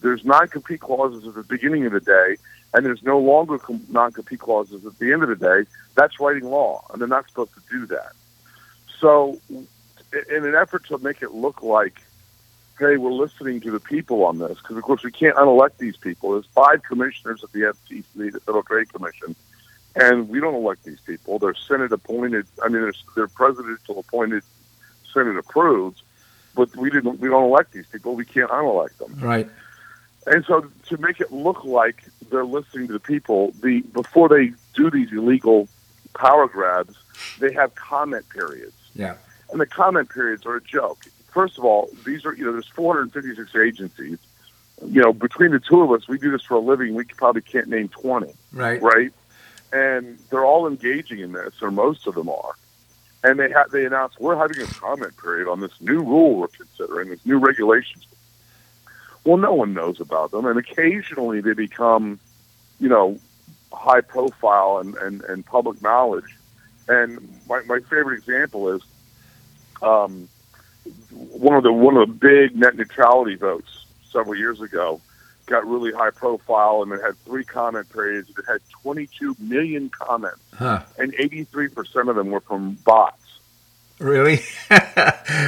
there's 0.01 0.23
non-compete 0.25 0.79
clauses 0.81 1.27
at 1.27 1.33
the 1.33 1.43
beginning 1.43 1.85
of 1.85 1.93
the 1.93 1.99
day, 2.01 2.37
and 2.73 2.85
there's 2.85 3.03
no 3.03 3.17
longer 3.19 3.57
com- 3.57 3.85
non-compete 3.89 4.39
clauses 4.39 4.85
at 4.85 4.97
the 4.99 5.11
end 5.13 5.23
of 5.23 5.29
the 5.29 5.35
day. 5.35 5.67
That's 5.95 6.19
writing 6.19 6.43
law, 6.49 6.85
and 6.91 7.01
they're 7.01 7.07
not 7.07 7.27
supposed 7.29 7.53
to 7.55 7.61
do 7.71 7.85
that. 7.87 8.11
So, 8.99 9.39
in 9.51 10.45
an 10.45 10.55
effort 10.55 10.85
to 10.87 10.97
make 10.99 11.21
it 11.21 11.31
look 11.31 11.63
like, 11.63 11.99
hey, 12.79 12.97
we're 12.97 13.11
listening 13.11 13.61
to 13.61 13.71
the 13.71 13.79
people 13.79 14.23
on 14.25 14.39
this, 14.39 14.57
because 14.57 14.77
of 14.77 14.83
course 14.83 15.03
we 15.03 15.11
can't 15.11 15.37
unelect 15.37 15.77
these 15.79 15.97
people. 15.97 16.31
There's 16.33 16.45
five 16.47 16.81
commissioners 16.83 17.43
at 17.43 17.51
the 17.51 17.61
FTC, 17.61 18.31
the 18.31 18.39
Federal 18.39 18.63
Trade 18.63 18.91
Commission, 18.91 19.35
and 19.95 20.27
we 20.29 20.39
don't 20.39 20.55
elect 20.55 20.83
these 20.83 20.99
people. 21.05 21.39
They're 21.39 21.55
Senate 21.55 21.91
appointed. 21.91 22.47
I 22.63 22.67
mean, 22.69 22.81
they're, 22.81 22.93
they're 23.15 23.27
presidential 23.27 23.99
appointed, 23.99 24.43
Senate 25.13 25.37
approved, 25.37 26.01
but 26.55 26.75
we 26.75 26.89
didn't. 26.89 27.19
We 27.19 27.29
don't 27.29 27.43
elect 27.43 27.73
these 27.73 27.85
people. 27.87 28.15
We 28.15 28.25
can't 28.25 28.49
unelect 28.51 28.97
them. 28.99 29.15
Right. 29.19 29.47
And 30.25 30.45
so, 30.45 30.67
to 30.87 30.97
make 30.97 31.19
it 31.19 31.31
look 31.31 31.63
like 31.65 32.03
they're 32.31 32.45
listening 32.45 32.87
to 32.87 32.93
the 32.93 32.99
people, 32.99 33.53
the 33.61 33.81
before 33.81 34.29
they 34.29 34.53
do 34.73 34.89
these 34.89 35.11
illegal 35.11 35.67
power 36.17 36.47
grabs, 36.47 36.95
they 37.39 37.51
have 37.53 37.75
comment 37.75 38.27
periods, 38.29 38.75
Yeah. 38.95 39.15
and 39.51 39.59
the 39.59 39.65
comment 39.65 40.09
periods 40.09 40.45
are 40.45 40.55
a 40.55 40.61
joke. 40.63 41.05
First 41.33 41.57
of 41.57 41.65
all, 41.65 41.89
these 42.05 42.25
are 42.25 42.33
you 42.33 42.45
know 42.45 42.51
there's 42.51 42.67
456 42.67 43.55
agencies. 43.55 44.19
You 44.85 45.01
know, 45.01 45.13
between 45.13 45.51
the 45.51 45.59
two 45.59 45.81
of 45.81 45.91
us, 45.91 46.07
we 46.07 46.17
do 46.17 46.31
this 46.31 46.43
for 46.43 46.55
a 46.55 46.59
living. 46.59 46.93
We 46.95 47.05
probably 47.05 47.41
can't 47.41 47.67
name 47.67 47.87
20 47.89 48.33
Right. 48.51 48.81
right? 48.81 49.13
And 49.71 50.19
they're 50.29 50.45
all 50.45 50.67
engaging 50.67 51.19
in 51.19 51.31
this, 51.31 51.53
or 51.61 51.71
most 51.71 52.05
of 52.07 52.15
them 52.15 52.29
are. 52.29 52.55
And 53.23 53.39
they 53.39 53.49
ha- 53.51 53.65
they 53.71 53.85
announced 53.85 54.19
we're 54.19 54.35
having 54.35 54.59
a 54.61 54.65
comment 54.67 55.15
period 55.17 55.47
on 55.47 55.61
this 55.61 55.71
new 55.79 56.01
rule 56.03 56.35
we're 56.35 56.47
considering, 56.47 57.09
this 57.09 57.25
new 57.25 57.37
regulations. 57.37 58.05
Well, 59.23 59.37
no 59.37 59.53
one 59.53 59.73
knows 59.73 60.01
about 60.01 60.31
them, 60.31 60.45
and 60.45 60.59
occasionally 60.59 61.39
they 61.39 61.53
become, 61.53 62.19
you 62.79 62.89
know, 62.89 63.19
high 63.71 64.01
profile 64.01 64.79
and, 64.79 64.95
and, 64.97 65.21
and 65.23 65.45
public 65.45 65.81
knowledge. 65.81 66.35
And 66.89 67.39
my, 67.47 67.61
my 67.63 67.79
favorite 67.79 68.17
example 68.17 68.67
is 68.69 68.81
um, 69.81 70.27
one 71.11 71.55
of 71.55 71.63
the 71.63 71.71
one 71.71 71.97
of 71.97 72.07
the 72.07 72.13
big 72.13 72.55
net 72.55 72.75
neutrality 72.75 73.35
votes 73.35 73.85
several 74.11 74.35
years 74.35 74.61
ago 74.61 75.01
got 75.45 75.67
really 75.67 75.91
high 75.91 76.11
profile 76.11 76.83
and 76.83 76.91
it 76.91 77.01
had 77.01 77.17
three 77.25 77.43
comment 77.43 77.89
periods. 77.91 78.29
It 78.29 78.45
had 78.47 78.61
22 78.81 79.35
million 79.39 79.89
comments, 79.89 80.39
Huh. 80.53 80.83
and 80.97 81.13
83% 81.13 82.09
of 82.09 82.15
them 82.15 82.31
were 82.31 82.39
from 82.39 82.75
bots. 82.85 83.17
Really? 83.99 84.39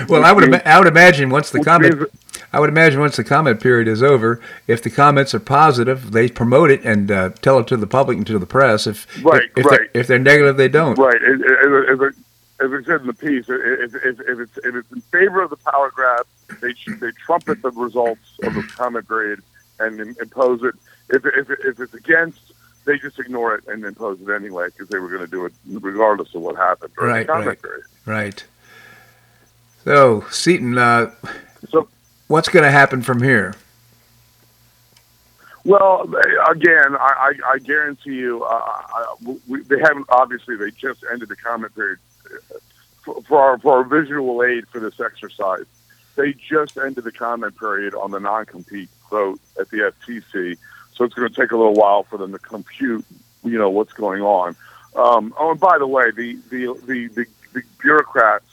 well, 0.08 0.24
I 0.24 0.32
would 0.32 0.54
I 0.66 0.80
would 0.80 0.88
imagine 0.88 1.30
once 1.30 1.50
the 1.50 1.62
comment 1.64 2.10
I 2.54 2.60
would 2.60 2.70
imagine 2.70 3.02
once 3.02 3.18
the 3.18 3.24
comment 3.24 3.60
period 3.60 3.88
is 3.88 4.02
over, 4.02 4.40
if 4.66 4.82
the 4.82 4.90
comments 4.90 5.34
are 5.34 5.42
positive, 5.42 6.12
they 6.12 6.30
promote 6.30 6.72
it 6.72 6.86
and 6.86 7.12
uh, 7.12 7.30
tell 7.42 7.60
it 7.60 7.68
to 7.68 7.76
the 7.78 7.88
public 7.88 8.18
and 8.18 8.28
to 8.28 8.40
the 8.40 8.46
press. 8.46 8.88
If 8.88 9.08
Right, 9.26 9.50
if, 9.58 9.66
right. 9.66 9.80
They're, 9.92 10.02
if 10.02 10.08
they're 10.08 10.20
negative, 10.20 10.56
they 10.56 10.70
don't. 10.70 10.98
Right. 10.98 11.22
As, 11.22 11.42
as, 11.42 12.00
as, 12.00 12.16
as 12.62 12.72
I 12.72 12.84
said 12.84 13.01
in 13.01 13.08
the 13.08 13.14
piece, 13.14 13.45
if, 13.49 13.95
if, 13.95 14.20
if, 14.22 14.39
it's, 14.39 14.58
if 14.58 14.76
it's 14.76 14.91
in 14.91 15.01
favor 15.01 15.41
of 15.41 15.49
the 15.49 15.58
power 15.58 15.91
grab, 15.91 16.26
they, 16.62 16.74
they 16.99 17.12
trumpet 17.12 17.62
the 17.62 17.72
results 17.72 18.22
of 18.43 18.53
the 18.53 18.64
comment 18.64 19.08
period 19.08 19.41
and 19.80 19.99
impose 19.99 20.64
it. 20.64 20.74
If, 21.10 21.26
if, 21.26 21.49
if 21.49 21.80
it's 21.80 21.93
against, 21.93 22.53
they 22.86 22.97
just 22.97 23.20
ignore 23.20 23.56
it 23.56 23.68
and 23.68 23.84
impose 23.84 24.22
it 24.22 24.30
anyway 24.30 24.68
because 24.68 24.88
they 24.89 24.99
were 24.99 25.10
going 25.10 25.26
to 25.26 25.28
do 25.30 25.45
it 25.45 25.53
regardless 25.70 26.34
of 26.34 26.41
what 26.41 26.56
happened 26.56 26.93
during 26.97 27.14
Right, 27.14 27.28
the 27.28 27.34
comment 27.34 27.47
right. 27.47 27.62
period. 27.62 27.84
Right. 28.06 28.43
So, 29.84 30.26
Seton, 30.32 30.78
uh, 30.78 31.12
So 31.70 31.88
what's 32.28 32.49
going 32.49 32.64
to 32.64 32.72
happen 32.72 33.01
from 33.01 33.22
here? 33.22 33.53
Well, 35.64 36.03
again, 36.49 36.95
I, 36.95 37.34
I, 37.47 37.53
I 37.53 37.58
guarantee 37.60 38.14
you, 38.14 38.43
uh, 38.43 38.47
I, 38.47 39.16
we, 39.47 39.62
they 39.64 39.80
haven't. 39.80 40.06
Obviously, 40.10 40.56
they 40.56 40.70
just 40.70 41.03
ended 41.12 41.28
the 41.30 41.36
comment 41.36 41.74
period 41.74 41.97
for, 43.04 43.40
our 43.40 43.60
for 43.60 43.78
our 43.78 43.84
visual 43.84 44.44
aid 44.44 44.68
for 44.68 44.80
this 44.80 45.00
exercise. 45.00 45.66
They 46.16 46.34
just 46.34 46.78
ended 46.78 47.04
the 47.04 47.12
comment 47.12 47.58
period 47.60 47.94
on 47.94 48.12
the 48.12 48.20
non-compete 48.20 48.90
vote 49.10 49.40
at 49.60 49.70
the 49.70 49.92
FTC, 50.08 50.58
so 50.94 51.04
it's 51.04 51.14
going 51.14 51.30
to 51.30 51.36
take 51.36 51.52
a 51.52 51.58
little 51.58 51.74
while 51.74 52.04
for 52.04 52.18
them 52.18 52.32
to 52.32 52.40
compute, 52.40 53.06
you 53.44 53.58
know, 53.58 53.70
what's 53.70 53.94
going 53.94 54.22
on. 54.22 54.56
Um, 54.96 55.34
oh, 55.38 55.52
and 55.52 55.60
by 55.60 55.78
the 55.78 55.88
way, 55.88 56.12
the 56.12 56.40
the, 56.50 56.74
the 56.86 57.08
the 57.08 57.26
the 57.54 57.62
bureaucrats 57.82 58.46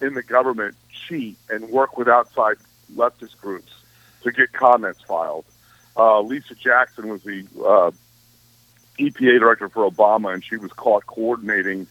in 0.00 0.14
the 0.14 0.22
government 0.22 0.74
cheat 0.90 1.36
and 1.48 1.68
work 1.68 1.96
with 1.96 2.08
outside 2.08 2.56
leftist 2.94 3.38
groups 3.40 3.72
to 4.22 4.32
get 4.32 4.52
comments 4.52 5.02
filed. 5.02 5.44
Uh, 5.96 6.20
Lisa 6.20 6.54
Jackson 6.54 7.08
was 7.08 7.22
the 7.22 7.46
uh, 7.64 7.90
EPA 8.98 9.38
director 9.38 9.68
for 9.68 9.88
Obama, 9.90 10.34
and 10.34 10.44
she 10.44 10.56
was 10.56 10.72
caught 10.72 11.06
coordinating 11.06 11.86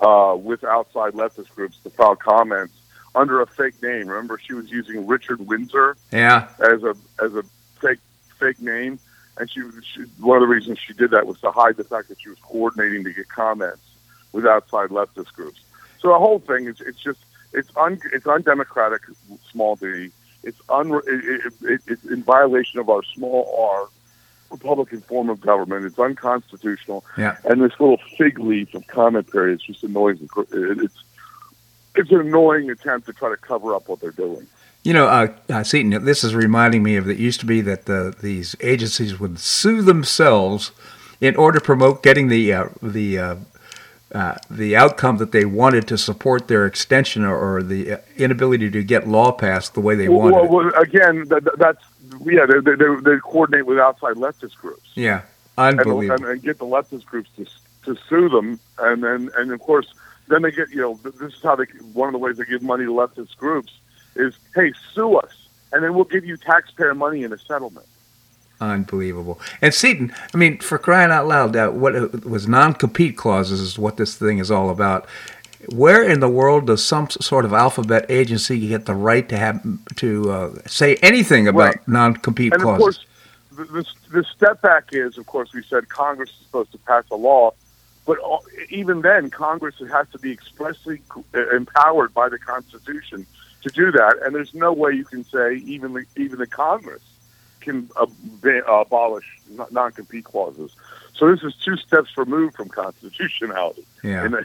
uh, 0.00 0.36
with 0.38 0.64
outside 0.64 1.12
leftist 1.14 1.50
groups 1.54 1.78
to 1.84 1.90
file 1.90 2.16
comments 2.16 2.74
under 3.14 3.40
a 3.40 3.46
fake 3.46 3.82
name. 3.82 4.08
Remember, 4.08 4.38
she 4.38 4.54
was 4.54 4.70
using 4.70 5.06
Richard 5.06 5.46
Windsor 5.46 5.96
Yeah. 6.12 6.48
as 6.60 6.82
a 6.82 6.94
as 7.22 7.34
a 7.34 7.42
fake 7.80 7.98
fake 8.38 8.60
name, 8.60 8.98
and 9.38 9.50
she, 9.50 9.60
she 9.82 10.02
one 10.20 10.36
of 10.36 10.42
the 10.42 10.46
reasons 10.46 10.78
she 10.78 10.92
did 10.92 11.10
that 11.10 11.26
was 11.26 11.40
to 11.40 11.50
hide 11.50 11.76
the 11.76 11.84
fact 11.84 12.08
that 12.08 12.20
she 12.20 12.28
was 12.28 12.38
coordinating 12.42 13.04
to 13.04 13.12
get 13.12 13.28
comments 13.28 13.82
with 14.32 14.46
outside 14.46 14.90
leftist 14.90 15.32
groups. 15.32 15.60
So 16.00 16.08
the 16.08 16.18
whole 16.18 16.38
thing 16.38 16.66
is 16.66 16.80
it's 16.80 17.02
just 17.02 17.18
it's 17.52 17.70
un, 17.76 17.98
it's 18.12 18.26
undemocratic, 18.26 19.02
small 19.50 19.76
d. 19.76 20.10
It's 20.44 20.60
un, 20.68 20.92
it, 20.94 21.02
it, 21.06 21.52
it, 21.62 21.80
it's 21.88 22.04
in 22.04 22.22
violation 22.22 22.78
of 22.78 22.88
our 22.88 23.02
small 23.02 23.52
r 23.58 23.88
Republican 24.50 25.00
form 25.02 25.28
of 25.28 25.40
government. 25.40 25.84
It's 25.84 25.98
unconstitutional. 25.98 27.04
Yeah. 27.16 27.36
And 27.44 27.60
this 27.62 27.72
little 27.78 27.98
fig 28.16 28.38
leaf 28.38 28.74
of 28.74 28.86
comment 28.86 29.30
period 29.30 29.60
is 29.60 29.66
just 29.66 29.84
annoys. 29.84 30.18
it- 30.20 30.30
It's 30.52 31.04
it's 31.94 32.10
an 32.12 32.20
annoying 32.20 32.70
attempt 32.70 33.06
to 33.06 33.12
try 33.12 33.28
to 33.28 33.36
cover 33.36 33.74
up 33.74 33.88
what 33.88 34.00
they're 34.00 34.10
doing. 34.12 34.46
You 34.84 34.92
know, 34.94 35.06
uh, 35.08 35.28
uh, 35.50 35.64
Seton, 35.64 36.04
this 36.04 36.22
is 36.22 36.34
reminding 36.34 36.82
me 36.84 36.94
of 36.96 37.08
it 37.10 37.18
used 37.18 37.40
to 37.40 37.46
be 37.46 37.60
that 37.62 37.86
the, 37.86 38.14
these 38.22 38.54
agencies 38.60 39.18
would 39.18 39.40
sue 39.40 39.82
themselves 39.82 40.70
in 41.20 41.34
order 41.34 41.58
to 41.58 41.64
promote 41.64 42.02
getting 42.04 42.28
the 42.28 42.52
uh, 42.52 42.68
the 42.80 43.18
uh, 43.18 43.34
uh, 44.14 44.36
the 44.48 44.76
outcome 44.76 45.18
that 45.18 45.32
they 45.32 45.44
wanted 45.44 45.88
to 45.88 45.98
support 45.98 46.46
their 46.48 46.64
extension 46.64 47.24
or, 47.24 47.36
or 47.56 47.62
the 47.62 47.92
uh, 47.94 47.96
inability 48.16 48.70
to 48.70 48.82
get 48.84 49.08
law 49.08 49.32
passed 49.32 49.74
the 49.74 49.80
way 49.80 49.94
they 49.96 50.08
wanted. 50.08 50.34
Well, 50.36 50.44
it. 50.44 50.50
well, 50.50 50.82
again, 50.82 51.24
that- 51.28 51.58
that's 51.58 51.84
yeah. 52.24 52.46
They, 52.46 52.60
they, 52.60 52.76
they, 52.76 53.00
they 53.02 53.18
coordinate 53.18 53.66
with 53.66 53.78
outside 53.78 54.16
leftist 54.16 54.56
groups 54.56 54.90
yeah, 54.94 55.22
and, 55.56 55.78
unbelievable. 55.80 56.24
and, 56.24 56.32
and 56.32 56.42
get 56.42 56.58
the 56.58 56.66
leftist 56.66 57.06
groups 57.06 57.30
to 57.36 57.46
to 57.84 58.00
sue 58.08 58.28
them, 58.28 58.60
and 58.78 59.02
then 59.02 59.30
and 59.36 59.52
of 59.52 59.60
course 59.60 59.86
then 60.28 60.42
they 60.42 60.50
get 60.50 60.70
you 60.70 60.80
know 60.80 60.98
this 61.02 61.34
is 61.34 61.42
how 61.42 61.56
they 61.56 61.64
one 61.92 62.08
of 62.08 62.12
the 62.12 62.18
ways 62.18 62.36
they 62.36 62.44
give 62.44 62.62
money 62.62 62.84
to 62.84 62.92
leftist 62.92 63.36
groups 63.36 63.72
is 64.16 64.34
hey 64.54 64.72
sue 64.94 65.16
us, 65.16 65.48
and 65.72 65.82
then 65.82 65.94
we'll 65.94 66.04
give 66.04 66.24
you 66.24 66.36
taxpayer 66.36 66.94
money 66.94 67.22
in 67.22 67.32
a 67.32 67.38
settlement. 67.38 67.86
Unbelievable. 68.60 69.40
And 69.62 69.72
Seton, 69.72 70.12
I 70.34 70.36
mean, 70.36 70.58
for 70.58 70.78
crying 70.78 71.12
out 71.12 71.28
loud, 71.28 71.52
that 71.52 71.74
what 71.74 71.94
it 71.94 72.24
was 72.24 72.48
non-compete 72.48 73.16
clauses 73.16 73.60
is 73.60 73.78
what 73.78 73.98
this 73.98 74.16
thing 74.16 74.38
is 74.38 74.50
all 74.50 74.68
about. 74.68 75.06
Where 75.70 76.02
in 76.02 76.20
the 76.20 76.28
world 76.28 76.66
does 76.66 76.84
some 76.84 77.10
sort 77.10 77.44
of 77.44 77.52
alphabet 77.52 78.06
agency 78.08 78.66
get 78.68 78.86
the 78.86 78.94
right 78.94 79.28
to 79.28 79.36
have 79.36 79.62
to 79.96 80.30
uh, 80.30 80.50
say 80.66 80.96
anything 80.96 81.46
about 81.46 81.58
Right. 81.76 81.88
non-compete 81.88 82.52
And 82.54 82.62
of 82.62 82.66
clauses? 82.66 83.04
course, 83.58 83.84
the, 84.12 84.24
step 84.34 84.62
back 84.62 84.84
is, 84.92 85.18
of 85.18 85.26
course, 85.26 85.52
we 85.52 85.62
said 85.62 85.88
Congress 85.88 86.30
is 86.30 86.46
supposed 86.46 86.72
to 86.72 86.78
pass 86.78 87.04
a 87.10 87.16
law, 87.16 87.52
but 88.06 88.18
all- 88.18 88.44
even 88.70 89.02
then, 89.02 89.28
Congress 89.30 89.74
has 89.90 90.08
to 90.12 90.18
be 90.18 90.32
expressly 90.32 91.02
uh, 91.34 91.48
empowered 91.54 92.14
by 92.14 92.28
the 92.30 92.38
Constitution 92.38 93.26
to 93.62 93.68
do 93.70 93.90
that. 93.92 94.20
And 94.24 94.34
there's 94.34 94.54
no 94.54 94.72
way 94.72 94.92
you 94.92 95.04
can 95.04 95.24
say 95.24 95.56
even 95.56 95.92
the, 95.92 96.04
even 96.16 96.38
the 96.38 96.46
Congress 96.46 97.02
can 97.60 97.90
uh, 97.96 98.06
ba- 98.40 98.64
abolish 98.64 99.26
non- 99.50 99.66
non-compete 99.70 100.24
clauses. 100.24 100.74
So 101.14 101.30
this 101.30 101.42
is 101.42 101.54
two 101.62 101.76
steps 101.76 102.16
removed 102.16 102.54
from 102.54 102.68
constitutionality 102.68 103.84
yeah. 104.04 104.28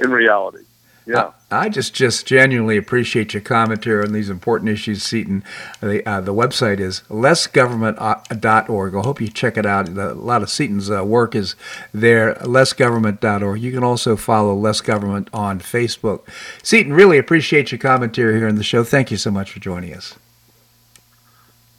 in, 0.00 0.06
in 0.06 0.12
reality. 0.12 0.64
Yeah. 1.06 1.32
I 1.50 1.68
just 1.68 1.94
just 1.94 2.26
genuinely 2.26 2.76
appreciate 2.76 3.34
your 3.34 3.40
commentary 3.40 4.04
on 4.04 4.12
these 4.12 4.30
important 4.30 4.70
issues, 4.70 5.02
Seton. 5.02 5.42
The 5.80 6.08
uh, 6.08 6.20
the 6.20 6.34
website 6.34 6.78
is 6.78 7.02
lessgovernment.org. 7.08 8.94
I 8.94 9.00
hope 9.00 9.20
you 9.20 9.28
check 9.28 9.56
it 9.56 9.66
out. 9.66 9.88
A 9.88 10.14
lot 10.14 10.42
of 10.42 10.50
Seton's 10.50 10.90
uh, 10.90 11.04
work 11.04 11.34
is 11.34 11.56
there. 11.92 12.34
Lessgovernment.org. 12.34 13.60
You 13.60 13.72
can 13.72 13.82
also 13.82 14.14
follow 14.14 14.54
Less 14.54 14.80
Government 14.80 15.28
on 15.32 15.58
Facebook. 15.58 16.20
Seton, 16.62 16.92
really 16.92 17.18
appreciate 17.18 17.72
your 17.72 17.80
commentary 17.80 18.38
here 18.38 18.48
on 18.48 18.54
the 18.54 18.62
show. 18.62 18.84
Thank 18.84 19.10
you 19.10 19.16
so 19.16 19.32
much 19.32 19.50
for 19.50 19.58
joining 19.58 19.94
us. 19.94 20.14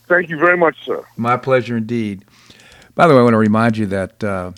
Thank 0.07 0.29
you 0.29 0.37
very 0.37 0.57
much, 0.57 0.75
sir. 0.83 1.05
My 1.15 1.37
pleasure 1.37 1.77
indeed. 1.77 2.25
By 2.95 3.07
the 3.07 3.13
way, 3.13 3.21
I 3.21 3.23
want 3.23 3.35
to 3.35 3.37
remind 3.37 3.77
you 3.77 3.85
that 3.85 4.21
uh, 4.21 4.51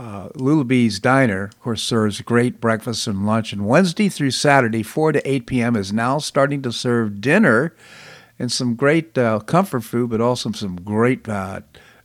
uh, 0.00 0.28
Lulabee's 0.30 0.98
Diner, 0.98 1.44
of 1.44 1.60
course, 1.60 1.82
serves 1.82 2.22
great 2.22 2.58
breakfast 2.58 3.06
and 3.06 3.26
lunch. 3.26 3.52
And 3.52 3.66
Wednesday 3.66 4.08
through 4.08 4.30
Saturday, 4.30 4.82
4 4.82 5.12
to 5.12 5.30
8 5.30 5.46
p.m., 5.46 5.76
is 5.76 5.92
now 5.92 6.16
starting 6.18 6.62
to 6.62 6.72
serve 6.72 7.20
dinner 7.20 7.74
and 8.38 8.50
some 8.50 8.76
great 8.76 9.18
uh, 9.18 9.40
comfort 9.40 9.82
food, 9.82 10.08
but 10.08 10.22
also 10.22 10.52
some 10.52 10.76
great 10.76 11.28
uh, 11.28 11.60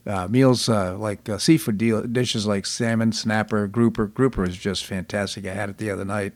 uh, 0.06 0.28
meals 0.28 0.68
uh, 0.68 0.94
like 0.98 1.26
uh, 1.26 1.38
seafood 1.38 1.78
deal, 1.78 2.02
dishes 2.02 2.46
like 2.46 2.66
salmon, 2.66 3.12
snapper, 3.12 3.66
grouper. 3.66 4.06
Grouper 4.06 4.44
is 4.44 4.58
just 4.58 4.84
fantastic. 4.84 5.46
I 5.46 5.54
had 5.54 5.70
it 5.70 5.78
the 5.78 5.90
other 5.90 6.04
night. 6.04 6.34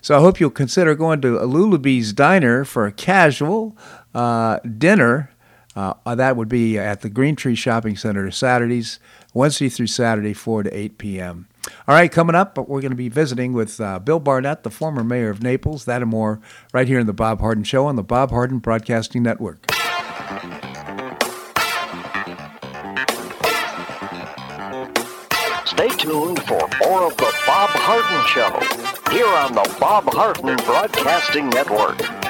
So 0.00 0.16
I 0.16 0.20
hope 0.20 0.38
you'll 0.38 0.50
consider 0.50 0.94
going 0.94 1.20
to 1.22 1.38
Lulabee's 1.40 2.12
Diner 2.12 2.64
for 2.64 2.86
a 2.86 2.92
casual 2.92 3.76
uh, 4.14 4.60
dinner. 4.60 5.32
That 5.74 6.36
would 6.36 6.48
be 6.48 6.78
at 6.78 7.00
the 7.00 7.08
Green 7.08 7.34
Tree 7.34 7.54
Shopping 7.54 7.96
Center 7.96 8.30
Saturdays, 8.30 9.00
Wednesday 9.34 9.68
through 9.68 9.86
Saturday, 9.86 10.32
4 10.32 10.64
to 10.64 10.76
8 10.76 10.98
p.m. 10.98 11.48
All 11.86 11.94
right, 11.94 12.10
coming 12.10 12.34
up, 12.34 12.54
but 12.54 12.68
we're 12.68 12.80
going 12.80 12.90
to 12.90 12.96
be 12.96 13.08
visiting 13.08 13.52
with 13.52 13.80
uh, 13.80 13.98
Bill 13.98 14.18
Barnett, 14.18 14.62
the 14.62 14.70
former 14.70 15.04
mayor 15.04 15.30
of 15.30 15.42
Naples. 15.42 15.84
That 15.84 16.02
and 16.02 16.10
more 16.10 16.40
right 16.72 16.88
here 16.88 16.98
in 16.98 17.06
the 17.06 17.12
Bob 17.12 17.40
Harden 17.40 17.64
Show 17.64 17.86
on 17.86 17.96
the 17.96 18.02
Bob 18.02 18.30
Harden 18.30 18.58
Broadcasting 18.58 19.22
Network. 19.22 19.70
Stay 25.66 25.88
tuned 25.96 26.42
for 26.42 26.68
more 26.82 27.06
of 27.06 27.16
the 27.16 27.32
Bob 27.46 27.70
Harden 27.70 28.26
Show 28.26 29.10
here 29.12 29.26
on 29.26 29.54
the 29.54 29.76
Bob 29.78 30.04
Harden 30.12 30.56
Broadcasting 30.64 31.48
Network. 31.50 32.29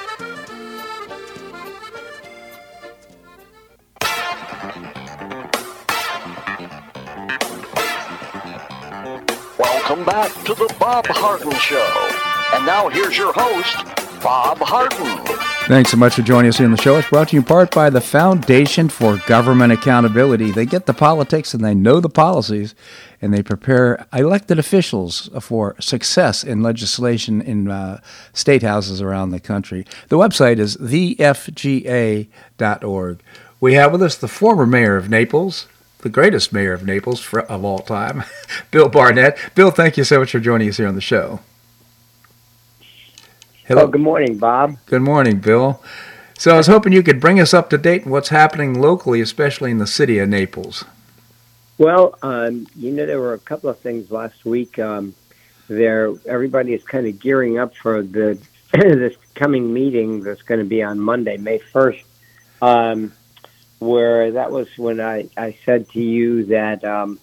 Welcome 10.01 10.33
back 10.33 10.45
to 10.45 10.55
the 10.55 10.73
Bob 10.79 11.05
Harden 11.07 11.51
Show. 11.51 12.09
And 12.55 12.65
now 12.65 12.89
here's 12.89 13.15
your 13.15 13.31
host, 13.33 13.85
Bob 14.23 14.57
Harden. 14.57 15.23
Thanks 15.67 15.91
so 15.91 15.97
much 15.97 16.15
for 16.15 16.23
joining 16.23 16.49
us 16.49 16.57
here 16.57 16.65
on 16.65 16.71
the 16.71 16.81
show. 16.81 16.97
It's 16.97 17.07
brought 17.07 17.29
to 17.29 17.35
you 17.35 17.41
in 17.41 17.45
part 17.45 17.69
by 17.69 17.91
the 17.91 18.01
Foundation 18.01 18.89
for 18.89 19.17
Government 19.27 19.71
Accountability. 19.71 20.49
They 20.49 20.65
get 20.65 20.87
the 20.87 20.95
politics 20.95 21.53
and 21.53 21.63
they 21.63 21.75
know 21.75 21.99
the 21.99 22.09
policies, 22.09 22.73
and 23.21 23.31
they 23.31 23.43
prepare 23.43 24.07
elected 24.11 24.57
officials 24.57 25.29
for 25.39 25.75
success 25.79 26.43
in 26.43 26.63
legislation 26.63 27.39
in 27.39 27.69
uh, 27.69 28.01
state 28.33 28.63
houses 28.63 29.03
around 29.03 29.29
the 29.29 29.39
country. 29.39 29.85
The 30.07 30.17
website 30.17 30.57
is 30.57 30.77
thefga.org. 30.77 31.19
We 33.59 33.75
have 33.75 33.91
with 33.91 34.01
us 34.01 34.15
the 34.15 34.27
former 34.27 34.65
mayor 34.65 34.97
of 34.97 35.11
Naples, 35.11 35.67
the 36.01 36.09
greatest 36.09 36.51
mayor 36.51 36.73
of 36.73 36.85
Naples 36.85 37.19
for, 37.19 37.41
of 37.41 37.63
all 37.63 37.79
time, 37.79 38.23
Bill 38.71 38.89
Barnett. 38.89 39.37
Bill, 39.55 39.71
thank 39.71 39.97
you 39.97 40.03
so 40.03 40.19
much 40.19 40.31
for 40.31 40.39
joining 40.39 40.69
us 40.69 40.77
here 40.77 40.87
on 40.87 40.95
the 40.95 41.01
show. 41.01 41.39
Hello. 43.65 43.87
good 43.87 44.01
morning, 44.01 44.37
Bob. 44.37 44.77
Good 44.85 45.01
morning, 45.01 45.39
Bill. 45.39 45.81
So 46.37 46.53
I 46.53 46.57
was 46.57 46.67
hoping 46.67 46.91
you 46.91 47.03
could 47.03 47.19
bring 47.19 47.39
us 47.39 47.53
up 47.53 47.69
to 47.69 47.77
date 47.77 48.05
on 48.05 48.11
what's 48.11 48.29
happening 48.29 48.81
locally, 48.81 49.21
especially 49.21 49.71
in 49.71 49.77
the 49.77 49.87
city 49.87 50.17
of 50.17 50.27
Naples. 50.27 50.83
Well, 51.77 52.17
um, 52.21 52.67
you 52.75 52.91
know, 52.91 53.05
there 53.05 53.19
were 53.19 53.33
a 53.33 53.39
couple 53.39 53.69
of 53.69 53.79
things 53.79 54.11
last 54.11 54.43
week. 54.43 54.77
Um, 54.79 55.15
there, 55.67 56.13
everybody 56.25 56.73
is 56.73 56.83
kind 56.83 57.07
of 57.07 57.19
gearing 57.19 57.59
up 57.59 57.75
for 57.75 58.01
the 58.01 58.39
this 58.73 59.15
coming 59.35 59.73
meeting 59.73 60.21
that's 60.21 60.41
going 60.41 60.59
to 60.59 60.65
be 60.65 60.83
on 60.83 60.99
Monday, 60.99 61.37
May 61.37 61.59
first. 61.59 62.03
Um, 62.61 63.13
where 63.81 64.31
that 64.33 64.51
was 64.51 64.67
when 64.77 65.01
I, 65.01 65.27
I 65.35 65.57
said 65.65 65.89
to 65.89 65.99
you 65.99 66.45
that 66.45 66.85
um, 66.85 67.19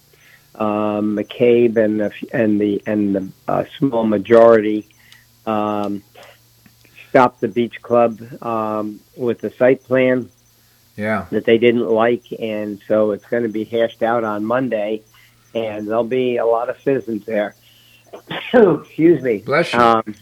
um, 0.56 1.16
McCabe 1.16 1.76
and 1.76 2.00
the 2.00 2.12
and 2.32 2.60
the 2.60 2.82
and 2.84 3.14
the 3.14 3.28
uh, 3.46 3.64
small 3.78 4.04
majority 4.04 4.88
um, 5.46 6.02
stopped 7.08 7.40
the 7.40 7.46
beach 7.46 7.80
club 7.80 8.20
um, 8.42 8.98
with 9.16 9.38
the 9.40 9.50
site 9.50 9.84
plan. 9.84 10.28
Yeah. 10.96 11.26
That 11.30 11.44
they 11.44 11.58
didn't 11.58 11.88
like, 11.88 12.24
and 12.40 12.80
so 12.88 13.12
it's 13.12 13.24
going 13.26 13.44
to 13.44 13.48
be 13.48 13.62
hashed 13.62 14.02
out 14.02 14.24
on 14.24 14.44
Monday, 14.44 15.04
and 15.54 15.86
there'll 15.86 16.02
be 16.02 16.38
a 16.38 16.46
lot 16.46 16.68
of 16.68 16.80
citizens 16.80 17.24
there. 17.24 17.54
Excuse 18.52 19.22
me. 19.22 19.38
Bless 19.38 19.72
you. 19.72 19.78
Um, 19.78 20.12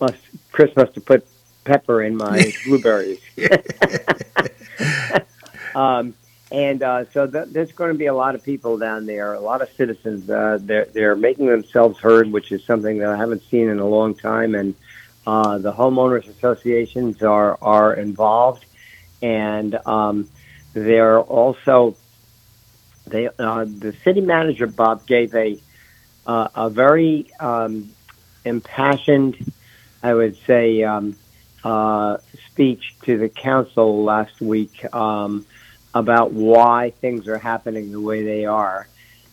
must, 0.00 0.18
Chris 0.52 0.70
must 0.76 0.94
have 0.94 1.04
put 1.04 1.26
pepper 1.64 2.04
in 2.04 2.14
my 2.16 2.52
blueberries. 2.64 3.18
um, 5.74 6.14
and 6.50 6.82
uh, 6.82 7.04
so 7.12 7.26
th- 7.26 7.48
there's 7.48 7.72
going 7.72 7.92
to 7.92 7.98
be 7.98 8.06
a 8.06 8.14
lot 8.14 8.34
of 8.34 8.42
people 8.42 8.78
down 8.78 9.06
there, 9.06 9.34
a 9.34 9.40
lot 9.40 9.62
of 9.62 9.70
citizens. 9.70 10.28
Uh, 10.28 10.58
they're 10.60 10.84
they're 10.86 11.16
making 11.16 11.46
themselves 11.46 11.98
heard, 11.98 12.30
which 12.30 12.52
is 12.52 12.64
something 12.64 12.98
that 12.98 13.08
I 13.08 13.16
haven't 13.16 13.42
seen 13.50 13.68
in 13.68 13.78
a 13.80 13.86
long 13.86 14.14
time. 14.14 14.54
And 14.54 14.74
uh, 15.26 15.58
the 15.58 15.72
homeowners 15.72 16.28
associations 16.28 17.22
are 17.22 17.58
are 17.62 17.94
involved, 17.94 18.64
and 19.22 19.74
um, 19.86 20.28
they're 20.74 21.20
also 21.20 21.96
they 23.06 23.28
uh, 23.38 23.64
the 23.64 23.94
city 24.04 24.20
manager 24.20 24.66
Bob 24.66 25.06
gave 25.06 25.34
a 25.34 25.58
uh, 26.26 26.48
a 26.54 26.70
very 26.70 27.30
um, 27.40 27.90
impassioned, 28.44 29.52
I 30.02 30.14
would 30.14 30.36
say, 30.46 30.82
um, 30.82 31.16
uh, 31.62 32.18
speech 32.50 32.94
to 33.02 33.18
the 33.18 33.28
council 33.28 34.04
last 34.04 34.40
week. 34.40 34.84
Um, 34.94 35.46
about 35.94 36.32
why 36.32 36.90
things 37.00 37.28
are 37.28 37.38
happening 37.38 37.92
the 37.92 38.00
way 38.00 38.24
they 38.24 38.44
are. 38.44 38.88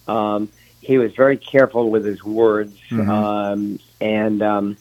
Um, 0.07 0.49
he 0.80 0.97
was 0.97 1.14
very 1.16 1.38
careful 1.38 1.89
with 1.89 2.05
his 2.05 2.24
words, 2.24 2.76
Mhm. 2.89 3.09
um, 3.09 3.80
and 3.99 4.41
um, 4.41 4.78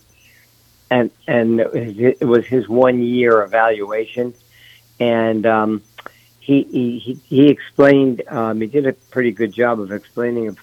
and 0.91 1.11
and 1.27 1.61
it 1.61 2.21
was 2.21 2.47
his 2.47 2.69
one 2.69 3.03
year 3.03 3.43
evaluation, 3.43 4.35
and 4.99 5.47
um, 5.47 5.83
he, 6.41 6.63
he 6.63 6.99
he 6.99 7.15
he 7.29 7.49
explained. 7.49 8.23
Um, 8.29 8.61
he 8.61 8.67
did 8.67 8.87
a 8.87 8.93
pretty 8.93 9.33
good 9.33 9.53
job 9.53 9.81
of 9.81 9.93
explaining 9.93 10.49
of 10.49 10.59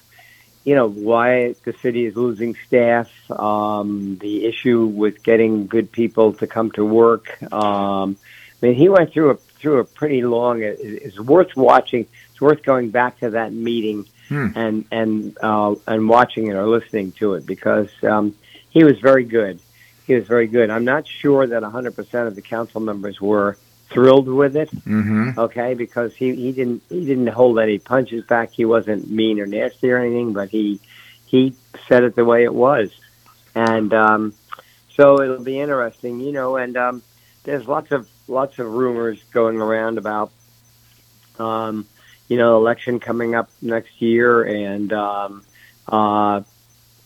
you 0.64 0.74
know 0.74 0.88
why 0.88 1.54
the 1.64 1.72
city 1.82 2.04
is 2.04 2.16
losing 2.16 2.56
staff, 2.66 3.08
um, 3.30 4.18
the 4.20 4.44
issue 4.44 4.86
with 4.86 5.22
getting 5.22 5.66
good 5.66 5.90
people 5.90 6.32
to 6.34 6.46
come 6.46 6.70
to 6.72 6.84
work. 6.84 7.40
Um, 7.52 8.16
I 8.62 8.66
mean, 8.66 8.74
he 8.74 8.88
went 8.88 9.12
through 9.12 9.30
a 9.30 9.34
through 9.34 9.78
a 9.80 9.84
pretty 9.84 10.22
long. 10.22 10.62
it- 10.62 10.78
It's 10.80 11.18
worth 11.20 11.56
watching. 11.56 12.06
It's 12.30 12.40
worth 12.40 12.62
going 12.62 12.90
back 12.90 13.18
to 13.20 13.30
that 13.30 13.52
meeting 13.52 14.06
Hmm. 14.28 14.48
and 14.54 14.84
and 14.92 15.38
uh, 15.42 15.74
and 15.86 16.08
watching 16.08 16.48
it 16.48 16.52
or 16.54 16.66
listening 16.66 17.12
to 17.12 17.34
it 17.34 17.46
because 17.46 17.88
um, 18.02 18.34
he 18.70 18.84
was 18.84 18.98
very 19.00 19.24
good. 19.24 19.58
He 20.06 20.14
was 20.14 20.26
very 20.26 20.46
good. 20.46 20.68
I'm 20.70 20.84
not 20.84 21.06
sure 21.06 21.46
that 21.46 21.62
100% 21.62 22.26
of 22.26 22.34
the 22.34 22.42
council 22.42 22.80
members 22.80 23.20
were 23.20 23.56
thrilled 23.90 24.28
with 24.28 24.54
it. 24.56 24.70
Mm-hmm. 24.70 25.38
Okay, 25.38 25.72
because 25.74 26.14
he, 26.14 26.34
he 26.34 26.52
didn't 26.52 26.82
he 26.90 27.04
didn't 27.06 27.28
hold 27.28 27.58
any 27.58 27.78
punches 27.78 28.22
back. 28.24 28.50
He 28.52 28.64
wasn't 28.66 29.10
mean 29.10 29.40
or 29.40 29.46
nasty 29.46 29.90
or 29.90 29.96
anything, 29.98 30.34
but 30.34 30.50
he 30.50 30.78
he 31.24 31.54
said 31.88 32.04
it 32.04 32.14
the 32.14 32.24
way 32.24 32.44
it 32.44 32.52
was, 32.54 32.90
and 33.54 33.92
um, 33.94 34.34
so 34.94 35.22
it'll 35.22 35.42
be 35.44 35.58
interesting, 35.58 36.20
you 36.20 36.32
know. 36.32 36.56
And 36.56 36.76
um, 36.76 37.02
there's 37.44 37.66
lots 37.66 37.92
of 37.92 38.08
lots 38.28 38.58
of 38.58 38.66
rumors 38.70 39.22
going 39.32 39.60
around 39.60 39.98
about 39.98 40.30
um, 41.38 41.86
you 42.28 42.36
know 42.36 42.56
election 42.56 43.00
coming 43.00 43.34
up 43.34 43.48
next 43.62 44.00
year 44.00 44.42
and 44.44 44.92
um, 44.92 45.42
uh, 45.88 46.42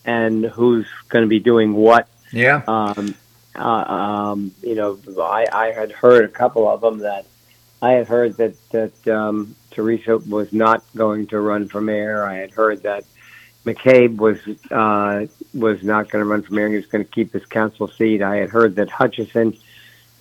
and 0.05 0.45
who's 0.45 0.87
going 1.09 1.23
to 1.23 1.29
be 1.29 1.39
doing 1.39 1.73
what 1.73 2.07
Yeah. 2.31 2.61
um, 2.67 3.15
uh, 3.55 3.61
um, 3.61 4.51
you 4.61 4.73
know, 4.75 4.97
I, 5.21 5.45
I 5.51 5.71
had 5.71 5.91
heard 5.91 6.25
a 6.25 6.27
couple 6.27 6.67
of 6.67 6.81
them 6.81 6.99
that 6.99 7.25
I 7.81 7.91
had 7.91 8.07
heard 8.07 8.37
that 8.37 8.55
that 8.71 9.07
um, 9.07 9.55
Teresa 9.71 10.17
was 10.17 10.51
not 10.51 10.83
going 10.95 11.27
to 11.27 11.39
run 11.39 11.67
for 11.67 11.79
mayor. 11.79 12.23
I 12.25 12.37
had 12.37 12.51
heard 12.51 12.83
that 12.83 13.03
McCabe 13.65 14.17
was 14.17 14.39
uh, 14.71 15.27
was 15.53 15.83
not 15.83 16.09
going 16.09 16.23
to 16.23 16.29
run 16.29 16.41
for 16.41 16.53
mayor. 16.53 16.69
He 16.69 16.75
was 16.77 16.87
going 16.87 17.05
to 17.05 17.09
keep 17.11 17.31
his 17.31 17.45
council 17.45 17.87
seat. 17.87 18.21
I 18.21 18.37
had 18.37 18.49
heard 18.49 18.75
that 18.77 18.89
Hutchison 18.89 19.55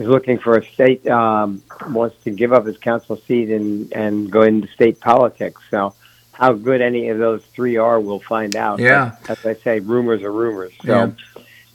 is 0.03 0.09
looking 0.09 0.39
for 0.39 0.57
a 0.59 0.65
state 0.65 1.07
um, 1.07 1.63
wants 1.89 2.17
to 2.25 2.31
give 2.31 2.53
up 2.53 2.67
his 2.67 2.79
council 2.79 3.17
seat 3.27 3.49
and 3.51 3.93
and 3.93 4.31
go 4.31 4.43
into 4.43 4.69
state 4.69 5.01
politics. 5.01 5.61
So. 5.71 5.95
How 6.35 6.55
good 6.55 6.81
any 6.81 7.11
of 7.11 7.19
those 7.19 7.45
three 7.55 7.77
are, 7.77 8.01
we'll 8.01 8.19
find 8.19 8.57
out. 8.57 8.79
Yeah. 8.81 9.15
But 9.29 9.39
as 9.39 9.47
I 9.47 9.55
say, 9.63 9.81
rumors 9.81 10.23
are 10.23 10.33
rumors. 10.33 10.73
So 10.83 10.89
Yeah. 10.89 11.11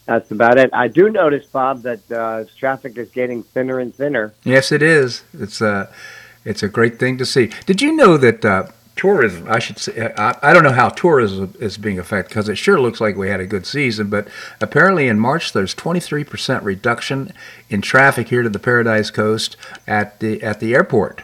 that's 0.08 0.32
about 0.32 0.58
it. 0.58 0.72
I 0.74 0.88
do 0.88 1.10
notice, 1.10 1.46
Bob, 1.46 1.84
that 1.84 2.12
uh, 2.12 2.46
traffic 2.58 2.98
is 2.98 3.10
getting 3.12 3.44
thinner 3.44 3.80
and 3.80 3.94
thinner. 3.94 4.34
Yes, 4.44 4.72
it 4.72 4.82
is. 4.82 5.22
It's 5.32 5.62
a, 5.62 5.88
it's 6.44 6.64
a 6.64 6.68
great 6.68 6.98
thing 6.98 7.20
to 7.20 7.26
see. 7.26 7.52
Did 7.68 7.84
you 7.84 7.96
know 7.96 8.18
that 8.18 8.44
uh, 8.44 8.64
tourism? 8.98 9.48
I 9.50 9.60
should 9.60 9.78
say. 9.78 10.14
I, 10.18 10.38
I 10.42 10.54
don't 10.54 10.64
know 10.64 10.72
how 10.72 10.90
tourism 10.90 11.54
is 11.60 11.78
being 11.78 12.00
affected 12.00 12.30
because 12.30 12.50
it 12.50 12.56
sure 12.56 12.80
looks 12.80 13.00
like 13.00 13.16
we 13.16 13.30
had 13.30 13.40
a 13.40 13.46
good 13.46 13.66
season, 13.66 14.10
but 14.10 14.28
apparently 14.60 15.08
in 15.08 15.20
March 15.20 15.54
there's 15.54 15.74
23% 15.76 16.64
reduction 16.64 17.32
in 17.70 17.82
traffic 17.82 18.30
here 18.30 18.44
to 18.44 18.50
the 18.50 18.60
Paradise 18.60 19.12
Coast 19.12 19.56
at 19.88 20.20
the 20.20 20.42
at 20.44 20.60
the 20.60 20.74
airport. 20.74 21.24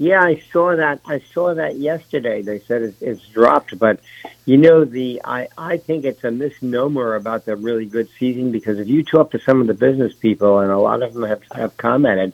Yeah, 0.00 0.22
I 0.22 0.42
saw 0.50 0.76
that. 0.76 1.00
I 1.04 1.20
saw 1.34 1.52
that 1.52 1.76
yesterday. 1.76 2.40
They 2.40 2.60
said 2.60 2.80
it's, 2.80 3.02
it's 3.02 3.28
dropped, 3.28 3.78
but 3.78 4.00
you 4.46 4.56
know, 4.56 4.86
the 4.86 5.20
I 5.26 5.48
I 5.58 5.76
think 5.76 6.06
it's 6.06 6.24
a 6.24 6.30
misnomer 6.30 7.16
about 7.16 7.44
the 7.44 7.54
really 7.54 7.84
good 7.84 8.08
season 8.18 8.50
because 8.50 8.78
if 8.78 8.88
you 8.88 9.04
talk 9.04 9.30
to 9.32 9.38
some 9.38 9.60
of 9.60 9.66
the 9.66 9.74
business 9.74 10.14
people, 10.14 10.60
and 10.60 10.72
a 10.72 10.78
lot 10.78 11.02
of 11.02 11.12
them 11.12 11.24
have 11.24 11.42
have 11.52 11.76
commented, 11.76 12.32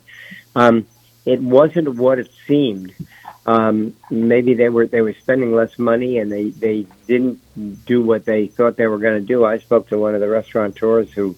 um, 0.54 0.86
it 1.24 1.40
wasn't 1.40 1.96
what 1.96 2.20
it 2.20 2.30
seemed. 2.46 2.94
Um, 3.46 3.94
maybe 4.10 4.54
they 4.54 4.68
were 4.68 4.86
they 4.86 5.00
were 5.02 5.14
spending 5.14 5.54
less 5.54 5.78
money 5.78 6.18
and 6.18 6.30
they 6.32 6.50
they 6.50 6.86
didn't 7.06 7.40
do 7.86 8.02
what 8.02 8.24
they 8.24 8.48
thought 8.48 8.76
they 8.76 8.88
were 8.88 8.98
going 8.98 9.20
to 9.20 9.26
do. 9.26 9.44
I 9.44 9.58
spoke 9.58 9.88
to 9.90 9.98
one 9.98 10.14
of 10.16 10.20
the 10.20 10.28
restaurateurs 10.28 11.12
who 11.12 11.36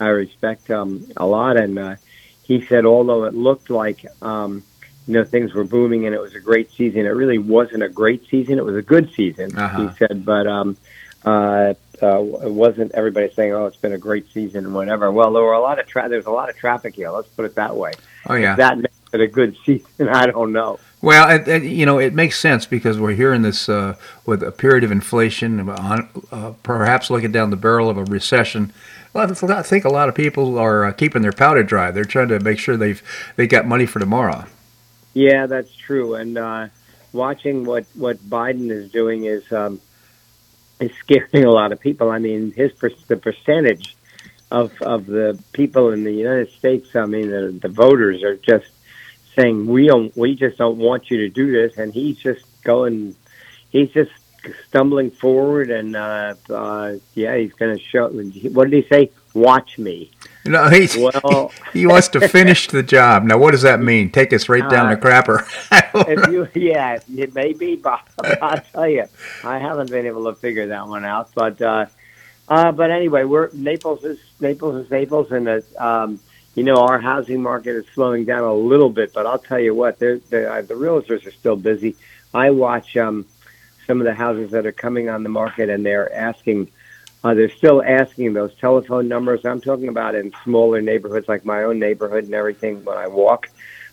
I 0.00 0.08
respect 0.08 0.70
um, 0.70 1.06
a 1.16 1.26
lot, 1.26 1.58
and 1.58 1.78
uh, 1.78 1.96
he 2.42 2.64
said 2.64 2.86
although 2.86 3.24
it 3.24 3.34
looked 3.34 3.68
like 3.68 4.06
um, 4.22 4.62
you 5.06 5.12
know 5.14 5.24
things 5.24 5.52
were 5.52 5.64
booming 5.64 6.06
and 6.06 6.14
it 6.14 6.20
was 6.22 6.34
a 6.34 6.40
great 6.40 6.70
season, 6.72 7.00
it 7.04 7.10
really 7.10 7.38
wasn't 7.38 7.82
a 7.82 7.88
great 7.90 8.26
season. 8.28 8.56
It 8.58 8.64
was 8.64 8.76
a 8.76 8.82
good 8.82 9.12
season, 9.14 9.54
Uh-huh. 9.56 9.88
he 9.88 9.96
said, 9.98 10.24
but 10.24 10.46
um, 10.46 10.76
uh, 11.24 11.74
uh, 12.02 12.22
it 12.22 12.50
wasn't 12.50 12.92
everybody 12.92 13.30
saying, 13.34 13.52
"Oh, 13.52 13.66
it's 13.66 13.76
been 13.76 13.92
a 13.92 13.98
great 13.98 14.26
season," 14.32 14.64
and 14.64 14.74
whatever. 14.74 15.12
Well, 15.12 15.32
there 15.34 15.42
were 15.42 15.52
a 15.52 15.60
lot 15.60 15.78
of 15.78 15.86
tra- 15.86 16.08
there's 16.08 16.26
a 16.26 16.30
lot 16.30 16.48
of 16.48 16.56
traffic 16.56 16.94
here. 16.96 17.10
Let's 17.10 17.28
put 17.28 17.44
it 17.44 17.54
that 17.56 17.76
way. 17.76 17.92
Oh 18.26 18.34
yeah. 18.34 18.52
If 18.52 18.56
that 18.56 18.78
makes 18.78 18.96
it 19.12 19.20
a 19.20 19.26
good 19.28 19.54
season, 19.66 20.08
I 20.08 20.24
don't 20.26 20.52
know. 20.52 20.80
Well, 21.02 21.28
it, 21.30 21.48
it, 21.48 21.64
you 21.64 21.84
know, 21.84 21.98
it 21.98 22.14
makes 22.14 22.38
sense 22.38 22.64
because 22.64 22.96
we're 22.98 23.14
here 23.14 23.34
in 23.34 23.42
this 23.42 23.68
uh, 23.68 23.96
with 24.24 24.40
a 24.40 24.52
period 24.52 24.84
of 24.84 24.92
inflation, 24.92 25.68
uh, 25.68 26.52
perhaps 26.62 27.10
looking 27.10 27.32
down 27.32 27.50
the 27.50 27.56
barrel 27.56 27.90
of 27.90 27.98
a 27.98 28.04
recession. 28.04 28.72
Well, 29.12 29.28
I 29.50 29.62
think 29.62 29.84
a 29.84 29.90
lot 29.90 30.08
of 30.08 30.14
people 30.14 30.56
are 30.58 30.84
uh, 30.84 30.92
keeping 30.92 31.22
their 31.22 31.32
powder 31.32 31.64
dry. 31.64 31.90
They're 31.90 32.04
trying 32.04 32.28
to 32.28 32.38
make 32.38 32.60
sure 32.60 32.76
they've 32.76 33.02
they 33.34 33.48
got 33.48 33.66
money 33.66 33.84
for 33.84 33.98
tomorrow. 33.98 34.46
Yeah, 35.12 35.46
that's 35.46 35.74
true. 35.74 36.14
And 36.14 36.38
uh, 36.38 36.68
watching 37.12 37.64
what 37.64 37.84
what 37.94 38.18
Biden 38.18 38.70
is 38.70 38.90
doing 38.92 39.24
is 39.24 39.50
um, 39.52 39.80
is 40.80 40.92
scaring 41.00 41.44
a 41.44 41.50
lot 41.50 41.72
of 41.72 41.80
people. 41.80 42.10
I 42.12 42.20
mean, 42.20 42.52
his 42.52 42.72
the 43.08 43.16
percentage 43.16 43.96
of 44.52 44.80
of 44.80 45.06
the 45.06 45.36
people 45.52 45.90
in 45.90 46.04
the 46.04 46.12
United 46.12 46.52
States, 46.52 46.94
I 46.94 47.06
mean, 47.06 47.28
the, 47.28 47.58
the 47.60 47.68
voters 47.68 48.22
are 48.22 48.36
just 48.36 48.70
saying 49.36 49.66
we 49.66 49.86
don't, 49.86 50.16
we 50.16 50.34
just 50.34 50.58
don't 50.58 50.78
want 50.78 51.10
you 51.10 51.18
to 51.18 51.28
do 51.28 51.52
this, 51.52 51.76
and 51.78 51.92
he's 51.92 52.18
just 52.18 52.44
going, 52.62 53.16
he's 53.70 53.90
just 53.90 54.10
stumbling 54.68 55.10
forward, 55.10 55.70
and 55.70 55.96
uh, 55.96 56.34
uh, 56.50 56.94
yeah, 57.14 57.36
he's 57.36 57.52
going 57.52 57.76
to 57.76 57.82
show. 57.82 58.08
What 58.50 58.70
did 58.70 58.84
he 58.84 58.88
say? 58.88 59.10
Watch 59.34 59.78
me. 59.78 60.10
No, 60.44 60.68
he's, 60.68 60.96
Well- 60.96 61.52
he, 61.72 61.86
wants 61.86 62.08
to 62.08 62.28
finish 62.28 62.68
the 62.68 62.82
job. 62.82 63.24
Now, 63.24 63.38
what 63.38 63.52
does 63.52 63.62
that 63.62 63.80
mean? 63.80 64.10
Take 64.10 64.32
us 64.32 64.48
right 64.48 64.68
down 64.68 64.86
Uh, 64.86 64.94
the 64.94 65.00
crapper. 65.00 65.46
If 66.08 66.28
you, 66.54 66.60
yeah, 66.60 66.98
it 67.16 67.34
may 67.34 67.52
be, 67.52 67.76
Bob. 67.76 68.00
I'll 68.42 68.60
tell 68.60 68.88
you, 68.88 69.06
I 69.44 69.58
haven't 69.58 69.90
been 69.90 70.06
able 70.06 70.24
to 70.24 70.34
figure 70.34 70.66
that 70.68 70.86
one 70.88 71.04
out. 71.04 71.30
But, 71.34 71.62
uh, 71.62 71.86
uh, 72.48 72.72
but 72.72 72.90
anyway, 72.90 73.24
we're 73.24 73.50
Naples 73.52 74.04
is 74.04 74.18
Naples 74.40 74.84
is 74.84 74.90
Naples, 74.90 75.30
and 75.30 75.48
uh, 75.48 75.60
um, 75.78 76.20
you 76.54 76.62
know 76.64 76.76
our 76.76 77.00
housing 77.00 77.42
market 77.42 77.76
is 77.76 77.84
slowing 77.94 78.24
down 78.24 78.44
a 78.44 78.54
little 78.54 78.90
bit. 78.90 79.12
But 79.12 79.26
I'll 79.26 79.38
tell 79.38 79.60
you 79.60 79.74
what, 79.74 79.98
they're, 79.98 80.18
they're, 80.30 80.52
uh, 80.52 80.62
the 80.62 80.74
realtors 80.74 81.26
are 81.26 81.32
still 81.32 81.56
busy. 81.56 81.96
I 82.34 82.50
watch 82.50 82.96
um, 82.96 83.26
some 83.86 84.00
of 84.00 84.06
the 84.06 84.14
houses 84.14 84.50
that 84.52 84.66
are 84.66 84.72
coming 84.72 85.08
on 85.08 85.22
the 85.22 85.28
market, 85.28 85.68
and 85.70 85.84
they're 85.84 86.12
asking. 86.14 86.68
Uh, 87.24 87.34
they're 87.34 87.56
still 87.56 87.80
asking 87.84 88.32
those 88.32 88.52
telephone 88.60 89.06
numbers. 89.06 89.44
I'm 89.44 89.60
talking 89.60 89.86
about 89.86 90.16
in 90.16 90.32
smaller 90.42 90.80
neighborhoods 90.80 91.28
like 91.28 91.44
my 91.44 91.62
own 91.62 91.78
neighborhood 91.78 92.24
and 92.24 92.34
everything. 92.34 92.84
When 92.84 92.98
I 92.98 93.06
walk, 93.06 93.48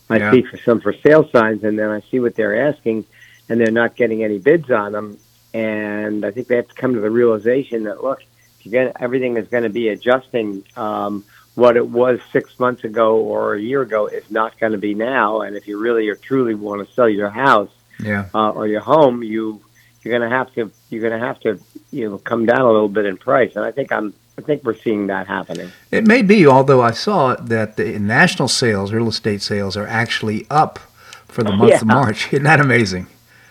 I 0.10 0.18
Yeah. 0.18 0.32
see 0.32 0.42
for 0.42 0.58
some 0.66 0.82
for 0.82 0.94
sale 1.06 1.30
signs, 1.32 1.64
and 1.64 1.78
then 1.78 1.90
I 1.90 2.02
see 2.10 2.20
what 2.20 2.36
they're 2.36 2.68
asking, 2.70 3.06
and 3.48 3.62
they're 3.62 3.72
not 3.72 3.96
getting 3.96 4.24
any 4.24 4.40
bids 4.40 4.72
on 4.72 4.94
them. 4.94 5.20
And 5.54 6.26
I 6.26 6.32
think 6.32 6.48
they 6.48 6.56
have 6.56 6.70
to 6.70 6.74
come 6.74 6.96
to 6.96 7.02
the 7.02 7.12
realization 7.12 7.84
that 7.84 8.04
look, 8.04 8.20
you're 8.64 8.84
gonna, 8.84 8.96
everything 9.00 9.38
is 9.38 9.48
going 9.48 9.64
to 9.64 9.70
be 9.70 9.90
adjusting. 9.90 10.64
Um, 10.76 11.26
what 11.60 11.76
it 11.78 11.88
was 11.88 12.20
six 12.32 12.58
months 12.60 12.84
ago 12.84 13.18
or 13.18 13.54
a 13.56 13.62
year 13.62 13.82
ago 13.82 14.08
is 14.08 14.30
not 14.32 14.58
going 14.60 14.72
to 14.72 14.78
be 14.78 14.94
now. 14.94 15.42
And 15.42 15.56
if 15.56 15.68
you 15.68 15.78
really 15.80 16.08
or 16.10 16.16
truly 16.16 16.56
want 16.56 16.86
to 16.88 16.94
sell 16.94 17.10
your 17.10 17.30
house 17.30 17.72
Yeah. 18.00 18.26
uh, 18.34 18.52
or 18.52 18.66
your 18.68 18.82
home, 18.82 19.22
you 19.24 19.62
you're 20.02 20.18
going 20.18 20.30
to 20.30 20.36
have 20.36 20.54
to 20.56 20.72
you're 20.90 21.02
going 21.08 21.20
to 21.20 21.26
have 21.28 21.40
to 21.42 21.60
you 21.92 22.10
know 22.10 22.18
come 22.18 22.46
down 22.46 22.62
a 22.62 22.72
little 22.72 22.88
bit 22.90 23.06
in 23.06 23.18
price. 23.18 23.56
And 23.56 23.66
I 23.66 23.72
think 23.72 23.92
I'm 23.92 24.14
I 24.38 24.42
think 24.42 24.64
we're 24.64 24.76
seeing 24.76 25.08
that 25.08 25.28
happening. 25.28 25.70
It 25.92 26.08
may 26.08 26.22
be, 26.22 26.48
although 26.48 26.82
I 26.82 26.92
saw 26.92 27.36
that 27.36 27.76
the 27.76 28.00
national 28.00 28.48
sales, 28.48 28.94
real 28.94 29.10
estate 29.10 29.42
sales, 29.42 29.76
are 29.76 29.86
actually 29.88 30.48
up 30.50 30.80
for 31.28 31.44
the 31.44 31.52
month 31.52 31.82
of 31.82 31.88
March. 31.88 32.32
Isn't 32.32 32.46
that 32.46 32.62
amazing? 32.62 33.08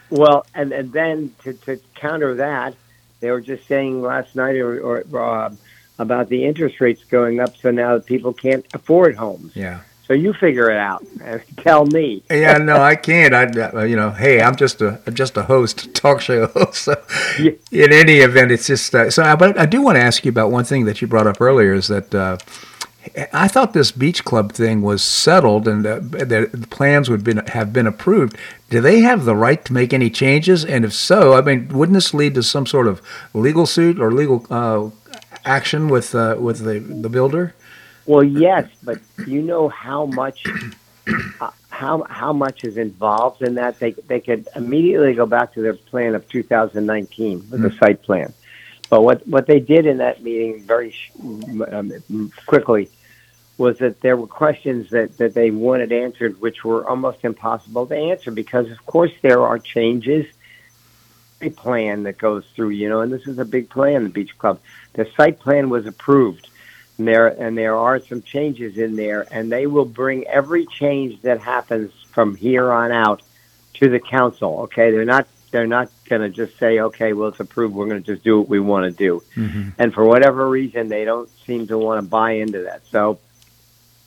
Well, 0.09 0.47
and 0.55 0.73
and 0.73 0.91
then 0.93 1.35
to, 1.43 1.53
to 1.53 1.79
counter 1.95 2.37
that, 2.37 2.75
they 3.21 3.31
were 3.31 3.43
just 3.43 3.67
saying 3.67 4.01
last 4.01 4.35
night 4.35 4.57
or, 4.57 4.81
or 4.81 5.21
uh, 5.21 5.51
about 5.99 6.29
the 6.29 6.45
interest 6.45 6.81
rates 6.81 7.05
going 7.05 7.41
up, 7.41 7.57
so 7.57 7.71
now 7.71 7.99
people 7.99 8.33
can't 8.33 8.65
afford 8.75 9.17
homes. 9.17 9.55
Yeah. 9.55 9.81
So 10.07 10.15
you 10.15 10.33
figure 10.33 10.71
it 10.71 10.79
out 10.79 11.05
and 11.23 11.43
tell 11.59 11.85
me. 11.85 12.23
Yeah, 12.31 12.57
no, 12.57 12.81
I 12.81 12.97
can't. 12.97 13.35
I, 13.35 13.45
uh, 13.45 13.83
you 13.83 13.95
know, 13.95 14.11
hey, 14.11 14.41
I'm 14.41 14.57
just 14.57 14.81
a 14.81 14.99
just 15.13 15.37
a 15.37 15.43
host, 15.43 15.93
talk 15.95 16.21
show 16.23 16.47
host. 16.47 16.83
So 16.85 16.95
Yeah. 17.39 17.53
in 17.71 17.93
any 17.93 18.19
event, 18.19 18.51
it's 18.51 18.67
just 18.67 18.95
uh, 18.95 19.11
so. 19.11 19.23
I, 19.23 19.37
but 19.37 19.59
I 19.59 19.67
do 19.67 19.83
want 19.83 19.97
to 19.97 20.03
ask 20.03 20.25
you 20.25 20.31
about 20.31 20.51
one 20.51 20.65
thing 20.65 20.87
that 20.87 21.03
you 21.03 21.09
brought 21.09 21.27
up 21.27 21.41
earlier. 21.41 21.75
Is 21.75 21.89
that 21.89 22.15
uh, 22.15 22.39
I 23.35 23.49
thought 23.49 23.75
this 23.75 23.93
beach 23.93 24.25
club 24.25 24.53
thing 24.53 24.81
was 24.81 25.03
settled 25.03 25.69
and 25.69 25.87
uh, 25.87 26.01
that 26.01 26.53
the 26.53 26.67
plans 26.69 27.11
would 27.11 27.23
been 27.23 27.39
have 27.49 27.73
been 27.75 27.87
approved. 27.87 28.37
Do 28.71 28.81
they 28.81 29.01
have 29.01 29.27
the 29.27 29.37
right 29.37 29.63
to 29.67 29.73
make 29.75 29.93
any 29.93 30.09
changes? 30.09 30.65
And 30.65 30.85
if 30.87 30.95
so, 30.95 31.35
I 31.35 31.43
mean, 31.43 31.69
wouldn't 31.69 31.95
this 31.95 32.15
lead 32.15 32.35
to 32.35 32.43
some 32.43 32.65
sort 32.67 32.87
of 32.87 33.03
legal 33.35 33.67
suit 33.67 34.01
or 34.01 34.11
legal 34.13 34.47
uh, 34.51 34.89
action 35.45 35.89
with 35.89 36.15
uh, 36.15 36.37
with 36.39 36.65
the 36.65 36.79
the 36.79 37.09
builder? 37.09 37.55
Well, 38.07 38.25
yes, 38.25 38.69
but 38.83 39.01
you 39.27 39.43
know 39.43 39.69
how 39.69 40.07
much 40.07 40.45
uh, 41.41 41.51
how 41.69 42.05
how 42.05 42.33
much 42.33 42.65
is 42.65 42.77
involved 42.77 43.43
in 43.43 43.55
that. 43.55 43.79
They 43.79 43.93
they 43.93 44.21
could 44.21 44.49
immediately 44.57 45.15
go 45.15 45.27
back 45.27 45.55
to 45.55 45.63
their 45.63 45.75
plan 45.75 46.15
of 46.15 46.29
2019 46.29 47.51
with 47.51 47.63
the 47.63 47.71
site 47.79 48.03
plan. 48.03 48.33
But 48.91 49.03
what 49.03 49.27
what 49.27 49.47
they 49.47 49.61
did 49.61 49.87
in 49.87 49.99
that 49.99 50.23
meeting 50.23 50.63
very 50.63 50.95
um, 51.71 51.93
quickly 52.47 52.91
was 53.59 53.79
that 53.79 54.01
there 54.01 54.17
were 54.17 54.29
questions 54.29 54.91
that, 54.91 55.19
that 55.19 55.35
they 55.35 55.51
wanted 55.51 55.93
answered, 55.93 56.41
which 56.41 56.65
were 56.65 56.89
almost 56.89 57.19
impossible 57.25 57.87
to 57.89 57.97
answer 57.97 58.31
because, 58.31 58.71
of 58.71 58.87
course, 58.87 59.11
there 59.21 59.43
are 59.43 59.59
changes. 59.59 60.27
A 61.41 61.51
plan 61.51 62.05
that 62.05 62.19
goes 62.19 62.45
through, 62.55 62.71
you 62.71 62.89
know, 62.89 63.01
and 63.01 63.13
this 63.13 63.27
is 63.29 63.39
a 63.39 63.45
big 63.45 63.69
plan. 63.69 64.05
The 64.05 64.11
beach 64.11 64.37
club, 64.39 64.61
the 64.95 65.09
site 65.17 65.39
plan 65.41 65.71
was 65.71 65.87
approved, 65.87 66.49
and 66.97 67.07
there 67.07 67.29
and 67.29 67.57
there 67.57 67.77
are 67.77 68.01
some 68.01 68.23
changes 68.23 68.79
in 68.79 68.97
there, 68.97 69.27
and 69.31 69.51
they 69.51 69.67
will 69.67 69.85
bring 69.85 70.27
every 70.27 70.67
change 70.67 71.23
that 71.23 71.41
happens 71.41 71.93
from 72.13 72.35
here 72.35 72.73
on 72.73 72.93
out 72.93 73.23
to 73.75 73.89
the 73.89 74.01
council. 74.01 74.61
Okay, 74.63 74.91
they're 74.91 75.05
not 75.05 75.27
they're 75.51 75.67
not 75.67 75.91
going 76.09 76.23
to 76.23 76.29
just 76.29 76.59
say, 76.59 76.81
okay, 76.81 77.13
well 77.13 77.29
it's 77.29 77.41
approved. 77.41 77.75
We're 77.75 77.89
going 77.89 78.03
to 78.03 78.13
just 78.13 78.25
do 78.25 78.39
what 78.39 78.49
we 78.49 78.61
want 78.61 78.85
to 78.85 78.91
do, 78.91 79.23
mm-hmm. 79.37 79.71
and 79.79 79.95
for 79.95 80.05
whatever 80.05 80.49
reason, 80.49 80.89
they 80.89 81.05
don't 81.05 81.29
seem 81.47 81.67
to 81.69 81.79
want 81.79 82.03
to 82.03 82.09
buy 82.09 82.33
into 82.33 82.63
that. 82.63 82.87
So 82.87 83.19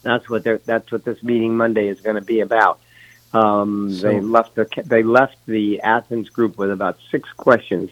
that's 0.03 0.29
what 0.29 0.43
they're 0.43 0.59
that's 0.59 0.91
what 0.91 1.05
this 1.05 1.21
meeting 1.23 1.55
Monday 1.55 1.87
is 1.87 2.01
going 2.01 2.15
to 2.15 2.21
be 2.21 2.41
about. 2.41 2.79
Um, 3.33 3.91
So- 3.93 4.07
they 4.07 4.19
left 4.19 4.55
the 4.55 4.67
they 4.85 5.03
left 5.03 5.37
the 5.45 5.81
Athens 5.81 6.29
group 6.29 6.57
with 6.57 6.71
about 6.71 6.97
six 7.11 7.29
questions 7.37 7.89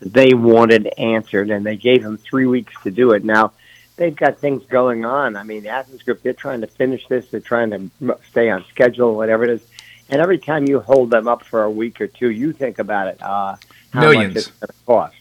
that 0.00 0.12
they 0.12 0.34
wanted 0.34 0.88
answered, 0.98 1.50
and 1.50 1.64
they 1.64 1.76
gave 1.76 2.02
them 2.02 2.18
three 2.18 2.46
weeks 2.46 2.74
to 2.82 2.90
do 2.90 3.12
it. 3.12 3.24
Now 3.24 3.52
they've 3.96 4.14
got 4.14 4.38
things 4.38 4.62
going 4.68 5.04
on. 5.04 5.36
I 5.36 5.42
mean, 5.44 5.62
the 5.62 5.70
Athens 5.70 6.02
group 6.02 6.22
they're 6.22 6.32
trying 6.32 6.60
to 6.60 6.66
finish 6.66 7.06
this. 7.08 7.28
They're 7.30 7.40
trying 7.40 7.70
to 7.70 8.18
stay 8.30 8.50
on 8.50 8.64
schedule, 8.70 9.14
whatever 9.16 9.44
it 9.44 9.50
is. 9.50 9.60
And 10.10 10.20
every 10.20 10.38
time 10.38 10.66
you 10.68 10.80
hold 10.80 11.10
them 11.10 11.26
up 11.26 11.42
for 11.42 11.62
a 11.62 11.70
week 11.70 12.00
or 12.00 12.06
two, 12.06 12.30
you 12.30 12.52
think 12.52 12.78
about 12.78 13.08
it. 13.08 13.22
Uh, 13.22 13.56
how 13.92 14.00
Millions. 14.00 14.34
much 14.34 14.36
it's 14.36 14.50
going 14.58 14.68
to 14.68 14.74
cost. 14.86 15.14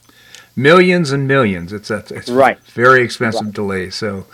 Millions 0.57 1.11
and 1.13 1.27
millions. 1.29 1.71
It's 1.71 1.89
a 1.89 2.03
it's 2.09 2.29
Right. 2.29 2.59
very 2.73 3.03
expensive 3.03 3.53
delay. 3.53 3.89
So 3.89 4.25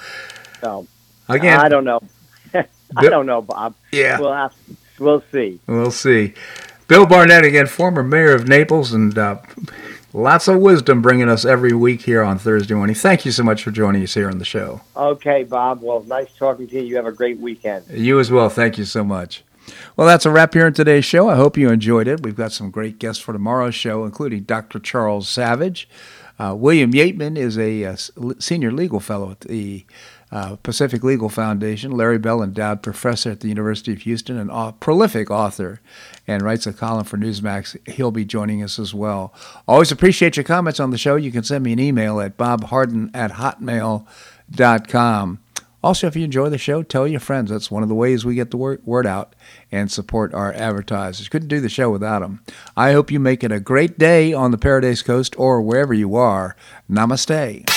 So 0.62 0.88
again, 1.30 1.60
I 1.60 1.70
don't 1.70 1.84
know. 1.84 2.02
I 2.56 2.66
don't 3.10 3.28
know, 3.28 3.42
Bob. 3.44 3.76
yeah. 3.92 4.20
We'll 4.20 4.34
have, 4.34 4.54
we'll 5.00 5.24
see. 5.32 5.60
We'll 5.68 5.92
see. 5.92 6.34
Bill 6.88 7.06
Barnett 7.06 7.44
again, 7.44 7.68
former 7.68 8.04
mayor 8.04 8.34
of 8.34 8.48
Naples, 8.48 8.94
and 8.94 9.18
uh, 9.18 9.38
lots 10.14 10.48
of 10.48 10.60
wisdom 10.60 11.02
bringing 11.02 11.28
us 11.30 11.44
every 11.46 11.74
week 11.74 12.02
here 12.04 12.24
on 12.24 12.40
Thursday 12.40 12.74
morning. 12.74 12.96
Thank 12.96 13.26
you 13.26 13.32
so 13.32 13.44
much 13.44 13.64
for 13.64 13.72
joining 13.72 14.04
us 14.04 14.14
here 14.14 14.30
on 14.30 14.38
the 14.40 14.46
show. 14.46 14.82
Okay, 14.96 15.44
Bob. 15.44 15.82
Well, 15.82 16.04
nice 16.04 16.34
talking 16.34 16.68
to 16.68 16.76
you. 16.76 16.82
You 16.84 16.96
have 16.96 17.06
a 17.06 17.12
great 17.12 17.40
weekend. 17.40 17.86
You 17.90 18.20
as 18.20 18.32
well. 18.32 18.50
Thank 18.50 18.78
you 18.78 18.86
so 18.86 19.04
much. 19.04 19.44
Well, 19.98 20.08
that's 20.08 20.26
a 20.26 20.32
wrap 20.32 20.54
here 20.54 20.66
in 20.66 20.74
today's 20.74 21.04
show. 21.04 21.28
I 21.28 21.36
hope 21.36 21.58
you 21.58 21.70
enjoyed 21.70 22.08
it. 22.08 22.24
We've 22.24 22.36
got 22.38 22.54
some 22.54 22.72
great 22.72 23.00
guests 23.00 23.22
for 23.22 23.34
tomorrow's 23.34 23.76
show, 23.76 24.06
including 24.06 24.44
Dr. 24.44 24.80
Charles 24.80 25.28
Savage. 25.28 25.90
Uh, 26.40 26.56
William 26.56 26.94
Yeatman 26.94 27.36
is 27.38 27.58
a, 27.58 27.84
uh 27.84 27.92
s- 27.94 28.12
senior 28.40 28.72
legal 28.72 29.00
fellow 29.02 29.32
at 29.32 29.42
the 29.42 29.86
uh, 30.32 30.56
Pacific 30.58 31.04
Legal 31.04 31.30
Foundation. 31.30 31.92
Larry 31.92 32.18
Bell, 32.18 32.42
endowed 32.42 32.84
professor 32.84 33.32
at 33.32 33.40
the 33.40 33.48
University 33.48 33.94
of 33.94 34.02
Houston, 34.02 34.38
and 34.38 34.50
a 34.52 34.74
prolific 34.74 35.32
author, 35.32 35.80
and 36.28 36.44
writes 36.44 36.68
a 36.68 36.74
column 36.74 37.06
for 37.06 37.18
Newsmax. 37.18 37.78
He'll 37.94 38.12
be 38.12 38.26
joining 38.26 38.62
us 38.64 38.80
as 38.80 38.94
well. 38.94 39.34
Always 39.68 39.92
appreciate 39.92 40.38
your 40.38 40.44
comments 40.44 40.80
on 40.80 40.92
the 40.92 40.98
show. 40.98 41.16
You 41.16 41.32
can 41.32 41.44
send 41.44 41.64
me 41.64 41.74
an 41.74 41.80
email 41.80 42.20
at 42.20 42.38
bobharden 42.38 43.12
at 43.14 43.34
hotmail.com. 43.34 45.40
Also, 45.84 46.08
if 46.08 46.16
you 46.16 46.24
enjoy 46.24 46.50
the 46.50 46.58
show, 46.58 46.84
tell 46.84 47.08
your 47.08 47.20
friends. 47.20 47.52
That's 47.52 47.70
one 47.70 47.84
of 47.84 47.90
the 47.90 47.96
ways 47.96 48.26
we 48.26 48.36
get 48.36 48.52
the 48.52 48.58
word, 48.58 48.86
word 48.86 49.06
out 49.06 49.36
and 49.72 49.92
support 49.92 50.34
our 50.34 50.52
advertisers. 50.54 51.30
Couldn't 51.30 51.50
do 51.50 51.62
the 51.62 51.70
show 51.70 51.92
without 51.92 52.20
them. 52.20 52.44
I 52.76 52.94
hope 52.94 53.12
you 53.12 53.20
make 53.20 53.44
it 53.44 53.52
a 53.52 53.60
great 53.60 54.00
day 54.00 54.34
on 54.34 54.52
the 54.52 54.58
Paradise 54.58 55.02
Coast 55.02 55.36
or 55.38 55.62
wherever 55.62 55.94
you 55.94 56.16
are. 56.16 56.56
Namaste. 56.90 57.77